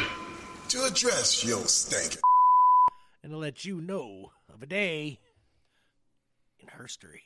to 0.69 0.83
address 0.85 1.43
your 1.45 1.65
stank. 1.67 2.19
And 3.23 3.31
to 3.31 3.37
let 3.37 3.63
you 3.63 3.79
know 3.79 4.33
of 4.53 4.61
a 4.61 4.65
day 4.65 5.19
in 6.59 6.67
history. 6.79 7.23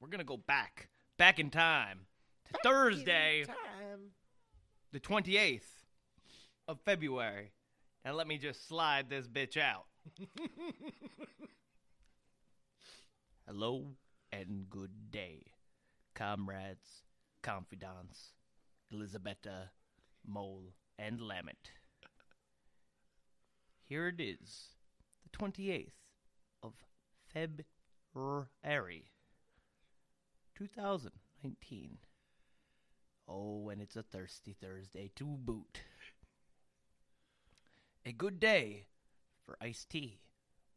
We're 0.00 0.08
going 0.08 0.18
to 0.18 0.24
go 0.24 0.38
back, 0.38 0.88
back 1.18 1.38
in 1.38 1.50
time 1.50 2.06
to 2.46 2.58
Thursday, 2.62 3.44
the 4.92 5.00
28th 5.00 5.60
of 6.66 6.80
February. 6.80 7.52
And 8.04 8.16
let 8.16 8.26
me 8.26 8.38
just 8.38 8.66
slide 8.66 9.10
this 9.10 9.28
bitch 9.28 9.56
out. 9.56 9.84
Hello 13.46 13.96
and 14.32 14.70
good 14.70 15.10
day, 15.10 15.42
comrades, 16.14 17.02
confidants, 17.42 18.32
Elisabetta, 18.92 19.70
Mole, 20.26 20.72
and 20.98 21.20
Lamet. 21.20 21.70
Here 23.84 24.08
it 24.08 24.20
is, 24.20 24.70
the 24.72 24.75
28th 25.38 25.92
of 26.62 26.72
February, 27.32 29.10
2019. 30.54 31.98
Oh, 33.28 33.68
and 33.68 33.82
it's 33.82 33.96
a 33.96 34.02
thirsty 34.02 34.54
Thursday 34.58 35.10
to 35.16 35.24
boot. 35.24 35.82
A 38.06 38.12
good 38.12 38.38
day 38.38 38.86
for 39.44 39.56
iced 39.60 39.90
tea 39.90 40.20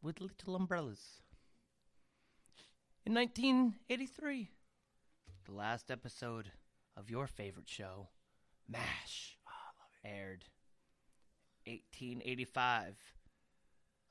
with 0.02 0.20
little 0.20 0.56
umbrellas. 0.56 1.22
In 3.06 3.14
1983, 3.14 4.50
the 5.46 5.52
last 5.52 5.90
episode 5.90 6.50
of 6.96 7.08
your 7.08 7.26
favorite 7.26 7.68
show, 7.68 8.08
MASH, 8.68 9.38
aired. 10.04 10.44
1885, 11.66 12.96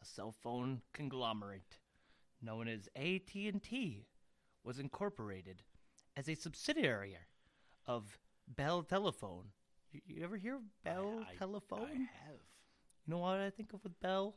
a 0.02 0.06
cell 0.06 0.34
phone 0.44 0.82
conglomerate 0.94 1.80
known 2.42 2.68
as 2.68 2.88
AT&T 2.96 4.06
was 4.64 4.80
incorporated 4.80 5.64
as 6.16 6.30
a 6.30 6.36
subsidiary 6.36 7.18
of 7.86 8.18
Bell 8.48 8.84
Telephone. 8.84 9.46
You, 9.92 10.02
you 10.08 10.24
ever 10.24 10.38
hear 10.38 10.56
of 10.56 10.84
Bell 10.84 11.26
Telephone? 11.38 11.88
I 11.92 12.26
have. 12.26 12.40
You 13.06 13.14
know 13.14 13.20
what 13.20 13.40
I 13.40 13.50
think 13.50 13.74
of 13.74 13.84
with 13.84 14.00
Bell? 14.00 14.36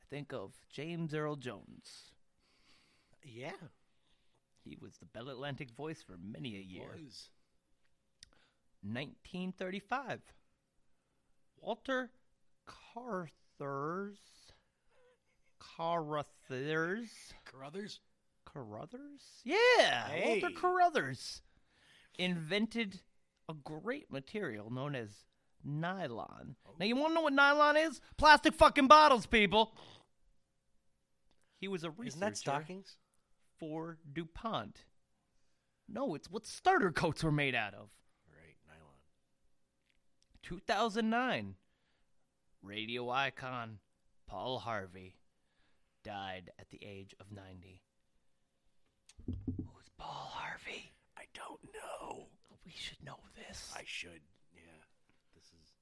I 0.00 0.04
think 0.08 0.32
of 0.32 0.52
James 0.70 1.14
Earl 1.14 1.36
Jones. 1.36 2.12
Yeah. 3.24 3.50
He 4.64 4.76
was 4.80 4.96
the 4.98 5.06
Bell 5.06 5.28
Atlantic 5.28 5.70
voice 5.70 6.02
for 6.02 6.16
many 6.22 6.56
a 6.56 6.60
year. 6.60 6.90
Was. 6.94 7.30
1935. 8.82 10.20
Walter 11.60 12.10
Carthur's 12.66 14.18
Carruthers. 15.76 17.10
Carruthers? 17.44 18.00
Carruthers? 18.44 19.22
Yeah, 19.44 20.08
Hey. 20.08 20.40
Walter 20.40 20.54
Carruthers 20.54 21.42
invented 22.18 23.00
a 23.48 23.54
great 23.54 24.10
material 24.10 24.70
known 24.70 24.94
as 24.94 25.24
nylon. 25.64 26.56
Oh. 26.66 26.74
Now, 26.78 26.86
you 26.86 26.96
want 26.96 27.10
to 27.10 27.14
know 27.14 27.20
what 27.22 27.32
nylon 27.32 27.76
is? 27.76 28.00
Plastic 28.16 28.54
fucking 28.54 28.88
bottles, 28.88 29.26
people. 29.26 29.74
He 31.58 31.68
was 31.68 31.84
a 31.84 31.90
researcher 31.90 32.08
Isn't 32.08 32.20
that 32.20 32.36
stockings? 32.36 32.96
for 33.58 33.98
DuPont. 34.12 34.84
No, 35.88 36.14
it's 36.14 36.28
what 36.30 36.46
starter 36.46 36.90
coats 36.90 37.22
were 37.22 37.32
made 37.32 37.54
out 37.54 37.74
of. 37.74 37.88
Right, 38.28 38.56
nylon. 38.66 38.98
2009, 40.42 41.54
radio 42.62 43.08
icon 43.10 43.78
Paul 44.26 44.58
Harvey 44.58 45.16
died 46.02 46.50
at 46.58 46.70
the 46.70 46.80
age 46.84 47.14
of 47.20 47.26
90. 47.32 47.80
Who's 49.26 49.90
Paul 49.98 50.30
Harvey? 50.34 50.92
I 51.16 51.24
don't 51.34 51.60
know. 51.74 52.26
We 52.64 52.72
should 52.76 53.02
know 53.04 53.18
this. 53.36 53.72
I 53.76 53.82
should. 53.84 54.20
Yeah. 54.54 54.82
This 55.34 55.44
is. 55.44 55.72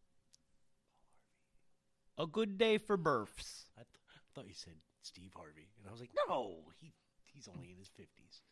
Paul 2.16 2.26
Harvey. 2.26 2.30
A 2.30 2.32
good 2.32 2.58
day 2.58 2.78
for 2.78 2.96
births. 2.96 3.66
I, 3.76 3.82
th- 3.82 3.88
I 4.08 4.18
thought 4.34 4.48
you 4.48 4.54
said 4.54 4.74
Steve 5.02 5.32
Harvey, 5.34 5.68
and 5.78 5.88
I 5.88 5.92
was 5.92 6.00
like, 6.00 6.10
no, 6.28 6.56
he 6.80 6.92
he's 7.24 7.48
only 7.54 7.70
in 7.70 7.78
his 7.78 7.88
fifties. 7.88 8.42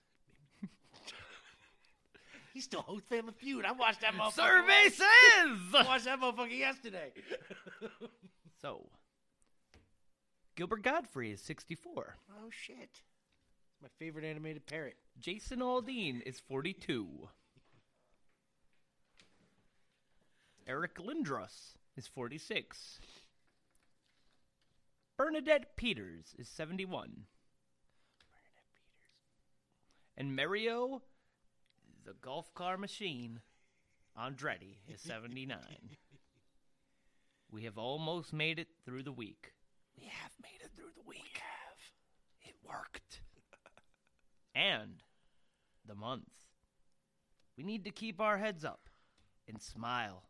He's 2.55 2.65
still 2.65 2.83
host 2.83 3.05
Family 3.09 3.35
Feud. 3.39 3.65
I 3.65 3.71
watched 3.71 4.01
that 4.01 4.15
motherfucker. 4.15 4.33
Survey 4.33 4.91
I 5.79 5.85
watched 5.87 6.07
that 6.07 6.21
motherfucker 6.21 6.59
yesterday. 6.59 7.13
So, 8.61 8.89
Gilbert 10.59 10.83
Gottfried 10.83 11.35
is 11.35 11.41
64. 11.43 12.17
oh 12.33 12.51
shit! 12.51 13.03
My 13.81 13.87
favorite 13.97 14.25
animated 14.25 14.67
parrot. 14.67 14.97
Jason 15.21 15.61
Aldean 15.61 16.21
is 16.27 16.41
42. 16.41 17.29
Eric 20.67 20.97
Lindros 20.97 21.77
is 21.97 22.09
46. 22.09 22.99
Bernadette 25.17 25.77
Peters 25.77 26.35
is 26.37 26.49
71. 26.49 26.89
Bernadette 26.89 27.23
Peters. 28.75 30.17
And 30.17 30.35
Mario, 30.35 31.03
the 32.05 32.15
golf 32.21 32.53
car 32.55 32.77
machine, 32.77 33.43
Andretti 34.21 34.79
is 34.89 35.01
79. 35.03 35.57
we 37.53 37.63
have 37.63 37.79
almost 37.79 38.33
made 38.33 38.59
it 38.59 38.67
through 38.85 39.05
the 39.05 39.13
week. 39.13 39.53
We 40.01 40.07
have 40.07 40.33
made 40.43 40.61
it 40.63 40.71
through 40.77 40.93
the 40.95 41.09
week. 41.09 41.23
We 41.23 41.41
have. 41.41 42.51
It 42.51 42.57
worked. 42.67 43.21
and 44.55 45.03
the 45.87 45.95
month. 45.95 46.29
We 47.57 47.65
need 47.65 47.85
to 47.85 47.91
keep 47.91 48.21
our 48.21 48.39
heads 48.39 48.65
up 48.65 48.89
and 49.49 49.61
smile 49.61 50.23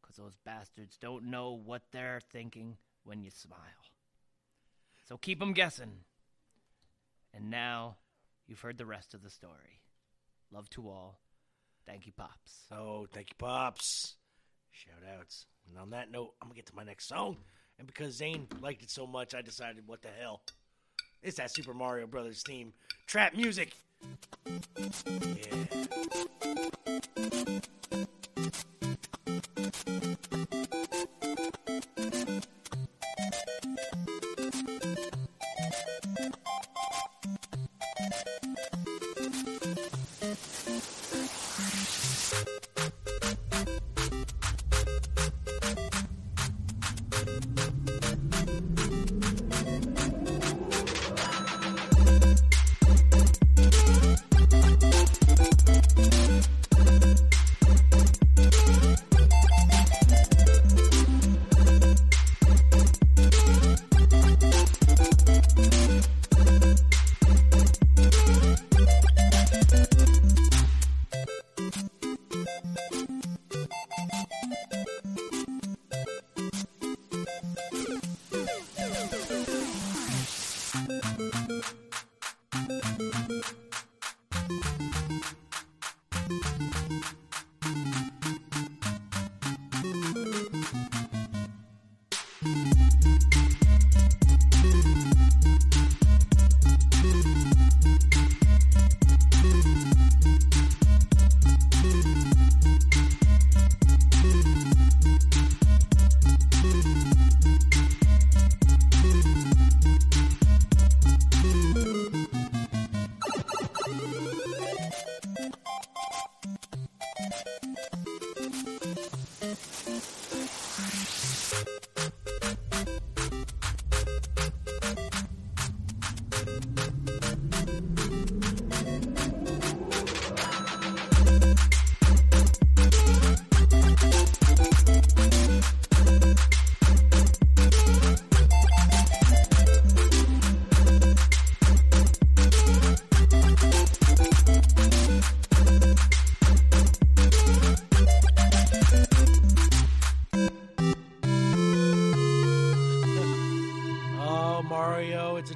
because 0.00 0.16
those 0.16 0.36
bastards 0.44 0.96
don't 0.98 1.30
know 1.30 1.52
what 1.52 1.82
they're 1.92 2.20
thinking 2.32 2.76
when 3.04 3.22
you 3.22 3.30
smile. 3.30 3.58
So 5.08 5.16
keep 5.16 5.40
'em 5.40 5.52
guessing. 5.52 6.04
And 7.32 7.50
now 7.50 7.96
you've 8.46 8.60
heard 8.60 8.78
the 8.78 8.86
rest 8.86 9.14
of 9.14 9.22
the 9.22 9.30
story. 9.30 9.82
Love 10.50 10.68
to 10.70 10.88
all. 10.88 11.20
Thank 11.86 12.06
you, 12.06 12.12
Pops. 12.12 12.64
Oh, 12.70 13.06
thank 13.12 13.30
you, 13.30 13.36
Pops. 13.38 14.16
Shout 14.70 15.02
outs. 15.18 15.46
And 15.68 15.78
on 15.78 15.90
that 15.90 16.10
note, 16.10 16.34
I'm 16.40 16.48
going 16.48 16.54
to 16.54 16.56
get 16.56 16.66
to 16.66 16.74
my 16.76 16.84
next 16.84 17.08
song. 17.08 17.36
And 17.78 17.86
because 17.86 18.14
Zane 18.14 18.46
liked 18.60 18.82
it 18.82 18.90
so 18.90 19.06
much, 19.06 19.34
I 19.34 19.42
decided, 19.42 19.86
what 19.86 20.02
the 20.02 20.08
hell? 20.20 20.42
It's 21.22 21.36
that 21.38 21.50
Super 21.50 21.74
Mario 21.74 22.06
Brothers 22.06 22.42
theme. 22.42 22.72
Trap 23.06 23.34
music. 23.34 23.72
Yeah. 24.46 25.64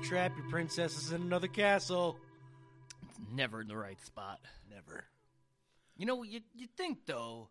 Trap. 0.08 0.32
Your 0.38 0.48
princesses 0.48 1.12
in 1.12 1.20
another 1.20 1.48
castle. 1.48 2.16
It's 3.08 3.18
never 3.34 3.60
in 3.60 3.68
the 3.68 3.76
right 3.76 4.00
spot. 4.00 4.40
Never. 4.70 5.04
You 5.98 6.06
know, 6.06 6.22
you 6.22 6.40
you 6.54 6.66
think 6.78 7.00
though, 7.04 7.48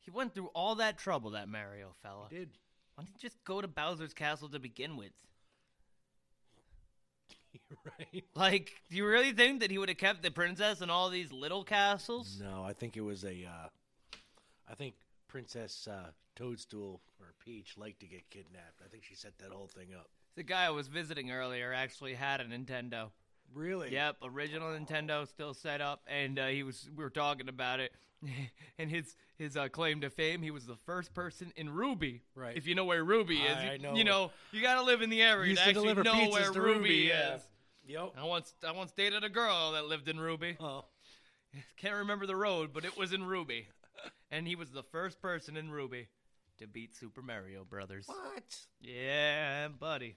he 0.00 0.10
went 0.10 0.34
through 0.34 0.46
all 0.54 0.76
that 0.76 0.96
trouble, 0.96 1.32
that 1.32 1.48
Mario 1.48 1.94
fella. 2.02 2.28
Did. 2.30 2.48
Why 2.94 3.04
didn't 3.04 3.16
he 3.20 3.26
just 3.26 3.42
go 3.44 3.60
to 3.60 3.68
Bowser's 3.68 4.14
castle 4.14 4.48
to 4.50 4.58
begin 4.58 4.96
with? 4.96 5.12
right? 7.84 8.24
Like, 8.34 8.72
do 8.90 8.96
you 8.96 9.06
really 9.06 9.32
think 9.32 9.60
that 9.60 9.70
he 9.70 9.76
would 9.76 9.88
have 9.88 9.98
kept 9.98 10.22
the 10.22 10.30
princess 10.30 10.80
in 10.80 10.88
all 10.88 11.10
these 11.10 11.30
little 11.30 11.64
castles? 11.64 12.40
No, 12.42 12.64
I 12.64 12.72
think 12.72 12.96
it 12.96 13.02
was 13.02 13.24
a. 13.24 13.44
Uh, 13.44 13.68
I 14.70 14.74
think 14.74 14.94
Princess 15.28 15.88
uh, 15.90 16.10
Toadstool 16.36 17.02
or 17.20 17.34
Peach 17.44 17.76
liked 17.76 18.00
to 18.00 18.06
get 18.06 18.30
kidnapped. 18.30 18.80
I 18.82 18.88
think 18.88 19.04
she 19.04 19.14
set 19.14 19.36
that 19.38 19.50
whole 19.50 19.68
thing 19.68 19.88
up. 19.94 20.08
The 20.36 20.42
guy 20.42 20.64
I 20.64 20.70
was 20.70 20.88
visiting 20.88 21.30
earlier 21.30 21.72
actually 21.72 22.14
had 22.14 22.40
a 22.40 22.44
Nintendo. 22.44 23.10
Really? 23.54 23.92
Yep, 23.92 24.16
original 24.22 24.68
Nintendo 24.70 25.28
still 25.28 25.52
set 25.52 25.80
up, 25.82 26.00
and 26.06 26.38
uh, 26.38 26.46
he 26.46 26.62
was. 26.62 26.88
We 26.96 27.04
were 27.04 27.10
talking 27.10 27.50
about 27.50 27.80
it, 27.80 27.92
and 28.78 28.90
his 28.90 29.14
his 29.36 29.58
uh, 29.58 29.68
claim 29.68 30.00
to 30.00 30.08
fame. 30.10 30.40
He 30.40 30.50
was 30.50 30.64
the 30.64 30.76
first 30.86 31.12
person 31.12 31.52
in 31.56 31.68
Ruby. 31.68 32.22
Right. 32.34 32.56
If 32.56 32.66
you 32.66 32.74
know 32.74 32.86
where 32.86 33.04
Ruby 33.04 33.38
is, 33.40 33.56
I- 33.56 33.64
you, 33.64 33.70
I 33.72 33.76
know. 33.76 33.94
you 33.94 34.04
know 34.04 34.30
you 34.52 34.62
got 34.62 34.76
to 34.76 34.82
live 34.82 35.02
in 35.02 35.10
the 35.10 35.20
area 35.20 35.50
Used 35.50 35.60
to 35.62 35.72
to 35.74 35.78
actually 35.78 36.02
know 36.02 36.30
where 36.30 36.50
Ruby, 36.50 36.60
Ruby, 36.60 37.02
is. 37.06 37.08
yeah. 37.10 37.38
Yep. 38.00 38.12
I 38.18 38.24
once 38.24 38.54
I 38.66 38.72
once 38.72 38.92
dated 38.92 39.22
a 39.24 39.28
girl 39.28 39.72
that 39.72 39.84
lived 39.86 40.08
in 40.08 40.18
Ruby. 40.18 40.56
Oh. 40.58 40.84
Can't 41.76 41.96
remember 41.96 42.24
the 42.26 42.36
road, 42.36 42.70
but 42.72 42.86
it 42.86 42.96
was 42.96 43.12
in 43.12 43.22
Ruby, 43.24 43.66
and 44.30 44.46
he 44.48 44.56
was 44.56 44.70
the 44.70 44.82
first 44.84 45.20
person 45.20 45.58
in 45.58 45.70
Ruby 45.70 46.08
to 46.62 46.68
beat 46.68 46.94
Super 46.94 47.22
Mario 47.22 47.64
Brothers. 47.64 48.06
What? 48.06 48.56
Yeah, 48.80 49.68
buddy. 49.68 50.16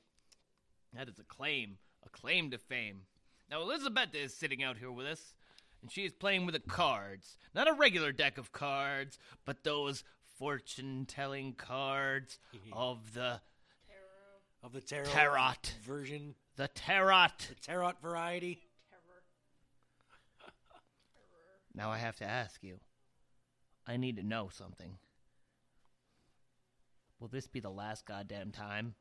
That 0.93 1.10
is 1.10 1.20
a 1.20 1.24
claim, 1.24 1.78
a 2.06 2.10
claim 2.10 2.52
to 2.52 2.58
fame. 2.58 3.02
Now, 3.50 3.62
Elizabeth 3.62 4.14
is 4.14 4.34
sitting 4.34 4.64
out 4.64 4.78
here 4.78 4.91
with 4.91 5.08
us, 5.08 5.34
and 5.82 5.91
she 5.91 6.06
is 6.06 6.14
playing 6.14 6.46
with 6.46 6.54
the 6.54 6.60
cards. 6.62 7.38
Not 7.54 7.68
a 7.68 7.74
regular 7.74 8.12
deck 8.12 8.38
of 8.38 8.52
cards, 8.52 9.18
but 9.46 9.64
those 9.64 10.04
fortune 10.38 11.06
telling 11.08 11.54
cards 11.54 12.38
of 12.74 13.14
the 13.14 13.41
Of 14.64 14.72
the 14.74 14.82
tarot 14.82 15.06
Tarot. 15.06 15.52
version, 15.84 16.36
the 16.56 16.68
tarot. 16.70 17.28
the 17.50 17.56
tarot 17.62 17.93
variety. 18.02 18.60
Now 21.74 21.91
I 21.91 21.98
have 21.98 22.16
to 22.18 22.26
ask 22.26 22.64
you. 22.64 22.80
I 23.88 23.98
need 23.98 24.16
to 24.16 24.24
know 24.24 24.50
something. 24.52 24.98
Will 27.20 27.28
this 27.30 27.47
be 27.47 27.59
the 27.59 27.70
last 27.70 28.05
goddamn 28.05 28.51
time 28.51 28.95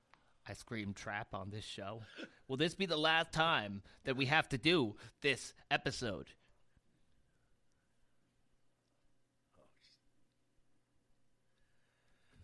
I 0.46 0.52
scream 0.52 0.94
trap 0.94 1.28
on 1.34 1.50
this 1.50 1.64
show? 1.64 2.02
Will 2.48 2.56
this 2.56 2.74
be 2.74 2.86
the 2.86 2.96
last 2.96 3.32
time 3.32 3.82
that 4.04 4.16
we 4.16 4.26
have 4.26 4.48
to 4.50 4.58
do 4.58 4.96
this 5.20 5.52
episode? 5.70 6.28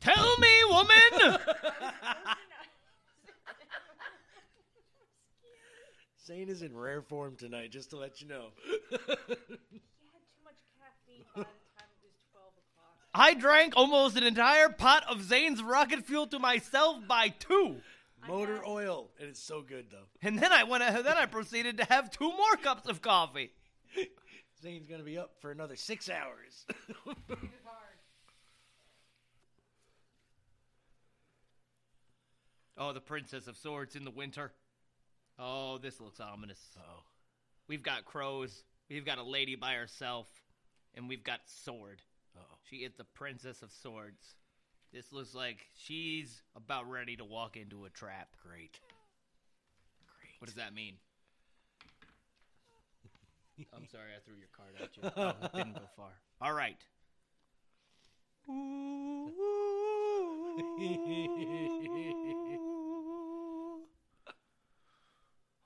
Tell 0.01 0.39
me, 0.39 0.49
woman! 0.71 1.39
Zane 6.27 6.49
is 6.49 6.63
in 6.63 6.75
rare 6.75 7.03
form 7.03 7.37
tonight, 7.37 7.71
just 7.71 7.91
to 7.91 7.97
let 7.97 8.23
you 8.23 8.29
know. 8.29 8.49
I 13.13 13.35
drank 13.35 13.75
almost 13.77 14.17
an 14.17 14.23
entire 14.23 14.69
pot 14.69 15.05
of 15.09 15.23
Zane's 15.23 15.63
rocket 15.63 16.05
fuel 16.05 16.27
to 16.29 16.39
myself 16.39 17.07
by 17.09 17.29
two. 17.29 17.77
Motor 18.29 18.63
oil, 18.67 19.11
and 19.19 19.29
it's 19.29 19.41
so 19.41 19.63
good 19.63 19.87
though. 19.91 20.07
And 20.23 20.39
then 20.39 20.53
I 20.53 20.65
went 20.65 20.85
then 20.85 21.17
I 21.17 21.27
proceeded 21.27 21.79
to 21.79 21.85
have 21.85 22.11
two 22.11 22.29
more 22.31 22.57
cups 22.63 22.89
of 22.89 23.01
coffee. 23.01 23.51
Zane's 24.63 24.87
gonna 24.87 25.03
be 25.03 25.19
up 25.19 25.33
for 25.41 25.51
another 25.51 25.77
six 25.77 26.09
hours. 26.09 26.67
Oh, 32.83 32.95
the 32.95 33.01
Princess 33.01 33.47
of 33.47 33.59
Swords 33.59 33.95
in 33.95 34.07
the 34.07 34.11
winter. 34.11 34.53
Oh, 35.39 35.77
this 35.77 36.01
looks 36.01 36.19
ominous. 36.19 36.59
Oh, 36.79 37.03
We've 37.69 37.83
got 37.83 38.07
crows. 38.07 38.65
We've 38.89 39.05
got 39.05 39.19
a 39.19 39.23
lady 39.23 39.55
by 39.55 39.75
herself, 39.75 40.27
and 40.95 41.07
we've 41.07 41.23
got 41.23 41.41
sword. 41.45 42.01
Uh-oh. 42.61 42.67
She 42.69 42.77
is 42.85 42.95
the 42.95 43.05
Princess 43.05 43.63
of 43.63 43.71
Swords. 43.73 44.37
This 44.93 45.13
looks 45.13 45.35
like 45.35 45.67
she's 45.77 46.43
about 46.57 46.91
ready 46.91 47.17
to 47.17 47.25
walk 47.25 47.57
into 47.57 47.85
a 47.85 47.91
trap. 47.91 48.29
great. 48.43 48.81
Great. 50.07 50.35
What 50.39 50.47
does 50.47 50.57
that 50.57 50.75
mean? 50.75 50.95
I'm 53.75 53.87
sorry, 53.87 54.11
I 54.17 54.21
threw 54.25 54.35
your 54.37 54.49
card 54.57 54.75
at 54.81 54.97
you. 54.97 55.03
Oh, 55.17 55.35
it 55.47 55.53
didn't 55.55 55.75
go 55.75 55.89
far. 55.97 56.13
All 56.41 56.53
right. 56.53 56.79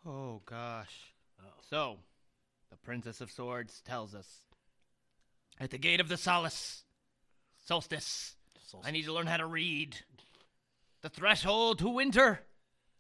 Oh 0.07 0.43
gosh. 0.45 1.15
So, 1.71 1.97
the 2.71 2.77
Princess 2.77 3.23
of 3.23 3.31
Swords 3.31 3.81
tells 3.81 4.15
us 4.15 4.41
at 5.61 5.71
the 5.71 5.79
gate 5.79 6.01
of 6.01 6.09
the 6.09 6.17
solace, 6.17 6.85
solstice, 7.67 8.35
I 8.85 8.91
need 8.91 9.05
to 9.05 9.13
learn 9.13 9.27
how 9.29 9.37
to 9.37 9.47
read. 9.47 9.97
The 11.03 11.09
threshold 11.09 11.79
to 11.81 11.89
winter. 11.89 12.41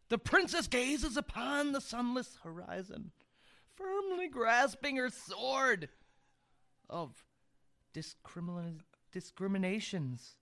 The 0.08 0.18
princess 0.18 0.66
gazes 0.68 1.16
upon 1.16 1.72
the 1.72 1.80
sunless 1.80 2.38
horizon, 2.44 3.10
firmly 3.74 4.28
grasping 4.28 4.96
her 4.96 5.08
sword 5.10 5.88
of 6.88 7.24
discrimin- 7.94 8.82
discriminations. 9.10 10.36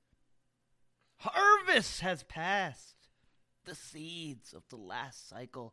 Harvest 1.18 2.00
has 2.00 2.24
passed. 2.24 2.96
The 3.64 3.76
seeds 3.76 4.52
of 4.52 4.64
the 4.68 4.76
last 4.76 5.28
cycle 5.28 5.72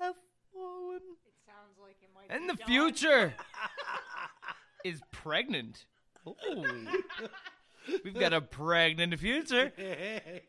have 0.00 0.14
fallen. 0.54 1.00
It 1.26 1.34
sounds 1.44 1.78
like 1.80 1.98
it 2.02 2.08
might 2.14 2.34
And 2.34 2.46
be 2.48 2.52
the 2.54 2.58
done. 2.58 2.66
future 2.66 3.34
is 4.84 5.00
pregnant. 5.10 5.84
Ooh. 6.26 6.86
We've 8.04 8.18
got 8.18 8.32
a 8.32 8.40
pregnant 8.40 9.18
future. 9.18 9.72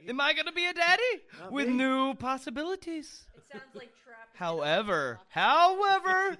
Am 0.07 0.19
I 0.21 0.33
going 0.33 0.45
to 0.45 0.51
be 0.51 0.65
a 0.65 0.73
daddy? 0.73 1.01
Not 1.39 1.51
With 1.51 1.67
me. 1.67 1.73
new 1.75 2.13
possibilities. 2.15 3.23
It 3.35 3.43
sounds 3.51 3.63
like 3.73 3.91
trap. 4.03 4.29
However, 4.35 5.19
however, 5.29 6.37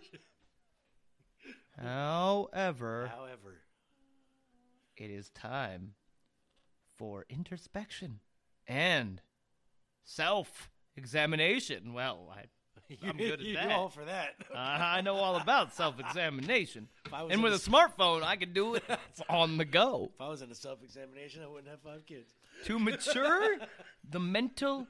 however, 1.82 3.08
However, 3.16 3.62
it 4.98 5.10
is 5.10 5.30
time 5.30 5.94
for 6.98 7.26
introspection 7.30 8.20
and 8.68 9.22
self-examination. 10.04 11.94
Well, 11.94 12.32
I, 12.36 12.44
I'm 13.04 13.18
good 13.18 13.42
at 13.42 13.54
that. 13.56 13.72
all 13.72 13.90
for 13.90 14.06
that. 14.06 14.36
Uh, 14.52 14.58
I 14.58 15.02
know 15.02 15.16
all 15.16 15.38
about 15.38 15.74
self-examination, 15.74 16.88
If 17.06 17.14
I 17.14 17.24
was 17.24 17.32
and 17.34 17.42
with 17.42 17.54
a 17.54 17.58
smartphone, 17.58 18.22
I 18.24 18.36
can 18.36 18.52
do 18.54 18.76
it 18.76 18.84
on 19.30 19.58
the 19.58 19.66
go. 19.66 20.12
if 20.14 20.22
I 20.22 20.28
was 20.28 20.42
in 20.42 20.52
a 20.52 20.56
self-examination, 20.56 21.42
I 21.42 21.48
wouldn't 21.48 21.70
have 21.70 21.82
five 21.82 22.06
kids. 22.06 22.34
to 22.66 22.78
mature 22.80 23.58
the 24.10 24.20
mental 24.20 24.88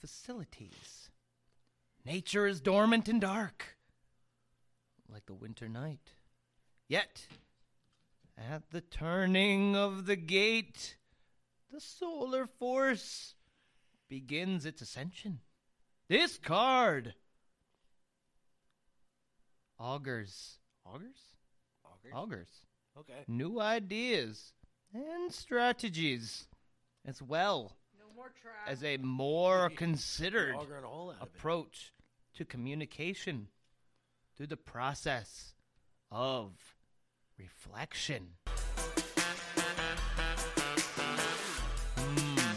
facilities. 0.00 1.10
Nature 2.04 2.46
is 2.46 2.60
dormant 2.60 3.08
and 3.08 3.20
dark, 3.20 3.76
like 5.12 5.26
the 5.26 5.34
winter 5.34 5.68
night. 5.68 6.12
Yet, 6.88 7.26
at 8.38 8.70
the 8.70 8.80
turning 8.80 9.76
of 9.76 10.06
the 10.06 10.16
gate, 10.16 10.96
the 11.70 11.80
solar 11.80 12.46
force 12.46 13.34
begins 14.08 14.64
its 14.64 14.80
ascension. 14.80 15.40
This 16.10 16.38
card 16.38 17.14
augurs, 19.78 20.58
augurs, 20.84 21.20
Augers? 21.86 22.12
augurs 22.12 22.48
Okay. 22.98 23.22
new 23.28 23.60
ideas 23.60 24.52
and 24.92 25.32
strategies 25.32 26.48
as 27.06 27.22
well 27.22 27.76
No 27.96 28.06
more 28.16 28.32
trap. 28.42 28.54
as 28.66 28.82
a 28.82 28.96
more 28.96 29.70
considered 29.76 30.56
Augering 30.56 30.82
a 30.82 30.88
hole 30.88 31.10
out 31.10 31.22
of 31.22 31.28
it. 31.28 31.34
approach 31.36 31.92
to 32.34 32.44
communication 32.44 33.46
through 34.36 34.48
the 34.48 34.56
process 34.56 35.54
of 36.10 36.50
reflection. 37.38 38.30
Hmm. 41.96 42.56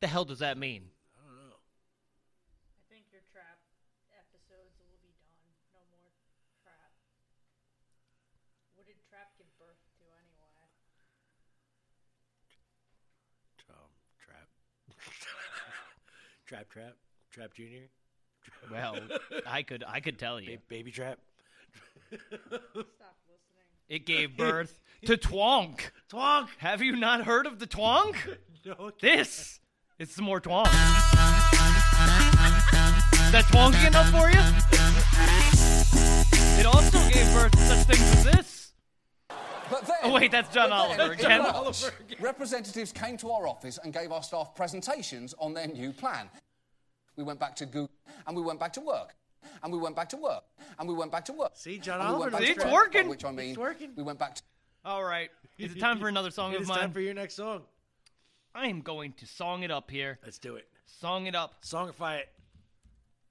The 0.00 0.06
hell 0.06 0.24
does 0.24 0.38
that 0.40 0.56
mean? 0.58 0.88
I 1.16 1.20
don't 1.26 1.36
know. 1.36 1.58
I 2.78 2.82
think 2.92 3.04
your 3.12 3.22
trap 3.32 3.58
episodes 4.12 4.76
will 4.78 5.00
be 5.02 5.12
done. 5.26 5.48
No 5.74 5.80
more 5.90 6.12
trap. 6.62 6.92
What 8.76 8.86
did 8.86 8.96
trap 9.08 9.32
give 9.38 9.48
birth 9.58 9.80
to 9.98 10.04
anyway? 10.20 10.52
Um, 13.72 13.90
trap. 14.22 14.48
Trap, 16.46 16.68
trap, 16.70 16.94
trap 17.30 17.54
junior. 17.54 17.88
Well, 18.70 18.96
I 19.46 19.62
could 19.62 19.84
I 19.86 20.00
could 20.00 20.18
tell 20.18 20.40
you. 20.40 20.56
Ba- 20.56 20.62
baby 20.68 20.90
trap. 20.90 21.18
Stop 22.08 22.20
listening. 22.38 22.80
It 23.88 24.06
gave 24.06 24.36
birth 24.36 24.80
to 25.06 25.16
Twonk. 25.16 25.90
Twonk. 26.10 26.48
Have 26.58 26.82
you 26.82 26.94
not 26.96 27.24
heard 27.24 27.46
of 27.46 27.58
the 27.58 27.66
Twonk? 27.66 28.16
No. 28.64 28.90
This 29.00 29.60
is 30.00 30.10
some 30.10 30.24
more 30.24 30.40
Twonk. 30.40 30.66
Is 30.66 30.72
that 33.30 33.44
Twonky 33.44 33.86
enough 33.86 34.10
for 34.10 34.28
you? 34.28 34.40
It 36.60 36.66
also 36.66 36.98
gave 37.10 37.32
birth 37.32 37.52
to 37.52 37.58
such 37.58 37.86
things 37.86 38.00
as 38.16 38.24
this. 38.24 38.55
But 39.70 39.86
then, 39.86 39.96
Oh, 40.04 40.12
wait, 40.12 40.30
that's 40.30 40.52
John 40.54 40.70
but 40.70 40.88
then 40.88 41.00
Oliver 41.00 41.12
again. 41.14 41.42
March, 41.42 41.84
Representatives 42.20 42.92
came 42.92 43.16
to 43.18 43.30
our 43.30 43.46
office 43.48 43.78
and 43.82 43.92
gave 43.92 44.12
our 44.12 44.22
staff 44.22 44.54
presentations 44.54 45.34
on 45.38 45.54
their 45.54 45.66
new 45.66 45.92
plan. 45.92 46.28
We 47.16 47.24
went 47.24 47.40
back 47.40 47.56
to 47.56 47.66
Google 47.66 47.90
and 48.26 48.36
we 48.36 48.42
went 48.42 48.60
back 48.60 48.72
to 48.74 48.80
work. 48.80 49.14
And 49.62 49.72
we 49.72 49.78
went 49.78 49.96
back 49.96 50.08
to 50.10 50.16
work. 50.16 50.44
And 50.78 50.88
we 50.88 50.94
went 50.94 51.10
back 51.12 51.24
to 51.26 51.32
work. 51.32 51.52
See, 51.54 51.78
John 51.78 52.00
and 52.00 52.08
Oliver 52.08 52.20
went 52.30 52.32
back 52.32 52.40
knows 52.42 52.48
to 52.48 52.54
It's 52.54 52.64
work, 52.64 52.72
working. 52.94 53.08
Which 53.08 53.24
I 53.24 53.30
mean, 53.30 53.50
It's 53.50 53.58
working. 53.58 53.90
we 53.96 54.02
went 54.02 54.18
back 54.18 54.34
to. 54.36 54.42
All 54.84 55.04
right. 55.04 55.30
Is 55.58 55.72
it 55.72 55.80
time 55.80 55.98
for 55.98 56.08
another 56.08 56.30
song 56.30 56.52
It 56.52 56.56
of 56.56 56.62
is 56.62 56.68
mine? 56.68 56.78
time 56.78 56.92
for 56.92 57.00
your 57.00 57.14
next 57.14 57.34
song. 57.34 57.62
I 58.54 58.66
am 58.68 58.80
going 58.80 59.12
to 59.14 59.26
song 59.26 59.62
it 59.62 59.70
up 59.70 59.90
here. 59.90 60.18
Let's 60.24 60.38
do 60.38 60.56
it. 60.56 60.66
Song 61.00 61.26
it 61.26 61.34
up. 61.34 61.62
Songify 61.64 62.18
it. 62.18 62.28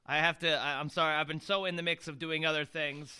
I 0.05 0.17
have 0.17 0.37
to. 0.39 0.55
I, 0.55 0.79
I'm 0.79 0.89
sorry. 0.89 1.15
I've 1.15 1.27
been 1.27 1.39
so 1.41 1.65
in 1.65 1.75
the 1.75 1.83
mix 1.83 2.07
of 2.07 2.19
doing 2.19 2.45
other 2.45 2.63
things, 2.65 3.11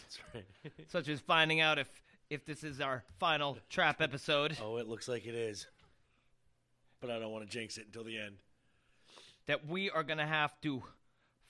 such 0.87 1.07
as 1.09 1.19
finding 1.19 1.59
out 1.61 1.79
if 1.79 1.87
if 2.29 2.45
this 2.45 2.63
is 2.63 2.81
our 2.81 3.03
final 3.19 3.57
trap 3.69 4.01
episode. 4.01 4.57
Oh, 4.61 4.77
it 4.77 4.87
looks 4.87 5.07
like 5.07 5.25
it 5.25 5.35
is. 5.35 5.67
But 7.01 7.09
I 7.11 7.19
don't 7.19 7.31
want 7.31 7.49
to 7.49 7.49
jinx 7.57 7.77
it 7.77 7.85
until 7.87 8.03
the 8.03 8.17
end. 8.17 8.37
That 9.47 9.67
we 9.67 9.89
are 9.91 10.03
gonna 10.03 10.25
have 10.25 10.59
to 10.61 10.81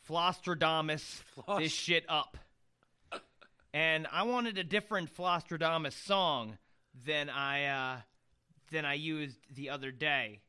Flostradamus 0.10 1.02
Floss- 1.36 1.60
this 1.60 1.72
shit 1.72 2.06
up. 2.10 2.38
And 3.74 4.08
I 4.12 4.24
wanted 4.24 4.58
a 4.58 4.64
different 4.64 5.14
Flostradamus 5.16 5.94
song 6.06 6.58
than 7.06 7.30
I 7.30 7.66
uh, 7.66 7.98
than 8.72 8.86
I 8.86 8.94
used 8.94 9.38
the 9.54 9.70
other 9.70 9.92
day. 9.92 10.40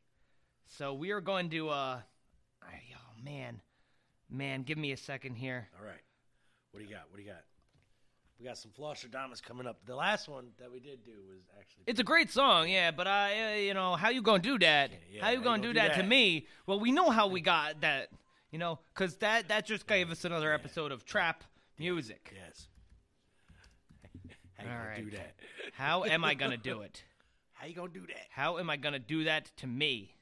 So 0.79 0.95
we 0.95 1.11
are 1.11 1.21
going 1.21 1.51
to. 1.51 1.69
Uh, 1.71 2.01
oh 2.65 3.23
man, 3.25 3.61
man, 4.31 4.63
give 4.63 4.79
me 4.79 4.93
a 4.93 4.97
second 4.97 5.37
here. 5.37 5.69
All 5.79 5.85
right. 5.85 6.01
What 6.71 6.81
do 6.81 6.87
you 6.87 6.93
got? 6.93 7.05
What 7.11 7.17
do 7.17 7.23
you 7.23 7.29
got? 7.31 7.43
We 8.39 8.45
got 8.45 8.59
some 8.59 8.71
Flostradamus 8.71 9.43
coming 9.43 9.67
up. 9.67 9.79
The 9.87 9.97
last 9.97 10.29
one 10.29 10.49
that 10.59 10.71
we 10.71 10.79
did 10.79 11.05
do 11.05 11.13
was 11.29 11.41
actually. 11.59 11.85
It's 11.87 12.01
a 12.01 12.05
great 12.05 12.31
song, 12.31 12.69
yeah, 12.69 12.91
but 12.91 13.07
I, 13.07 13.53
uh, 13.53 13.57
you 13.57 13.73
know, 13.73 13.97
how 13.97 14.11
you 14.11 14.21
gonna 14.21 14.43
do 14.43 14.59
that? 14.59 14.91
yeah, 15.11 15.25
how 15.25 15.31
you 15.31 15.41
gonna 15.41 15.63
do, 15.63 15.73
that, 15.75 15.95
to 15.95 16.03
me? 16.03 16.47
Well, 16.67 16.79
we 16.79 16.93
know 16.93 17.11
how 17.11 17.29
we 17.29 17.41
got 17.41 17.81
that, 17.81 18.09
you 18.51 18.59
know, 18.59 18.79
because 18.95 19.17
that 19.17 19.49
that 19.49 19.65
just 19.65 19.87
gave 19.87 20.11
us 20.11 20.25
another 20.25 20.53
episode 20.53 20.93
of 20.93 21.07
trap 21.07 21.45
music. 21.79 22.35
Yes. 22.35 22.69
How 24.59 24.65
you 24.65 24.71
All 24.71 24.77
gonna 24.77 24.89
right. 24.89 25.05
do 25.05 25.11
that? 25.17 25.35
How 25.73 26.05
am 26.05 26.25
I 26.25 26.35
gonna 26.35 26.57
do 26.57 26.81
it? 26.83 27.03
How 27.53 27.67
you 27.67 27.75
gonna 27.75 27.89
do 27.89 28.07
that? 28.07 28.27
How 28.31 28.59
am 28.59 28.69
I 28.69 28.77
gonna 28.77 28.99
do 28.99 29.25
that 29.25 29.51
to 29.59 29.67
me? 29.67 30.17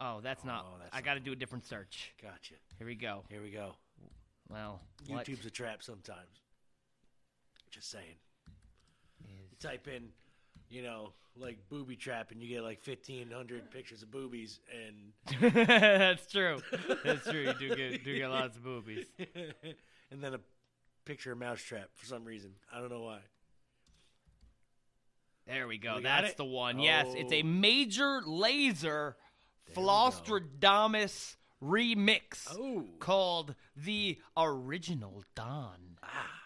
Oh, 0.00 0.20
that's 0.22 0.44
not. 0.44 0.64
Oh, 0.66 0.78
that's 0.80 0.96
I 0.96 1.02
got 1.02 1.14
to 1.14 1.20
do 1.20 1.32
a 1.32 1.36
different 1.36 1.66
search. 1.66 2.12
Gotcha. 2.22 2.54
Here 2.78 2.86
we 2.86 2.94
go. 2.94 3.22
Here 3.28 3.42
we 3.42 3.50
go. 3.50 3.74
Well, 4.48 4.80
what? 5.08 5.26
YouTube's 5.26 5.44
a 5.44 5.50
trap 5.50 5.82
sometimes. 5.82 6.39
Just 7.70 7.90
saying. 7.90 8.16
You 9.24 9.56
type 9.60 9.86
in, 9.88 10.08
you 10.68 10.82
know, 10.82 11.12
like 11.36 11.58
booby 11.68 11.96
trap, 11.96 12.30
and 12.32 12.42
you 12.42 12.48
get 12.48 12.62
like 12.62 12.80
fifteen 12.80 13.30
hundred 13.30 13.70
pictures 13.70 14.02
of 14.02 14.10
boobies, 14.10 14.60
and 14.72 15.52
that's 15.66 16.26
true. 16.30 16.60
That's 17.04 17.24
true. 17.28 17.42
You 17.42 17.54
do 17.54 17.76
get 17.76 18.04
do 18.04 18.16
get 18.16 18.28
lots 18.28 18.56
of 18.56 18.64
boobies. 18.64 19.06
and 20.10 20.22
then 20.22 20.34
a 20.34 20.40
picture 21.04 21.32
of 21.32 21.38
mousetrap 21.38 21.88
for 21.94 22.06
some 22.06 22.24
reason. 22.24 22.52
I 22.72 22.80
don't 22.80 22.90
know 22.90 23.02
why. 23.02 23.20
There 25.46 25.66
we 25.66 25.78
go. 25.78 25.96
We 25.96 26.02
That's 26.02 26.30
it? 26.30 26.36
the 26.36 26.44
one. 26.44 26.78
Yes, 26.78 27.06
it's 27.16 27.32
a 27.32 27.40
Oh. 27.42 27.46
Major 27.46 28.20
Lazer 28.26 29.14
Flostradamus 29.74 31.36
remix 31.62 32.46
Oh. 32.52 32.84
called 33.00 33.54
the 33.76 34.18
Original 34.36 35.24
Don. 35.34 35.98
Ah. 36.02 36.39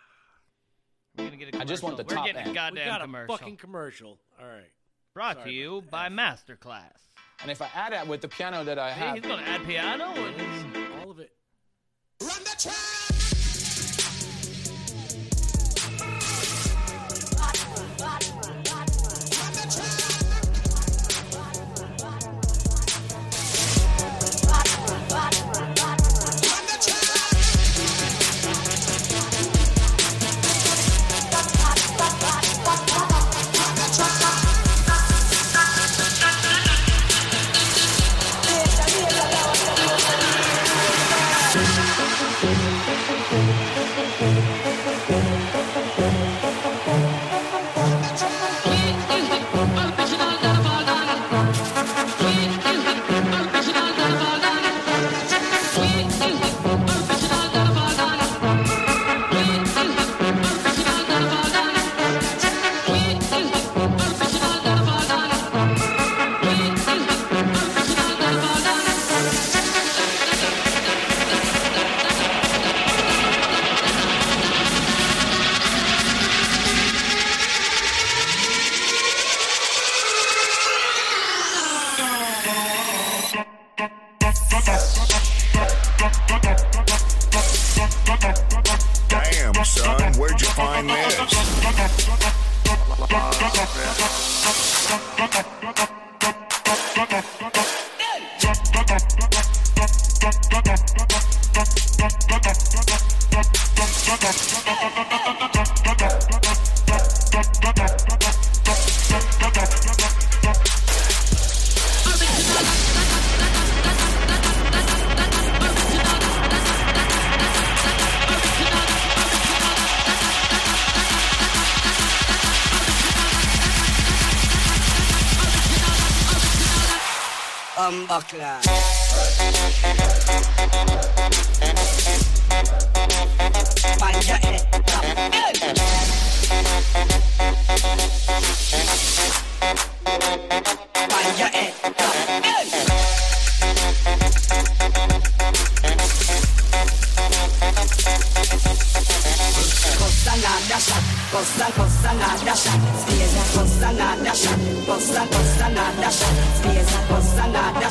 We're 1.16 1.24
gonna 1.24 1.36
get 1.36 1.54
a 1.54 1.60
I 1.60 1.64
just 1.64 1.82
want 1.82 1.96
commercial. 1.96 1.96
the 1.96 2.14
We're 2.14 2.16
top 2.16 2.26
getting 2.26 2.36
a 2.36 2.40
end. 2.40 2.48
We 2.50 2.54
goddamn 2.54 2.86
got 2.86 3.00
a 3.00 3.04
commercial. 3.04 3.36
fucking 3.36 3.56
commercial. 3.56 4.18
All 4.40 4.46
right. 4.46 4.70
Brought 5.14 5.36
Sorry 5.38 5.50
to 5.50 5.56
you 5.56 5.76
about 5.78 5.90
by 5.90 6.08
Masterclass. 6.08 6.98
And 7.42 7.50
if 7.50 7.60
I 7.62 7.68
add 7.74 7.92
that 7.92 8.06
with 8.06 8.20
the 8.20 8.28
piano 8.28 8.64
that 8.64 8.78
I 8.78 8.92
Hey, 8.92 9.06
have. 9.06 9.14
he's 9.16 9.24
gonna 9.24 9.42
add 9.42 9.64
piano. 9.64 10.06
and- 10.14 11.02
All 11.04 11.10
of 11.10 11.20
it. 11.20 11.32
Damn, 12.18 12.28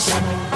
cosa 0.03 0.52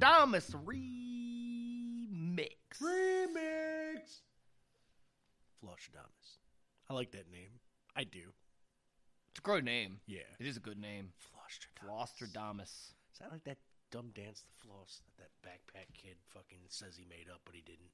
Flostradamus 0.00 0.54
remix. 0.64 2.48
Remix. 2.82 4.22
Flostradamus. 5.62 6.38
I 6.88 6.94
like 6.94 7.10
that 7.12 7.30
name. 7.30 7.60
I 7.94 8.04
do. 8.04 8.32
It's 9.30 9.38
a 9.38 9.42
great 9.42 9.64
name. 9.64 10.00
Yeah. 10.06 10.20
It 10.38 10.46
is 10.46 10.56
a 10.56 10.60
good 10.60 10.78
name. 10.78 11.12
Flostradamus. 11.84 12.94
Is 13.12 13.18
that 13.20 13.30
like 13.30 13.44
that 13.44 13.58
dumb 13.90 14.10
dance, 14.14 14.42
the 14.42 14.66
floss, 14.66 15.02
that 15.18 15.28
that 15.42 15.48
backpack 15.48 15.92
kid 15.92 16.16
fucking 16.32 16.60
says 16.68 16.96
he 16.96 17.04
made 17.04 17.28
up, 17.30 17.40
but 17.44 17.54
he 17.54 17.60
didn't? 17.60 17.90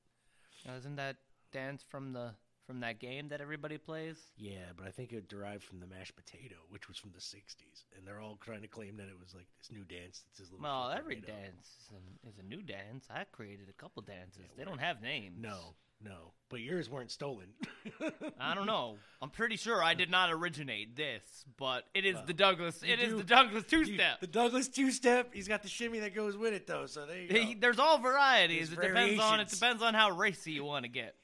Now, 0.64 0.76
isn't 0.76 0.96
that 0.96 1.16
dance 1.52 1.84
from 1.88 2.12
the 2.12 2.34
from 2.66 2.80
that 2.80 2.98
game 2.98 3.28
that 3.28 3.40
everybody 3.40 3.78
plays? 3.78 4.16
Yeah, 4.36 4.72
but 4.76 4.86
I 4.86 4.90
think 4.90 5.12
it 5.12 5.28
derived 5.28 5.62
from 5.62 5.80
the 5.80 5.86
mashed 5.86 6.16
potato, 6.16 6.56
which 6.70 6.88
was 6.88 6.96
from 6.98 7.12
the 7.12 7.20
'60s, 7.20 7.84
and 7.96 8.06
they're 8.06 8.20
all 8.20 8.38
trying 8.40 8.62
to 8.62 8.68
claim 8.68 8.96
that 8.96 9.04
it 9.08 9.18
was 9.18 9.34
like 9.34 9.46
this 9.58 9.70
new 9.70 9.84
dance. 9.84 10.22
That's 10.26 10.38
his 10.40 10.50
little 10.52 10.64
Well, 10.64 10.90
every 10.90 11.16
dance 11.16 11.68
is 11.80 11.90
a, 11.92 12.28
is 12.28 12.38
a 12.38 12.42
new 12.42 12.62
dance. 12.62 13.06
I 13.10 13.24
created 13.32 13.68
a 13.68 13.72
couple 13.80 14.02
dances. 14.02 14.42
they 14.56 14.64
don't 14.64 14.80
have 14.80 15.00
names. 15.00 15.36
No, 15.40 15.74
no, 16.04 16.32
but 16.50 16.60
yours 16.60 16.90
weren't 16.90 17.10
stolen. 17.10 17.46
I 18.40 18.54
don't 18.54 18.66
know. 18.66 18.96
I'm 19.22 19.30
pretty 19.30 19.56
sure 19.56 19.82
I 19.82 19.94
did 19.94 20.10
not 20.10 20.30
originate 20.32 20.94
this, 20.96 21.22
but 21.56 21.84
it 21.94 22.04
is 22.04 22.16
Well, 22.16 22.24
the 22.26 22.34
Douglas. 22.34 22.82
It 22.82 23.00
is 23.00 23.12
do- 23.12 23.16
the 23.18 23.24
Douglas 23.24 23.64
two 23.64 23.84
step. 23.84 24.20
The 24.20 24.26
Douglas 24.26 24.68
two 24.68 24.90
step. 24.90 25.30
He's 25.32 25.48
got 25.48 25.62
the 25.62 25.68
shimmy 25.68 26.00
that 26.00 26.14
goes 26.14 26.36
with 26.36 26.52
it, 26.52 26.66
though. 26.66 26.86
So 26.86 27.06
there 27.06 27.18
you 27.18 27.54
go. 27.54 27.60
There's 27.60 27.78
all 27.78 27.98
varieties. 27.98 28.70
There's 28.70 28.84
it 28.84 28.88
depends 28.88 29.20
on 29.22 29.40
it 29.40 29.48
depends 29.48 29.82
on 29.82 29.94
how 29.94 30.10
racy 30.10 30.52
you 30.52 30.64
want 30.64 30.84
to 30.84 30.90
get. 30.90 31.14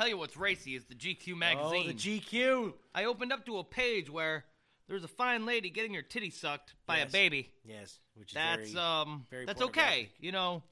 Tell 0.00 0.08
you 0.08 0.16
what's 0.16 0.34
racy 0.34 0.74
is 0.74 0.86
the 0.86 0.94
GQ 0.94 1.36
magazine. 1.36 1.82
Oh, 1.84 1.86
the 1.88 1.92
GQ. 1.92 2.72
I 2.94 3.04
opened 3.04 3.34
up 3.34 3.44
to 3.44 3.58
a 3.58 3.64
page 3.64 4.08
where 4.08 4.46
there's 4.88 5.04
a 5.04 5.08
fine 5.08 5.44
lady 5.44 5.68
getting 5.68 5.92
her 5.92 6.00
titty 6.00 6.30
sucked 6.30 6.74
by 6.86 6.96
Yes. 7.00 7.10
a 7.10 7.12
baby. 7.12 7.50
Yes, 7.66 7.98
which 8.14 8.30
is 8.30 8.34
That's 8.34 8.70
very, 8.72 8.82
um 8.82 9.26
very 9.28 9.44
that's 9.44 9.60
okay. 9.60 10.08
You 10.18 10.32
know, 10.32 10.62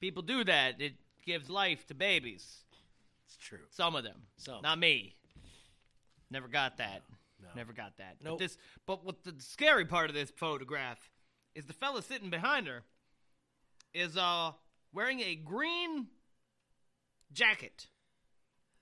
people 0.00 0.22
do 0.22 0.44
that. 0.44 0.82
It 0.82 0.96
gives 1.24 1.48
life 1.48 1.86
to 1.86 1.94
babies. 1.94 2.44
It's 3.24 3.38
true. 3.38 3.60
Some 3.70 3.96
of 3.96 4.04
them. 4.04 4.20
Some. 4.36 4.60
Not 4.60 4.78
me. 4.78 5.14
Never 6.30 6.48
got 6.48 6.76
that. 6.76 7.04
No. 7.42 7.48
Never 7.56 7.72
got 7.72 7.96
that. 7.96 8.16
But 8.22 8.28
Nope. 8.32 8.38
this 8.38 8.58
but 8.84 9.02
what 9.02 9.24
the 9.24 9.34
scary 9.38 9.86
part 9.86 10.10
of 10.10 10.14
this 10.14 10.30
photograph 10.30 10.98
is 11.54 11.64
the 11.64 11.72
fella 11.72 12.02
sitting 12.02 12.28
behind 12.28 12.66
her 12.66 12.82
is 13.94 14.14
uh 14.14 14.52
wearing 14.92 15.20
a 15.20 15.36
green 15.36 16.08
jacket. 17.32 17.86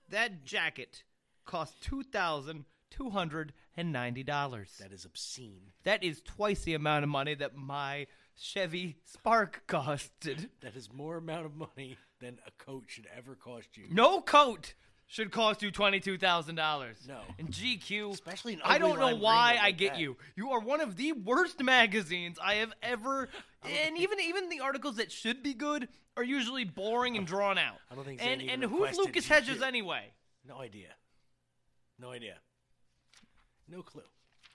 That 0.08 0.44
jacket 0.44 1.02
cost 1.44 1.80
two 1.80 2.02
thousand 2.02 2.64
two 2.90 3.10
hundred 3.10 3.52
and 3.76 3.92
ninety 3.92 4.22
dollars. 4.22 4.70
That 4.80 4.92
is 4.92 5.04
obscene. 5.04 5.72
That 5.82 6.02
is 6.04 6.22
twice 6.22 6.64
the 6.64 6.74
amount 6.74 7.04
of 7.04 7.10
money 7.10 7.34
that 7.34 7.56
my 7.56 8.06
Chevy 8.36 8.96
Spark 9.04 9.62
costed. 9.66 10.48
That 10.60 10.76
is 10.76 10.92
more 10.92 11.16
amount 11.16 11.46
of 11.46 11.56
money 11.56 11.98
than 12.20 12.38
a 12.46 12.50
coat 12.64 12.84
should 12.88 13.08
ever 13.16 13.34
cost 13.34 13.76
you. 13.76 13.84
No 13.90 14.20
coat 14.20 14.74
should 15.14 15.30
cost 15.30 15.62
you 15.62 15.70
twenty 15.70 16.00
two 16.00 16.18
thousand 16.18 16.56
dollars. 16.56 16.96
No. 17.06 17.20
And 17.38 17.48
GQ, 17.48 18.14
Especially 18.14 18.54
an 18.54 18.62
I 18.64 18.78
don't 18.78 18.98
know 18.98 19.14
why 19.14 19.56
I 19.60 19.66
like 19.66 19.78
get 19.78 19.92
that. 19.92 20.00
you. 20.00 20.16
You 20.34 20.50
are 20.50 20.58
one 20.58 20.80
of 20.80 20.96
the 20.96 21.12
worst 21.12 21.62
magazines 21.62 22.36
I 22.42 22.54
have 22.54 22.72
ever. 22.82 23.28
And 23.62 23.96
even 23.96 24.18
even 24.18 24.48
the 24.48 24.58
articles 24.58 24.96
that 24.96 25.12
should 25.12 25.40
be 25.40 25.54
good 25.54 25.86
are 26.16 26.24
usually 26.24 26.64
boring 26.64 27.16
and 27.16 27.24
drawn 27.24 27.58
out. 27.58 27.76
I 27.92 27.94
don't 27.94 28.04
think 28.04 28.20
And 28.20 28.40
Zane 28.40 28.50
and 28.50 28.64
even 28.64 28.76
who's 28.76 28.96
Lucas 28.96 29.24
GQ. 29.26 29.28
Hedges 29.28 29.62
anyway? 29.62 30.12
No 30.46 30.58
idea. 30.58 30.88
No 32.00 32.10
idea. 32.10 32.38
No 33.68 33.82
clue. 33.82 34.02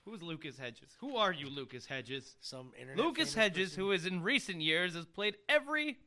Who's 0.03 0.21
Lucas 0.21 0.57
Hedges? 0.57 0.89
Who 0.99 1.15
are 1.15 1.31
you, 1.31 1.49
Lucas 1.49 1.85
Hedges? 1.85 2.35
Some 2.41 2.71
internet 2.77 2.97
Lucas 3.05 3.33
Hedges, 3.33 3.69
person? 3.69 3.83
who 3.83 3.91
is 3.91 4.05
in 4.05 4.21
recent 4.23 4.59
years 4.61 4.93
has 4.95 5.05
played 5.05 5.37
every. 5.47 5.97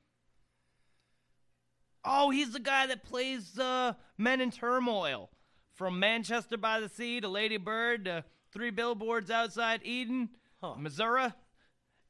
Oh, 2.05 2.31
he's 2.31 2.53
the 2.53 2.61
guy 2.61 2.87
that 2.87 3.05
plays 3.05 3.59
uh, 3.59 3.95
Men 4.19 4.41
in 4.41 4.51
Turmoil, 4.51 5.31
from 5.73 6.01
Manchester 6.01 6.57
by 6.57 6.81
the 6.81 6.89
Sea 6.89 7.21
to 7.21 7.29
Lady 7.29 7.57
Bird 7.57 8.07
to 8.07 8.25
Three 8.53 8.71
Billboards 8.71 9.31
Outside 9.31 9.81
Ebbing, 9.85 10.31
Missouri, 10.79 11.33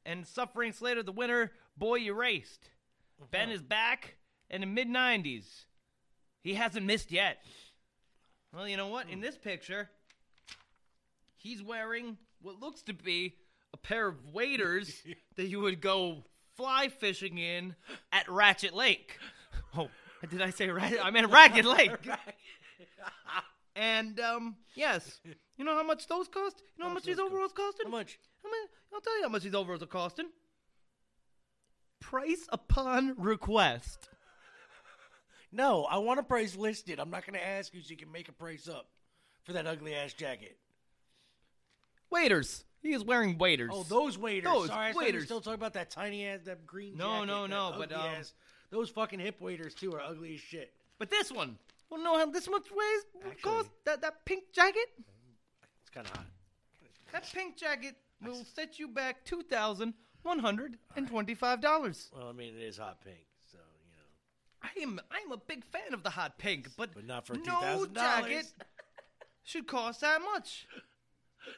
and 0.05 0.25
Suffering 0.25 0.71
Slater 0.71 1.03
the 1.03 1.11
winner. 1.11 1.51
Boy 1.77 1.99
Erased. 1.99 2.69
Ben 3.31 3.49
is 3.49 3.61
back, 3.61 4.17
in 4.49 4.61
the 4.61 4.67
mid 4.67 4.87
'90s, 4.87 5.65
he 6.41 6.53
hasn't 6.53 6.85
missed 6.85 7.11
yet. 7.11 7.43
Well, 8.53 8.67
you 8.67 8.77
know 8.77 8.87
what? 8.87 9.09
In 9.09 9.21
this 9.21 9.37
picture, 9.37 9.89
he's 11.37 11.63
wearing 11.63 12.17
what 12.41 12.59
looks 12.59 12.83
to 12.83 12.93
be 12.93 13.35
a 13.73 13.77
pair 13.77 14.07
of 14.07 14.33
waders 14.33 15.01
that 15.35 15.47
you 15.47 15.61
would 15.61 15.81
go 15.81 16.23
fly 16.55 16.89
fishing 16.89 17.37
in 17.37 17.75
at 18.11 18.29
Ratchet 18.29 18.73
Lake. 18.73 19.17
Oh, 20.25 20.27
did 20.29 20.41
I 20.41 20.51
say 20.51 20.69
Ratchet? 20.69 20.99
I 21.03 21.11
meant 21.11 21.29
Ragged 21.31 21.65
Lake. 21.77 21.91
and 23.75 24.19
um, 24.21 24.55
yes, 24.75 25.19
you 25.57 25.65
know 25.65 25.75
how 25.75 25.83
much 25.83 26.07
those 26.07 26.27
cost? 26.29 26.61
You 26.77 26.83
know 26.83 26.87
how 26.89 26.93
much 26.93 27.03
these 27.03 27.19
overalls 27.19 27.51
costing? 27.53 27.85
How 27.87 27.91
much? 27.91 28.19
How 28.43 28.49
much? 28.49 28.69
I'll 28.93 29.01
tell 29.01 29.17
you 29.17 29.23
how 29.23 29.29
much 29.29 29.43
these 29.43 29.55
overalls 29.55 29.83
are 29.83 29.87
costing. 29.87 30.27
Price 31.99 32.47
upon 32.51 33.15
request. 33.17 34.09
No, 35.51 35.85
I 35.85 35.97
want 35.99 36.19
a 36.19 36.23
price 36.23 36.55
listed. 36.55 36.99
I'm 36.99 37.09
not 37.09 37.25
going 37.25 37.39
to 37.39 37.45
ask 37.45 37.73
you 37.73 37.81
so 37.81 37.89
you 37.91 37.97
can 37.97 38.11
make 38.11 38.27
a 38.29 38.33
price 38.33 38.67
up 38.67 38.87
for 39.43 39.53
that 39.53 39.67
ugly 39.67 39.93
ass 39.95 40.13
jacket. 40.13 40.57
Waiters. 42.09 42.63
He 42.81 42.93
is 42.93 43.03
wearing 43.03 43.37
waiters. 43.37 43.71
Oh, 43.73 43.83
those 43.83 44.17
waiters. 44.17 44.51
Those 44.51 44.67
Sorry, 44.67 44.87
I 44.89 44.93
thought 44.93 44.99
you 45.01 45.05
were 45.07 45.11
waiters. 45.13 45.25
still 45.25 45.41
talking 45.41 45.55
about 45.59 45.73
that 45.73 45.89
tiny 45.89 46.25
ass, 46.27 46.41
that 46.45 46.65
green 46.65 46.97
No, 46.97 47.15
jacket. 47.25 47.27
no, 47.27 47.45
no, 47.47 47.75
but, 47.77 47.91
um, 47.93 48.01
ass- 48.01 48.33
those 48.73 48.89
fucking 48.89 49.19
hip 49.19 49.39
waiters 49.39 49.75
too 49.75 49.93
are 49.93 50.01
ugly 50.01 50.33
as 50.33 50.41
shit. 50.41 50.73
But 50.97 51.09
this 51.11 51.31
one, 51.31 51.57
well, 51.89 52.01
no, 52.03 52.17
how 52.17 52.25
this 52.25 52.49
much 52.49 52.65
weighs? 52.71 53.05
Actually- 53.27 53.41
cost 53.41 53.69
that 53.85 54.01
that 54.01 54.25
pink 54.25 54.51
jacket? 54.51 54.89
It's 55.81 55.89
kind 55.93 56.07
of 56.07 56.15
hot. 56.15 56.25
That 57.11 57.31
pink 57.31 57.55
jacket 57.55 57.95
will 58.25 58.43
set 58.55 58.79
you 58.79 58.87
back 58.87 59.23
two 59.25 59.43
thousand 59.43 59.93
one 60.23 60.39
hundred 60.39 60.77
and 60.95 61.07
twenty-five 61.07 61.61
dollars. 61.61 62.09
Well, 62.15 62.27
I 62.29 62.31
mean, 62.31 62.55
it 62.57 62.63
is 62.63 62.77
hot 62.77 62.99
pink, 63.03 63.23
so 63.51 63.59
you 63.59 63.91
know. 63.91 64.01
I 64.63 64.81
am 64.81 64.99
I 65.11 65.19
am 65.23 65.31
a 65.31 65.37
big 65.37 65.63
fan 65.65 65.93
of 65.93 66.01
the 66.01 66.09
hot 66.09 66.39
pink, 66.39 66.69
but, 66.75 66.93
But 66.95 67.05
not 67.05 67.27
for 67.27 67.35
no 67.35 67.41
$2,000. 67.85 67.93
jacket 67.93 68.53
should 69.43 69.67
cost 69.67 70.01
that 70.01 70.19
much. 70.33 70.65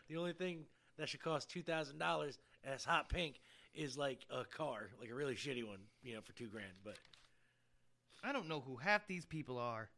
The 0.09 0.17
only 0.17 0.33
thing 0.33 0.65
that 0.97 1.07
should 1.07 1.21
cost 1.21 1.49
two 1.49 1.63
thousand 1.63 1.97
dollars 1.97 2.37
as 2.65 2.83
hot 2.83 3.07
pink 3.07 3.39
is 3.75 3.97
like 3.97 4.19
a 4.29 4.45
car, 4.45 4.89
like 4.99 5.09
a 5.09 5.15
really 5.15 5.35
shitty 5.35 5.65
one, 5.65 5.79
you 6.03 6.15
know, 6.15 6.21
for 6.21 6.33
two 6.33 6.47
grand. 6.47 6.71
But 6.83 6.95
I 8.23 8.31
don't 8.31 8.47
know 8.47 8.61
who 8.65 8.77
half 8.77 9.07
these 9.07 9.25
people 9.25 9.57
are. 9.57 9.89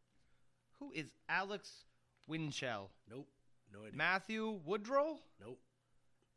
Who 0.79 0.91
is 0.93 1.11
Alex 1.29 1.85
Winchell? 2.27 2.89
nope, 3.09 3.27
no 3.73 3.79
idea. 3.81 3.91
Matthew 3.95 4.59
Woodrow 4.65 5.17
nope. 5.43 5.59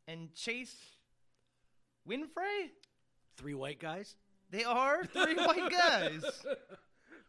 and 0.07 0.33
Chase 0.33 0.75
Winfrey? 2.07 2.69
Three 3.37 3.53
white 3.53 3.79
guys. 3.79 4.15
They 4.49 4.63
are 4.63 5.05
three 5.05 5.35
white 5.45 5.71
guys. 5.71 6.23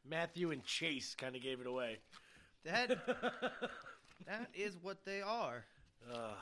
Matthew 0.08 0.50
and 0.50 0.64
Chase 0.64 1.14
kind 1.14 1.36
of 1.36 1.42
gave 1.42 1.60
it 1.60 1.66
away. 1.66 1.98
That 2.64 2.88
that 4.26 4.48
is 4.54 4.76
what 4.80 5.04
they 5.04 5.20
are. 5.22 5.64
Ugh. 6.12 6.36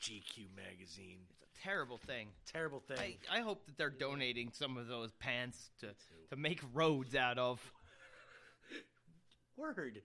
GQ 0.00 0.46
magazine. 0.54 1.20
Terrible 1.62 1.98
thing. 1.98 2.28
Terrible 2.52 2.80
thing. 2.80 3.16
I, 3.30 3.38
I 3.38 3.40
hope 3.40 3.66
that 3.66 3.76
they're 3.76 3.90
donating 3.90 4.50
some 4.52 4.76
of 4.76 4.86
those 4.86 5.12
pants 5.12 5.70
to, 5.80 5.88
to 6.30 6.36
make 6.36 6.60
roads 6.72 7.14
out 7.14 7.38
of. 7.38 7.60
Word. 9.56 10.02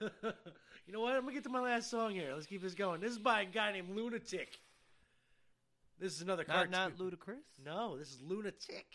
you 0.00 0.92
know 0.92 1.00
what? 1.00 1.14
I'm 1.14 1.22
gonna 1.22 1.32
get 1.32 1.44
to 1.44 1.48
my 1.50 1.60
last 1.60 1.90
song 1.90 2.12
here. 2.12 2.32
Let's 2.34 2.46
keep 2.46 2.62
this 2.62 2.74
going. 2.74 3.00
This 3.00 3.12
is 3.12 3.18
by 3.18 3.42
a 3.42 3.46
guy 3.46 3.72
named 3.72 3.96
Lunatic. 3.96 4.58
This 5.98 6.14
is 6.14 6.22
another 6.22 6.44
Not, 6.46 6.54
cartoon. 6.54 6.72
not 6.72 6.96
Ludacris. 6.98 7.36
no, 7.64 7.98
this 7.98 8.08
is 8.08 8.20
Lunatic. 8.22 8.86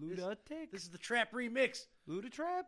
Lunatic. 0.00 0.70
This 0.72 0.82
is 0.82 0.90
the 0.90 0.98
trap 0.98 1.32
remix. 1.32 1.86
Ludatrap. 2.08 2.64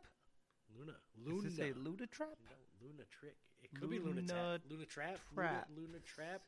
Luna. 0.77 0.93
Does 0.93 1.27
Luna. 1.27 1.49
it 1.49 1.57
say 1.57 1.73
Ludatrap? 1.73 2.37
No, 2.45 2.57
Luna 2.83 3.03
Trick. 3.11 3.37
It 3.63 3.79
could 3.79 3.91
be 3.91 3.99
Luna 3.99 4.21
Luna. 4.21 4.61
Luna 4.71 4.85
Trap. 4.87 5.19
Luna, 5.37 5.49
Trap. 5.49 5.69
Luna 5.77 5.99
Trap. 6.07 6.43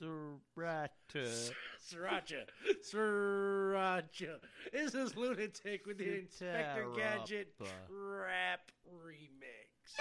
Sriracha. 0.00 0.88
Sriracha. 1.82 2.44
Sriracha. 2.82 4.38
This 4.72 4.94
is 4.94 5.16
Lunatic 5.16 5.86
with 5.86 5.98
the 5.98 6.18
Inspector 6.18 6.86
Gadget. 6.96 7.54
Trap 7.58 8.70
remix. 8.88 9.96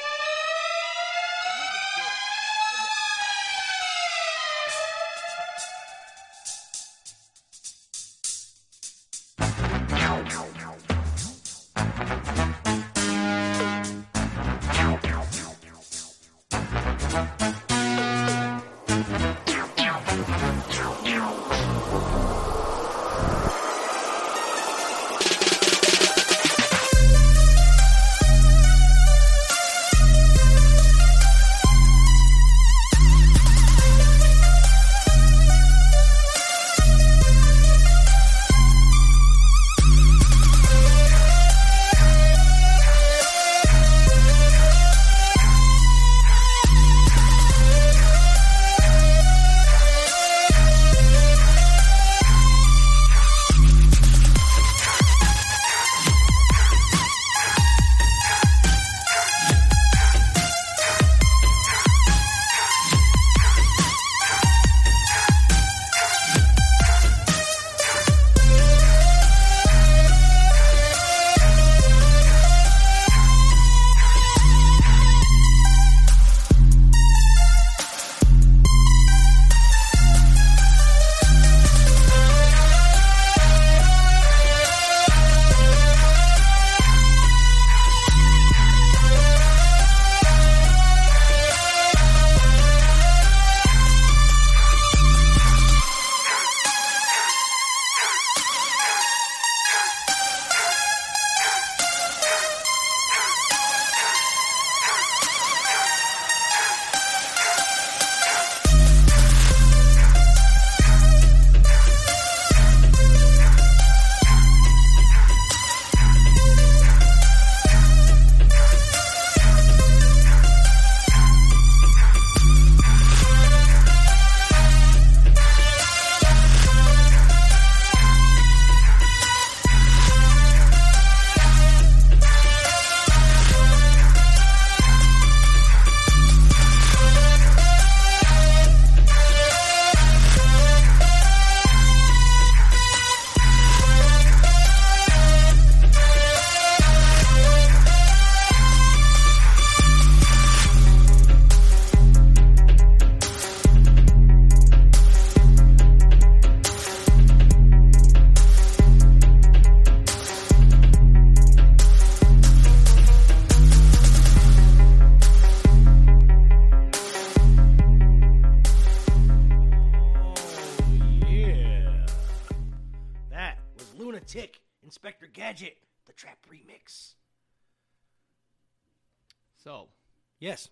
Yes, 180.45 180.69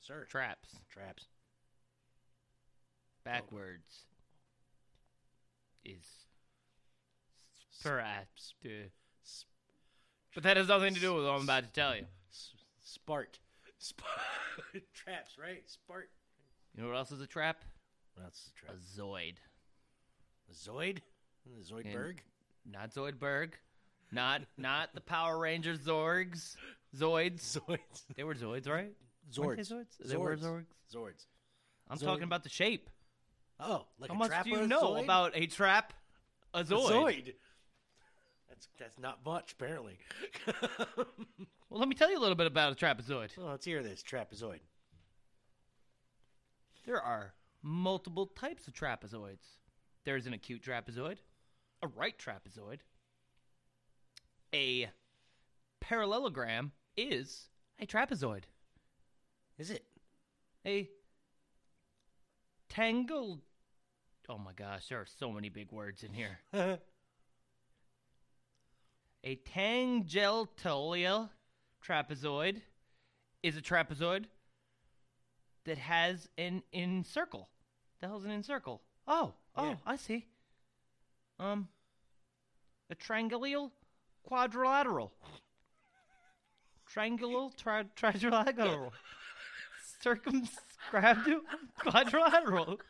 sir. 0.00 0.24
traps 0.30 0.70
Traps. 0.90 1.26
backwards 3.26 4.06
is 5.84 6.06
traps. 7.82 8.54
But 10.34 10.44
that 10.44 10.56
has 10.56 10.68
nothing 10.68 10.94
to 10.94 11.00
do 11.00 11.12
with 11.14 11.26
what 11.26 11.32
I'm 11.34 11.42
about 11.42 11.64
to 11.64 11.72
tell 11.78 11.94
you. 11.94 12.06
Spart. 12.82 13.36
Sp- 13.76 14.00
Traps, 14.94 15.36
right? 15.38 15.62
Spart. 15.68 16.04
You 16.74 16.82
know 16.82 16.88
what 16.88 16.96
else 16.96 17.12
is 17.12 17.20
a 17.20 17.26
trap? 17.26 17.58
That's 18.18 18.48
a 18.48 18.58
trap. 18.58 18.76
A 18.76 18.98
Zoid. 18.98 19.34
A 20.50 20.54
Zoid? 20.54 21.00
The 21.44 21.62
Zoidberg? 21.74 22.20
And 22.64 22.72
Not 22.72 22.94
Zoidberg. 22.94 23.50
Not 24.10 24.40
not 24.56 24.94
the 24.94 25.02
Power 25.02 25.38
Rangers 25.38 25.80
Zorgs. 25.80 26.56
Zoids. 26.98 27.58
Zoids. 27.68 28.04
They 28.16 28.24
were 28.24 28.34
Zoids, 28.34 28.68
right? 28.68 28.92
Zords. 29.32 29.56
They 29.68 29.74
Zords? 29.74 29.86
They 30.08 30.16
were 30.16 30.36
Zords. 30.36 30.66
Zords. 30.94 31.26
I'm 31.88 31.98
Zoid- 31.98 32.04
talking 32.04 32.24
about 32.24 32.42
the 32.42 32.48
shape. 32.48 32.88
Oh, 33.58 33.86
like 33.98 34.10
How 34.10 34.16
a 34.16 34.18
much 34.18 34.44
do 34.44 34.50
you 34.50 34.66
know 34.66 34.94
Zoid? 34.94 35.04
about 35.04 35.32
a 35.34 35.46
trap? 35.46 35.92
A 36.54 36.58
A 36.60 36.64
Zoid. 36.64 36.90
Zoid. 36.90 37.32
That's 38.48 38.68
that's 38.78 38.98
not 38.98 39.18
much, 39.24 39.52
apparently. 39.52 39.98
Well, 41.68 41.80
let 41.80 41.88
me 41.88 41.96
tell 41.96 42.08
you 42.08 42.16
a 42.16 42.20
little 42.20 42.36
bit 42.36 42.46
about 42.46 42.72
a 42.72 42.76
trapezoid. 42.76 43.36
well, 43.36 43.48
let's 43.48 43.66
hear 43.66 43.82
this 43.82 44.00
trapezoid. 44.00 44.60
There 46.86 47.00
are 47.02 47.34
multiple 47.60 48.26
types 48.26 48.68
of 48.68 48.72
trapezoids. 48.74 49.44
There's 50.04 50.26
an 50.28 50.32
acute 50.32 50.62
trapezoid, 50.62 51.16
a 51.82 51.88
right 51.88 52.16
trapezoid. 52.16 52.78
A 54.54 54.88
parallelogram 55.80 56.70
is 56.96 57.48
a 57.80 57.86
trapezoid. 57.86 58.44
Is 59.58 59.70
it? 59.70 59.84
A 60.66 60.88
tangle. 62.68 63.40
Oh 64.28 64.38
my 64.38 64.52
gosh, 64.52 64.88
there 64.88 64.98
are 65.00 65.06
so 65.18 65.30
many 65.30 65.48
big 65.48 65.70
words 65.70 66.02
in 66.02 66.12
here. 66.12 66.38
a 69.24 69.34
tangential 69.44 70.48
trapezoid 71.86 72.60
is 73.42 73.56
a 73.56 73.62
trapezoid 73.62 74.24
that 75.64 75.78
has 75.78 76.28
an 76.38 76.62
in 76.72 77.04
circle. 77.04 77.48
The 78.00 78.08
hell's 78.08 78.24
an 78.24 78.30
in 78.30 78.42
circle? 78.42 78.82
Oh, 79.06 79.34
oh, 79.54 79.68
Yeah. 79.68 79.74
I 79.86 79.96
see. 79.96 80.26
Um, 81.38 81.68
a 82.90 82.94
triangular 82.94 83.68
quadrilateral. 84.24 85.12
Triangular 86.96 87.50
tri- 87.58 87.84
trilateral. 87.94 88.90
Circumscribed 90.00 91.28
quadrilateral. 91.78 92.80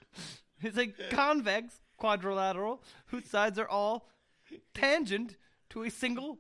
It's 0.63 0.79
a 0.79 0.87
convex 1.11 1.81
quadrilateral 1.97 2.85
whose 3.07 3.25
sides 3.25 3.59
are 3.59 3.69
all 3.69 4.09
tangent 4.75 5.35
to 5.71 5.83
a 5.83 5.91
single 5.91 6.39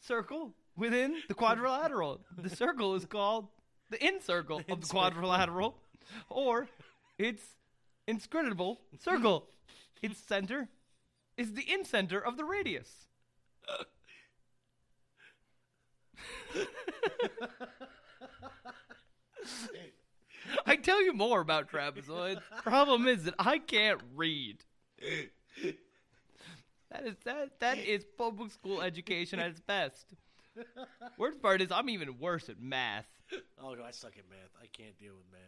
circle 0.00 0.52
within 0.76 1.22
the 1.28 1.34
quadrilateral. 1.34 2.22
The 2.36 2.50
circle 2.50 2.96
is 2.96 3.04
called 3.04 3.46
the 3.88 4.04
in 4.04 4.20
circle 4.20 4.62
of 4.68 4.80
the 4.80 4.86
quadrilateral, 4.88 5.76
or 6.28 6.66
its 7.18 7.40
inscrutable 8.08 8.80
circle. 8.98 9.46
Its 10.02 10.18
center 10.18 10.68
is 11.36 11.52
the 11.52 11.72
in 11.72 11.84
center 11.84 12.18
of 12.18 12.36
the 12.36 12.44
radius. 12.44 13.06
I 20.66 20.76
tell 20.76 21.02
you 21.02 21.12
more 21.12 21.40
about 21.40 21.70
trapezoids. 21.70 22.40
Problem 22.62 23.06
is 23.06 23.24
that 23.24 23.34
I 23.38 23.58
can't 23.58 24.00
read. 24.14 24.64
That 26.90 27.06
is 27.06 27.16
that 27.24 27.60
that 27.60 27.78
is 27.78 28.04
public 28.16 28.52
school 28.52 28.80
education 28.80 29.38
at 29.38 29.50
its 29.50 29.60
best. 29.60 30.14
Worst 31.18 31.42
part 31.42 31.60
is 31.60 31.70
I'm 31.70 31.90
even 31.90 32.18
worse 32.18 32.48
at 32.48 32.60
math. 32.60 33.06
Oh 33.60 33.72
I 33.72 33.90
suck 33.90 34.12
at 34.18 34.28
math. 34.30 34.50
I 34.62 34.66
can't 34.66 34.96
deal 34.98 35.14
with 35.16 35.26
math. 35.32 35.40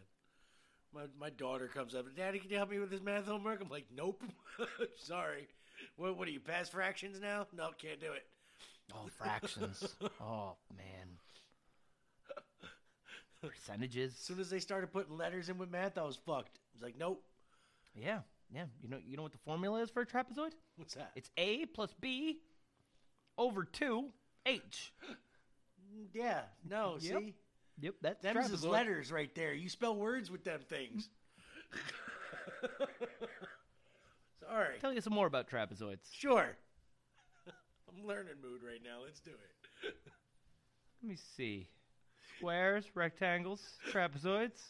My, 0.94 1.02
my 1.20 1.30
daughter 1.30 1.68
comes 1.68 1.94
up, 1.94 2.06
Daddy, 2.16 2.38
can 2.38 2.50
you 2.50 2.56
help 2.56 2.70
me 2.70 2.78
with 2.78 2.90
this 2.90 3.02
math 3.02 3.26
homework? 3.26 3.60
I'm 3.60 3.68
like, 3.68 3.86
Nope. 3.94 4.22
Sorry. 4.96 5.46
What, 5.96 6.16
what 6.16 6.26
are 6.28 6.30
you, 6.30 6.40
past 6.40 6.72
fractions 6.72 7.20
now? 7.20 7.46
No, 7.56 7.70
can't 7.78 8.00
do 8.00 8.12
it. 8.12 8.24
Oh, 8.94 9.06
fractions. 9.19 9.97
oh 10.20 10.56
man. 10.77 11.19
Percentages. 13.43 14.15
As 14.15 14.19
soon 14.20 14.40
as 14.40 14.51
they 14.51 14.59
started 14.59 14.93
putting 14.93 15.16
letters 15.16 15.48
in 15.48 15.59
with 15.59 15.70
math, 15.70 15.97
I 15.97 16.02
was 16.02 16.16
fucked. 16.16 16.59
I 16.59 16.74
was 16.74 16.82
like, 16.82 16.97
Nope. 16.98 17.23
Yeah, 17.94 18.20
yeah. 18.52 18.65
You 18.82 18.89
know, 18.89 18.98
you 19.06 19.16
know 19.16 19.23
what 19.23 19.32
the 19.32 19.39
formula 19.39 19.81
is 19.82 19.90
for 19.90 20.02
a 20.02 20.06
trapezoid? 20.06 20.52
What's 20.77 20.94
that? 20.94 21.12
It's 21.16 21.31
A 21.36 21.66
plus 21.66 21.94
B 22.01 22.40
over 23.36 23.65
two 23.65 24.06
H. 24.47 24.93
Yeah, 26.12 26.40
no, 26.69 26.97
Yep. 27.01 27.19
see? 27.20 27.35
Yep, 27.81 27.94
that's 28.02 28.23
Them's 28.23 28.51
is 28.51 28.65
trapezoid. 28.65 28.70
letters 28.70 29.12
right 29.12 29.32
there. 29.36 29.52
You 29.52 29.69
spell 29.69 29.94
words 29.94 30.31
with 30.32 30.43
them 30.43 30.60
things. 30.69 31.09
Sorry. 34.48 34.78
Tell 34.81 34.93
you 34.93 35.01
some 35.01 35.12
more 35.12 35.27
about 35.27 35.48
trapezoids. 35.48 35.98
Sure. 36.12 36.56
I'm 37.98 38.06
learning 38.06 38.34
mood 38.42 38.62
right 38.62 38.80
now. 38.82 39.04
Let's 39.04 39.20
do 39.20 39.30
it. 39.30 39.94
Let 41.02 41.10
me 41.10 41.16
see. 41.36 41.68
Squares, 42.36 42.84
rectangles, 42.94 43.62
trapezoids, 43.90 44.60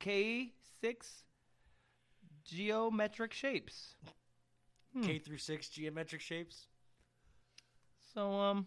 K 0.00 0.52
six 0.80 1.24
geometric 2.44 3.32
shapes. 3.32 3.94
Hmm. 4.92 5.02
K 5.02 5.18
through 5.18 5.38
six 5.38 5.68
geometric 5.68 6.20
shapes. 6.20 6.66
So 8.14 8.32
um, 8.32 8.66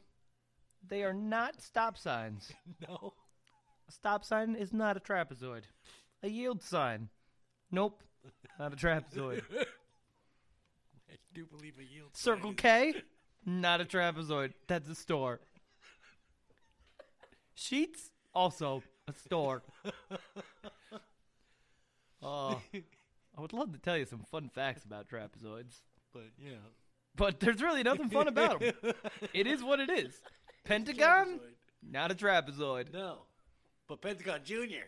they 0.87 1.03
are 1.03 1.13
not 1.13 1.61
stop 1.61 1.97
signs. 1.97 2.51
No. 2.87 3.13
A 3.87 3.91
stop 3.91 4.23
sign 4.23 4.55
is 4.55 4.71
not 4.71 4.95
a 4.95 4.99
trapezoid. 4.99 5.63
A 6.23 6.29
yield 6.29 6.63
sign. 6.63 7.09
Nope. 7.71 8.03
Not 8.59 8.73
a 8.73 8.75
trapezoid. 8.75 9.41
I 11.09 11.15
do 11.33 11.45
believe 11.45 11.73
a 11.79 11.83
yield. 11.83 12.15
Circle 12.15 12.53
K? 12.53 12.93
Not 13.45 13.81
a 13.81 13.85
trapezoid. 13.85 14.53
That's 14.67 14.87
a 14.89 14.95
store. 14.95 15.39
Sheets? 17.55 18.11
Also 18.33 18.83
a 19.07 19.13
store. 19.13 19.63
Oh, 22.23 22.61
I 23.35 23.41
would 23.41 23.51
love 23.51 23.73
to 23.73 23.79
tell 23.79 23.97
you 23.97 24.05
some 24.05 24.23
fun 24.29 24.47
facts 24.53 24.85
about 24.85 25.09
trapezoids, 25.09 25.79
But 26.13 26.25
yeah. 26.37 26.51
but 27.15 27.39
there's 27.39 27.63
really 27.63 27.81
nothing 27.81 28.11
fun 28.11 28.27
about 28.27 28.59
them. 28.59 28.73
it 29.33 29.47
is 29.47 29.63
what 29.63 29.79
it 29.79 29.89
is. 29.89 30.13
Pentagon? 30.63 31.39
Not 31.81 32.11
a 32.11 32.13
trapezoid. 32.13 32.93
No. 32.93 33.23
But 33.87 34.01
Pentagon 34.03 34.41
Junior. 34.43 34.83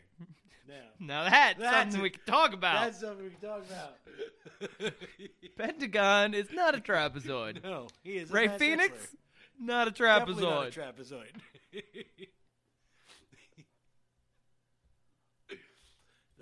No. 0.68 0.76
Now 1.00 1.30
that's, 1.30 1.60
That's 1.60 1.78
something 1.78 2.02
we 2.02 2.10
can 2.12 2.22
talk 2.26 2.54
about. 2.54 2.86
That's 2.86 3.02
something 3.02 3.26
we 3.26 3.32
can 3.32 3.50
talk 3.50 3.64
about. 3.70 4.94
Pentagon 5.58 6.34
is 6.34 6.52
not 6.52 6.76
a 6.76 6.80
trapezoid. 6.80 7.64
No, 7.64 7.88
he 8.04 8.12
is 8.12 8.32
Rey 8.32 8.48
Fénix, 8.48 8.78
wrestler. 8.78 9.20
not 9.60 9.88
a 9.88 9.92
Definitely 9.92 10.44
not 10.44 10.68
a 10.68 10.72
trapezoid. 10.72 11.34
trapezoid. 11.74 12.28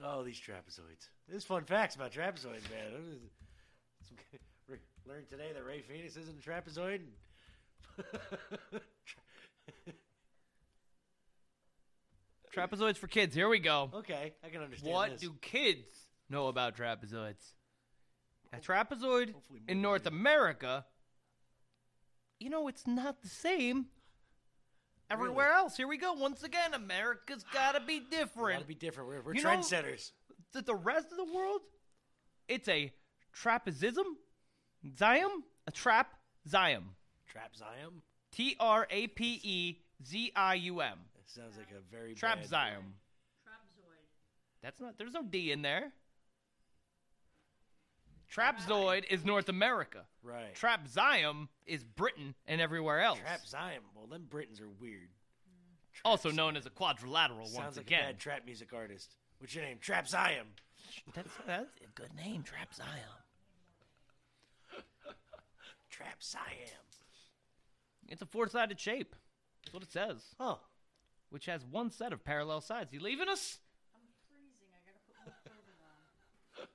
oh, 0.04 0.24
these 0.24 0.40
trapezoids. 0.40 1.08
There's 1.28 1.46
fun 1.46 1.64
facts 1.64 1.96
about 1.96 2.12
trapezoids, 2.12 2.70
man. 2.70 3.20
Learned 5.08 5.30
today 5.30 5.52
that 5.54 5.66
Rey 5.66 5.82
Fénix 5.82 6.16
isn't 6.18 6.38
a 6.38 6.50
trapezoid. 6.50 7.02
Trapezoids 12.56 12.98
for 12.98 13.08
kids. 13.08 13.34
Here 13.34 13.48
we 13.48 13.60
go. 13.60 13.90
okay, 13.94 14.34
I 14.44 14.50
can 14.50 14.62
understand 14.62 14.94
What 14.94 15.12
this. 15.12 15.22
do 15.22 15.36
kids 15.42 15.94
know 16.30 16.48
about 16.48 16.76
trapezoids? 16.76 17.54
A 18.54 18.58
oh, 18.58 18.60
trapezoid 18.60 19.34
in 19.68 19.82
North 19.82 20.06
you. 20.06 20.12
America, 20.12 20.86
you 22.40 22.50
know, 22.50 22.68
it's 22.68 22.86
not 22.86 23.22
the 23.22 23.30
same 23.30 23.86
everywhere 25.10 25.52
else. 25.54 25.78
Here 25.78 25.88
we 25.88 25.98
go. 25.98 26.14
Once 26.14 26.44
again, 26.44 26.74
America's 26.74 27.46
got 27.54 27.76
to 27.76 27.82
be 27.82 28.00
different. 28.00 28.60
Gotta 28.60 28.68
be 28.68 28.76
different. 28.76 29.10
We're, 29.10 29.22
we're 29.22 29.34
trendsetters. 29.36 30.12
that 30.54 30.66
the 30.66 30.76
rest 30.76 31.08
of 31.12 31.18
the 31.18 31.34
world, 31.34 31.62
it's 32.48 32.68
a 32.68 32.92
trapezium, 33.34 34.16
zium, 34.98 35.30
a 35.68 35.72
trap 35.72 36.14
zium. 36.50 36.84
Trap 37.32 37.56
Zion? 37.56 38.02
T 38.34 38.58
R 38.60 38.88
A 38.90 39.08
P 39.08 39.40
E 39.42 39.80
Z 40.06 40.34
I 40.36 40.56
U 40.56 40.82
M. 40.82 40.98
That 41.36 41.42
sounds 41.42 41.58
like 41.58 41.72
a 41.72 41.82
very 41.96 42.14
Trap 42.14 42.42
bad- 42.42 42.50
Trapzoid. 42.50 42.84
That's 44.62 44.80
not. 44.80 44.98
There's 44.98 45.14
no 45.14 45.24
D 45.24 45.52
in 45.52 45.62
there. 45.62 45.92
Trapzoid 48.34 49.04
is 49.10 49.26
North 49.26 49.50
America. 49.50 50.06
Right. 50.24 50.56
Trapzium 50.56 51.48
is 51.66 51.84
Britain 51.84 52.34
and 52.48 52.62
everywhere 52.62 53.02
else. 53.02 53.20
Trap 53.20 53.46
Zion. 53.46 53.82
Well, 53.96 54.08
them 54.08 54.26
Britons 54.30 54.62
are 54.62 54.70
weird. 54.80 55.10
also 56.06 56.32
known 56.32 56.56
as 56.56 56.66
a 56.66 56.70
quadrilateral 56.70 57.46
Sounds 57.48 57.58
once 57.58 57.78
like 57.78 57.88
again. 57.88 58.04
a 58.04 58.08
bad 58.08 58.20
trap 58.20 58.46
music 58.46 58.72
artist. 58.74 59.16
What's 59.40 59.54
your 59.54 59.66
name? 59.66 59.78
Trap 59.82 60.08
Zion. 60.08 60.46
That's, 61.14 61.30
that's 61.46 61.70
a 61.82 61.88
good 61.94 62.14
name, 62.16 62.44
Trapzium. 62.44 62.86
Trap 65.90 66.24
Zion. 66.24 66.46
It's 68.08 68.22
a 68.22 68.26
four-sided 68.26 68.80
shape. 68.80 69.16
That's 69.64 69.74
what 69.74 69.84
it 69.84 69.92
says. 69.92 70.24
Oh. 70.40 70.60
Which 71.32 71.46
has 71.48 71.66
one 71.66 71.90
set 71.92 72.14
of 72.14 72.24
parallel 72.24 72.62
sides. 72.62 72.94
You 72.94 73.00
leaving 73.00 73.30
us? 73.30 73.58
I'm 73.96 74.02
freezing. 74.30 74.68
I 74.72 74.80
gotta 74.86 75.32
put 75.44 75.54
more 75.54 76.66
clothing 76.66 76.70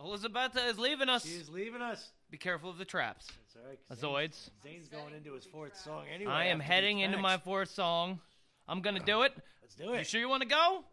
on. 0.00 0.06
Elizabeth 0.06 0.56
is 0.70 0.78
leaving 0.78 1.08
us. 1.08 1.24
She's 1.26 1.48
leaving 1.48 1.82
us. 1.82 2.10
Be 2.30 2.38
careful 2.38 2.70
of 2.70 2.78
the 2.78 2.84
traps. 2.84 3.26
That's 3.26 3.56
all 3.56 3.68
right. 3.68 3.78
Azoids. 3.90 4.50
Zane's 4.62 4.88
going 4.88 5.12
into 5.12 5.34
his 5.34 5.44
fourth 5.44 5.76
song 5.76 6.04
anyway. 6.14 6.30
I 6.30 6.44
am 6.46 6.60
heading 6.60 7.00
into 7.00 7.18
my 7.18 7.36
fourth 7.36 7.70
song. 7.70 8.20
I'm 8.68 8.80
gonna 8.80 9.00
do 9.00 9.22
it. 9.22 9.32
Let's 9.60 9.74
do 9.74 9.92
it. 9.92 9.98
You 9.98 10.04
sure 10.04 10.20
you 10.20 10.28
want 10.28 10.42
to 10.42 10.48
go? 10.48 10.84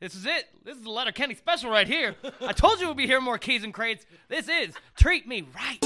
This 0.00 0.14
is 0.14 0.24
it. 0.24 0.46
This 0.64 0.76
is 0.76 0.82
the 0.82 0.90
Letterkenny 0.90 1.34
special 1.34 1.70
right 1.70 1.86
here. 1.86 2.14
I 2.40 2.52
told 2.52 2.80
you 2.80 2.88
we'd 2.88 2.96
be 2.96 3.06
hearing 3.06 3.24
more 3.24 3.38
Keys 3.38 3.64
N 3.64 3.72
Krates. 3.72 4.06
This 4.28 4.48
is 4.48 4.74
Treat 4.96 5.28
Me 5.28 5.46
Right. 5.54 5.78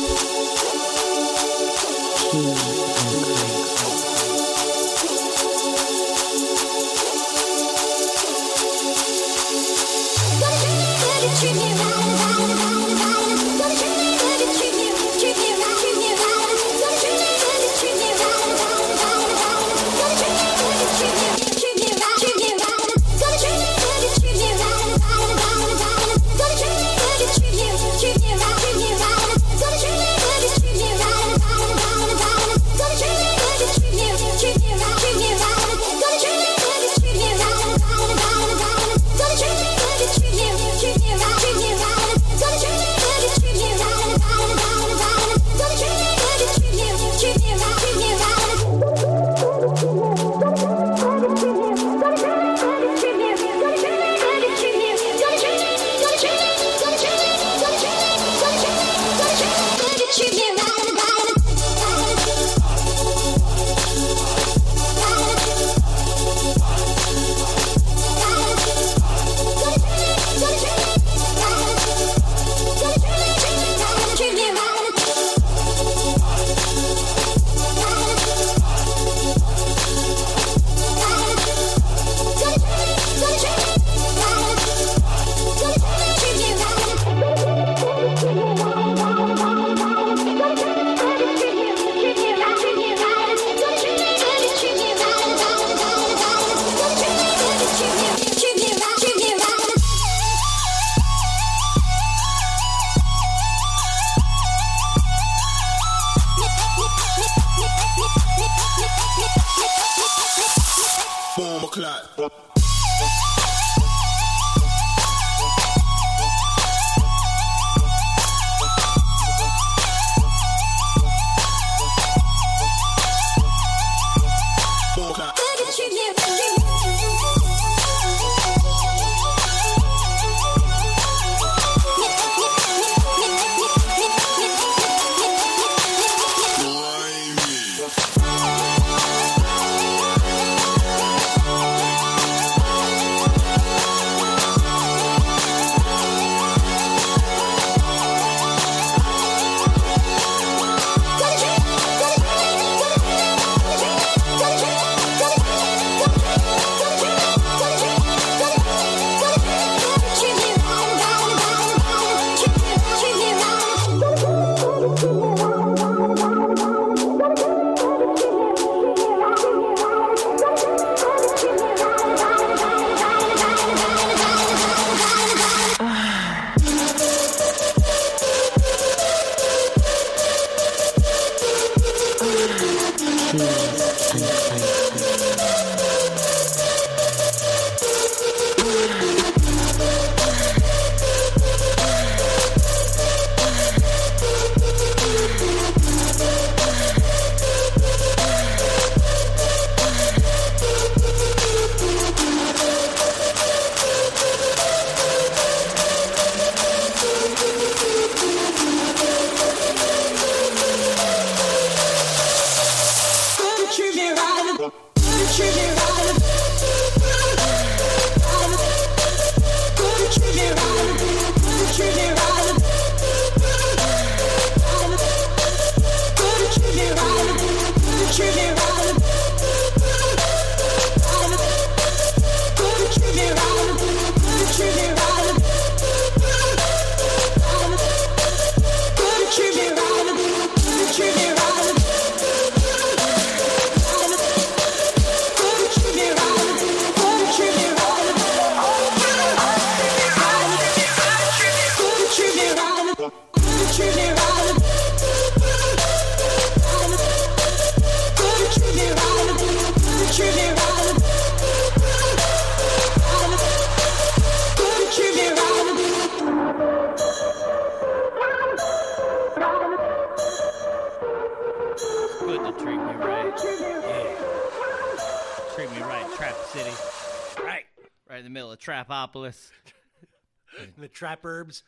The 280.81 280.89
trap 280.89 281.25
herbs. 281.25 281.63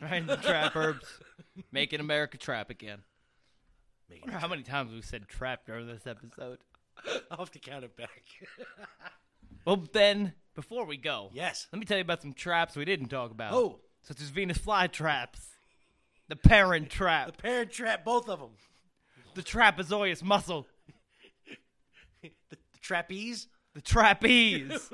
right 0.00 0.26
the 0.26 0.36
trap 0.36 0.74
herbs, 0.76 1.06
making 1.72 2.00
America 2.00 2.36
trap 2.38 2.70
again. 2.70 2.98
I 4.10 4.18
wonder 4.22 4.38
how 4.38 4.48
many 4.48 4.62
times 4.62 4.92
we 4.92 5.02
said 5.02 5.26
trap 5.28 5.66
during 5.66 5.86
this 5.86 6.06
episode. 6.06 6.58
I'll 7.30 7.38
have 7.38 7.50
to 7.52 7.58
count 7.58 7.84
it 7.84 7.96
back. 7.96 8.22
Well, 9.64 9.82
then, 9.92 10.32
before 10.54 10.86
we 10.86 10.96
go, 10.96 11.30
yes, 11.32 11.66
let 11.72 11.80
me 11.80 11.86
tell 11.86 11.96
you 11.96 12.02
about 12.02 12.22
some 12.22 12.34
traps 12.34 12.76
we 12.76 12.84
didn't 12.84 13.08
talk 13.08 13.32
about. 13.32 13.52
Oh. 13.52 13.80
such 14.02 14.20
as 14.20 14.28
Venus 14.28 14.58
fly 14.58 14.86
traps, 14.86 15.40
the 16.28 16.36
parent 16.36 16.88
trap, 16.88 17.26
the 17.26 17.32
parent 17.42 17.72
trap, 17.72 18.04
both 18.04 18.28
of 18.28 18.38
them, 18.38 18.50
the 19.34 19.42
trapezoidus 19.42 20.22
muscle, 20.22 20.68
the, 22.22 22.30
the 22.50 22.56
trapeze, 22.80 23.48
the 23.74 23.80
trapeze, 23.80 24.88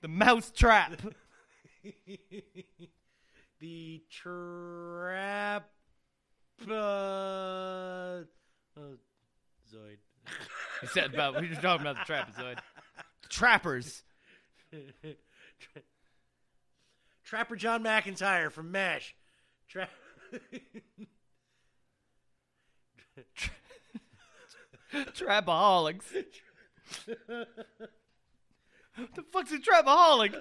the 0.00 0.08
mouse 0.08 0.50
trap, 0.50 0.98
the 3.60 4.02
trap. 4.10 5.70
Uh, 6.68 6.74
uh, 6.74 8.22
Zoid. 9.72 9.98
We 10.80 10.88
said 10.88 11.12
about 11.12 11.40
we 11.40 11.48
were 11.48 11.54
talking 11.56 11.86
about 11.86 11.96
the 12.06 12.12
trapezoid, 12.12 12.58
the 13.22 13.28
trappers. 13.28 14.02
Trapper 17.24 17.56
John 17.56 17.82
McIntyre 17.82 18.52
from 18.52 18.70
MASH. 18.70 19.16
Tra- 19.68 19.88
Trapaholics. 24.92 26.04
What 28.96 29.14
the 29.14 29.22
fuck's 29.32 29.52
a 29.52 29.58
trapaholic? 29.58 30.34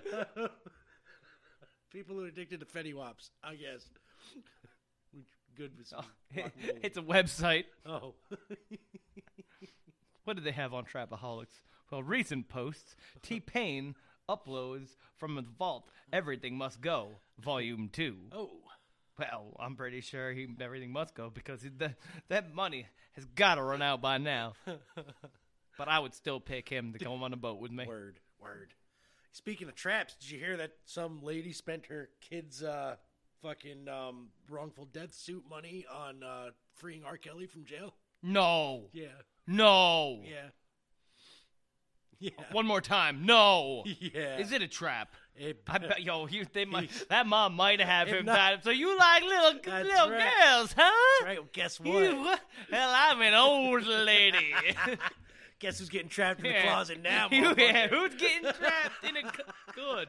People 1.92 2.16
who 2.16 2.24
are 2.24 2.28
addicted 2.28 2.62
to 2.62 2.66
Fetty 2.66 2.94
Waps, 2.94 3.32
I 3.44 3.56
guess. 3.56 3.86
Which 5.14 5.26
Good 5.58 5.78
with 5.78 5.94
oh, 5.98 6.04
some 6.36 6.52
it's 6.82 6.98
a 6.98 7.02
website. 7.02 7.66
Oh. 7.86 8.14
what 10.24 10.38
do 10.38 10.42
they 10.42 10.52
have 10.52 10.74
on 10.74 10.86
Trapaholics? 10.86 11.62
Well, 11.92 12.04
recent 12.04 12.48
posts. 12.48 12.96
T 13.22 13.42
Pain 13.42 13.96
uploads 14.30 14.96
from 15.18 15.36
the 15.36 15.42
vault. 15.42 15.90
Everything 16.14 16.58
must 16.58 16.80
go. 16.80 17.10
Volume 17.40 17.90
two. 17.92 18.16
Oh. 18.32 18.50
Well, 19.20 19.58
I'm 19.60 19.76
pretty 19.76 20.00
sure 20.00 20.32
he 20.32 20.48
everything 20.62 20.92
must 20.94 21.14
go 21.14 21.30
because 21.30 21.62
he, 21.62 21.70
that 21.80 21.96
that 22.30 22.56
money 22.56 22.88
has 23.14 23.26
got 23.26 23.56
to 23.56 23.62
run 23.62 23.82
out 23.82 24.02
by 24.02 24.18
now. 24.18 24.54
but 25.78 25.88
I 25.90 26.00
would 26.00 26.14
still 26.14 26.40
pick 26.40 26.70
him 26.70 26.94
to 26.94 27.00
come 27.00 27.22
on 27.22 27.34
a 27.34 27.38
boat 27.38 27.60
with 27.60 27.72
me. 27.72 27.86
Word, 27.86 28.20
word. 28.40 28.74
Speaking 29.34 29.68
of 29.70 29.76
traps, 29.76 30.16
did 30.20 30.30
you 30.32 30.40
hear 30.40 30.58
that 30.58 30.72
some 30.86 31.22
lady 31.24 31.54
spent 31.54 31.86
her 31.88 32.10
kid's 32.20 32.62
uh, 32.64 32.96
fucking 33.42 33.88
um, 33.88 34.28
wrongful 34.50 34.86
death 34.92 35.14
suit 35.14 35.44
money 35.50 35.86
on 35.94 36.22
uh, 36.24 36.50
freeing 36.76 37.04
R. 37.06 37.18
Kelly 37.18 37.46
from 37.48 37.64
jail? 37.66 37.94
No. 38.22 38.90
Yeah. 38.94 39.08
No. 39.48 40.20
Yeah. 40.24 40.36
Yeah. 42.24 42.30
One 42.52 42.68
more 42.68 42.82
time. 42.82 43.26
No. 43.26 43.84
Yeah. 44.00 44.38
Is 44.38 44.52
it 44.52 44.62
a 44.62 44.68
trap? 44.68 45.16
It- 45.36 45.64
I 45.68 45.80
bet, 45.80 46.04
yo, 46.04 46.28
you, 46.28 46.46
they 46.54 46.66
might, 46.66 46.92
that 47.10 47.26
mom 47.26 47.56
might 47.56 47.82
have 47.82 48.08
him. 48.08 48.28
not- 48.28 48.36
died. 48.36 48.64
so 48.64 48.70
you 48.70 48.96
like 48.96 49.24
little 49.24 49.54
little 49.54 50.12
right. 50.12 50.32
girls, 50.40 50.72
huh? 50.78 50.92
That's 51.22 51.26
right. 51.26 51.40
Well, 51.40 51.50
guess 51.52 51.80
what? 51.80 51.88
You, 52.04 52.36
well, 52.72 52.94
I'm 52.96 53.20
an 53.24 53.34
old 53.34 53.88
lady. 53.88 54.54
Guess 55.62 55.80
who's 55.80 55.90
getting 55.90 56.10
trapped 56.10 56.40
in 56.40 56.44
the 56.46 56.50
Yeah. 56.50 56.64
closet 56.64 57.02
now? 57.02 57.28
You- 57.32 57.54
yeah, 57.58 57.88
who's 57.88 58.16
getting 58.16 58.44
trapped 58.52 59.04
in 59.08 59.16
a 59.18 59.22
c- 59.22 59.44
good? 59.76 60.08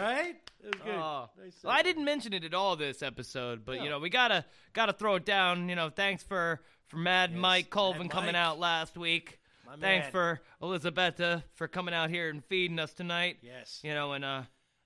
right? 0.00 0.34
That 0.62 0.74
was 0.74 0.82
good. 0.84 0.94
Oh. 0.94 1.28
Nice 1.42 1.52
well, 1.62 1.72
I 1.72 1.82
didn't 1.82 2.04
mention 2.04 2.32
it 2.32 2.44
at 2.44 2.54
all 2.54 2.76
this 2.76 3.02
episode, 3.02 3.64
but 3.64 3.82
you 3.82 3.90
know 3.90 3.98
we 3.98 4.08
gotta 4.10 4.44
gotta 4.72 4.92
throw 4.92 5.16
it 5.16 5.24
down. 5.24 5.68
You 5.68 5.76
know, 5.76 5.90
thanks 5.90 6.22
for 6.22 6.60
for 6.88 6.96
Mad 6.96 7.34
Mike 7.34 7.70
Colvin 7.70 8.02
Mad 8.02 8.10
coming 8.10 8.32
Mike. 8.32 8.36
out 8.40 8.58
last 8.58 8.96
week. 8.96 9.38
My 9.66 9.76
thanks 9.76 10.04
man. 10.06 10.12
for 10.12 10.40
Elizabetta 10.62 11.42
for 11.54 11.68
coming 11.68 11.94
out 11.94 12.10
here 12.10 12.28
and 12.30 12.44
feeding 12.44 12.78
us 12.78 12.92
tonight. 12.92 13.38
Yes. 13.42 13.80
You 13.82 13.94
know, 13.94 14.12
and 14.12 14.24
uh, 14.24 14.42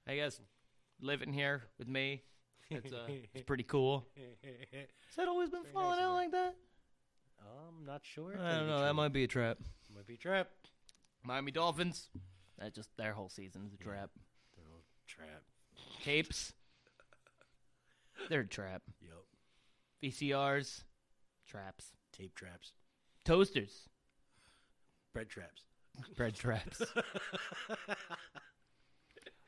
I 0.06 0.14
guess 0.16 0.40
living 1.00 1.32
here 1.32 1.62
with 1.78 1.88
me, 1.88 2.22
it's 2.70 2.92
uh, 2.92 3.06
it's 3.34 3.44
pretty 3.44 3.64
cool. 3.64 4.06
Has 4.16 5.16
that 5.16 5.28
always 5.28 5.50
been 5.50 5.64
falling 5.72 6.00
out 6.00 6.14
like 6.14 6.30
that? 6.32 6.54
I'm 7.40 7.84
not 7.86 8.02
sure. 8.04 8.34
I 8.40 8.52
don't 8.58 8.66
know. 8.68 8.80
That 8.82 8.94
might 8.94 9.12
be 9.12 9.24
a 9.24 9.28
trap. 9.28 9.58
Might 9.94 10.06
be 10.06 10.14
a 10.14 10.18
trap. 10.18 10.48
Miami 11.22 11.50
Dolphins. 11.52 12.08
That 12.58 12.74
just 12.74 12.88
their 12.96 13.12
whole 13.12 13.28
season 13.28 13.62
is 13.66 13.74
a 13.74 13.76
trap. 13.82 14.10
Trap. 15.06 15.42
Capes. 16.02 16.52
They're 18.28 18.40
a 18.40 18.46
trap. 18.46 18.82
Yup. 19.00 19.24
VCRs. 20.02 20.82
Traps. 21.46 21.92
Tape 22.12 22.34
traps. 22.34 22.72
Toasters. 23.24 23.88
Bread 25.14 25.28
traps. 25.30 25.62
Bread 26.16 26.34
traps. 26.34 26.82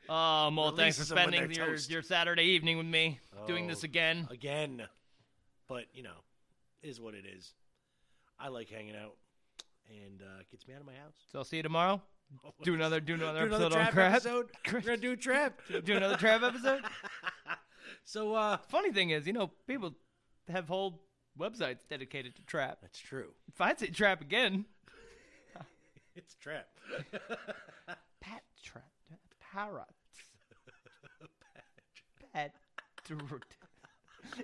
Um, 0.09 0.57
well, 0.57 0.71
thanks 0.75 0.97
for 0.97 1.03
Releases 1.03 1.07
them 1.09 1.15
when 1.17 1.27
spending 1.33 1.51
your, 1.57 1.67
toast. 1.67 1.89
your 1.89 2.01
Saturday 2.01 2.43
evening 2.43 2.77
with 2.77 2.87
me, 2.87 3.19
doing 3.47 3.67
this 3.67 3.83
Oh, 3.83 3.85
again. 3.85 4.27
Again. 4.29 4.81
But, 5.69 5.85
you 5.93 6.03
know, 6.03 6.17
is 6.83 6.99
what 6.99 7.13
it 7.13 7.23
is. 7.25 7.53
I 8.41 8.47
like 8.49 8.69
hanging 8.69 8.95
out 8.95 9.15
and 9.89 10.21
uh, 10.21 10.41
gets 10.49 10.67
me 10.67 10.73
out 10.73 10.79
of 10.81 10.87
my 10.87 10.93
house. 10.93 11.13
So 11.31 11.39
I'll 11.39 11.45
see 11.45 11.57
you 11.57 11.63
tomorrow. 11.63 12.01
Do 12.63 12.73
another, 12.73 12.99
do 13.01 13.13
another 13.15 13.41
Do 13.41 13.45
episode 13.55 13.65
another 13.73 13.79
on 13.79 13.83
trap 13.83 13.93
crap. 13.93 14.11
episode. 14.13 14.49
We're 14.71 14.79
gonna 14.81 14.97
do 14.97 15.15
trap. 15.17 15.59
do 15.83 15.95
another 15.97 16.15
trap 16.15 16.41
episode. 16.43 16.81
So, 18.05 18.33
uh, 18.33 18.57
funny 18.69 18.91
thing 18.93 19.09
is, 19.09 19.27
you 19.27 19.33
know, 19.33 19.51
people 19.67 19.93
have 20.49 20.67
whole 20.67 21.01
websites 21.37 21.79
dedicated 21.89 22.35
to 22.37 22.43
trap. 22.45 22.79
That's 22.81 22.99
true. 22.99 23.31
If 23.49 23.59
I 23.61 23.75
say 23.75 23.87
trap 23.87 24.21
again, 24.21 24.65
It's 26.15 26.35
trap. 26.35 26.67
Pat 28.21 28.43
trap, 28.63 28.91
parrots, 29.51 29.87
pat. 32.33 32.53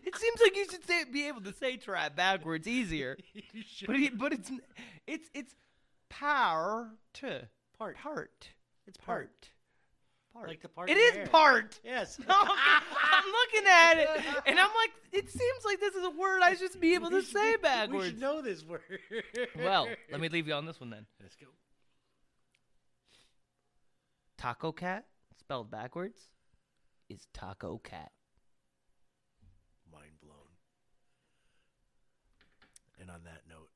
It 0.05 0.15
seems 0.15 0.41
like 0.41 0.55
you 0.55 0.65
should 0.69 0.85
say, 0.85 1.03
be 1.05 1.27
able 1.27 1.41
to 1.41 1.53
say 1.53 1.77
trap 1.77 2.15
backwards 2.15 2.67
easier. 2.67 3.17
but 3.87 3.95
it, 3.95 4.17
but 4.17 4.33
it's 4.33 4.51
it's 5.05 5.29
it's 5.33 5.55
power 6.09 6.91
to 7.15 7.47
part 7.77 7.97
part. 7.97 8.49
It's 8.87 8.97
part. 8.97 9.49
part. 10.33 10.47
Like 10.47 10.61
the 10.61 10.69
part. 10.69 10.89
It 10.89 10.97
is 10.97 11.15
hair. 11.15 11.27
part. 11.27 11.79
Yes. 11.83 12.19
No, 12.27 12.35
I'm 12.35 13.25
looking 13.25 13.69
at 13.69 13.97
it, 13.97 14.09
and 14.45 14.59
I'm 14.59 14.69
like, 14.75 14.91
it 15.11 15.29
seems 15.29 15.65
like 15.65 15.79
this 15.79 15.95
is 15.95 16.05
a 16.05 16.09
word 16.09 16.41
I 16.43 16.55
should 16.55 16.79
be 16.79 16.93
able 16.93 17.09
to 17.11 17.21
say 17.21 17.57
backwards. 17.57 18.03
We 18.03 18.09
should 18.09 18.19
know 18.19 18.41
this 18.41 18.63
word. 18.63 18.81
Well, 19.57 19.87
let 20.11 20.21
me 20.21 20.29
leave 20.29 20.47
you 20.47 20.53
on 20.53 20.65
this 20.65 20.79
one 20.79 20.89
then. 20.89 21.05
Let's 21.21 21.35
go. 21.35 21.47
Taco 24.37 24.71
cat, 24.71 25.05
spelled 25.39 25.71
backwards, 25.71 26.29
is 27.09 27.27
taco 27.33 27.79
cat. 27.79 28.11
On 33.17 33.23
that 33.23 33.41
note, 33.49 33.69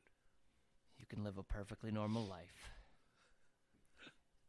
You 1.00 1.06
can 1.08 1.24
live 1.24 1.38
a 1.40 1.44
perfectly 1.44 1.92
normal 1.92 2.26
life. 2.28 2.70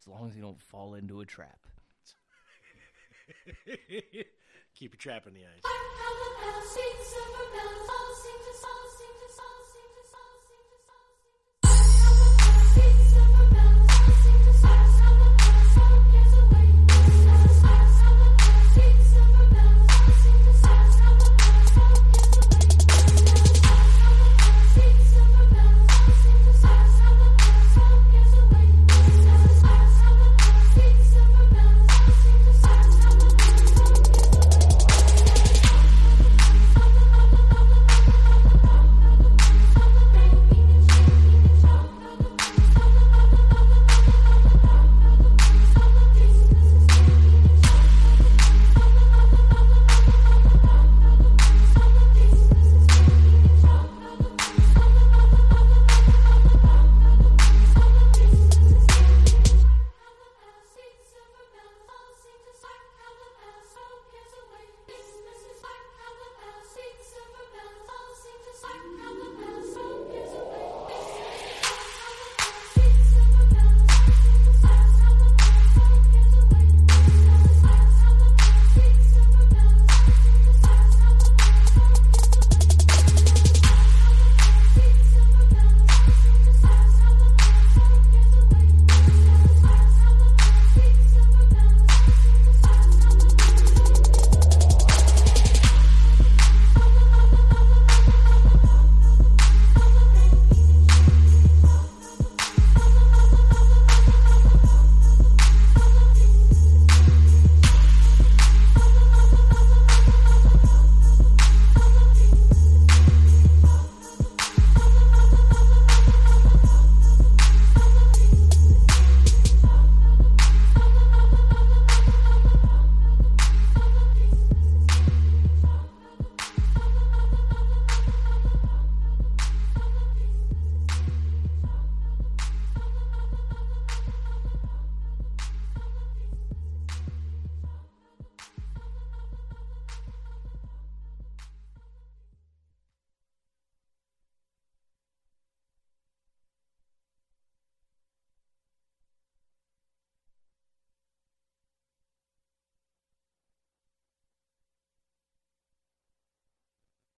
As 0.00 0.06
long 0.06 0.28
as 0.28 0.36
you 0.36 0.42
don't 0.42 0.60
fall 0.60 0.94
into 0.94 1.20
a 1.20 1.26
trap. 1.26 1.60
keep 4.74 4.92
your 4.92 4.98
trap 4.98 5.26
in 5.26 5.34
the 5.34 5.40
eyes. 5.40 5.62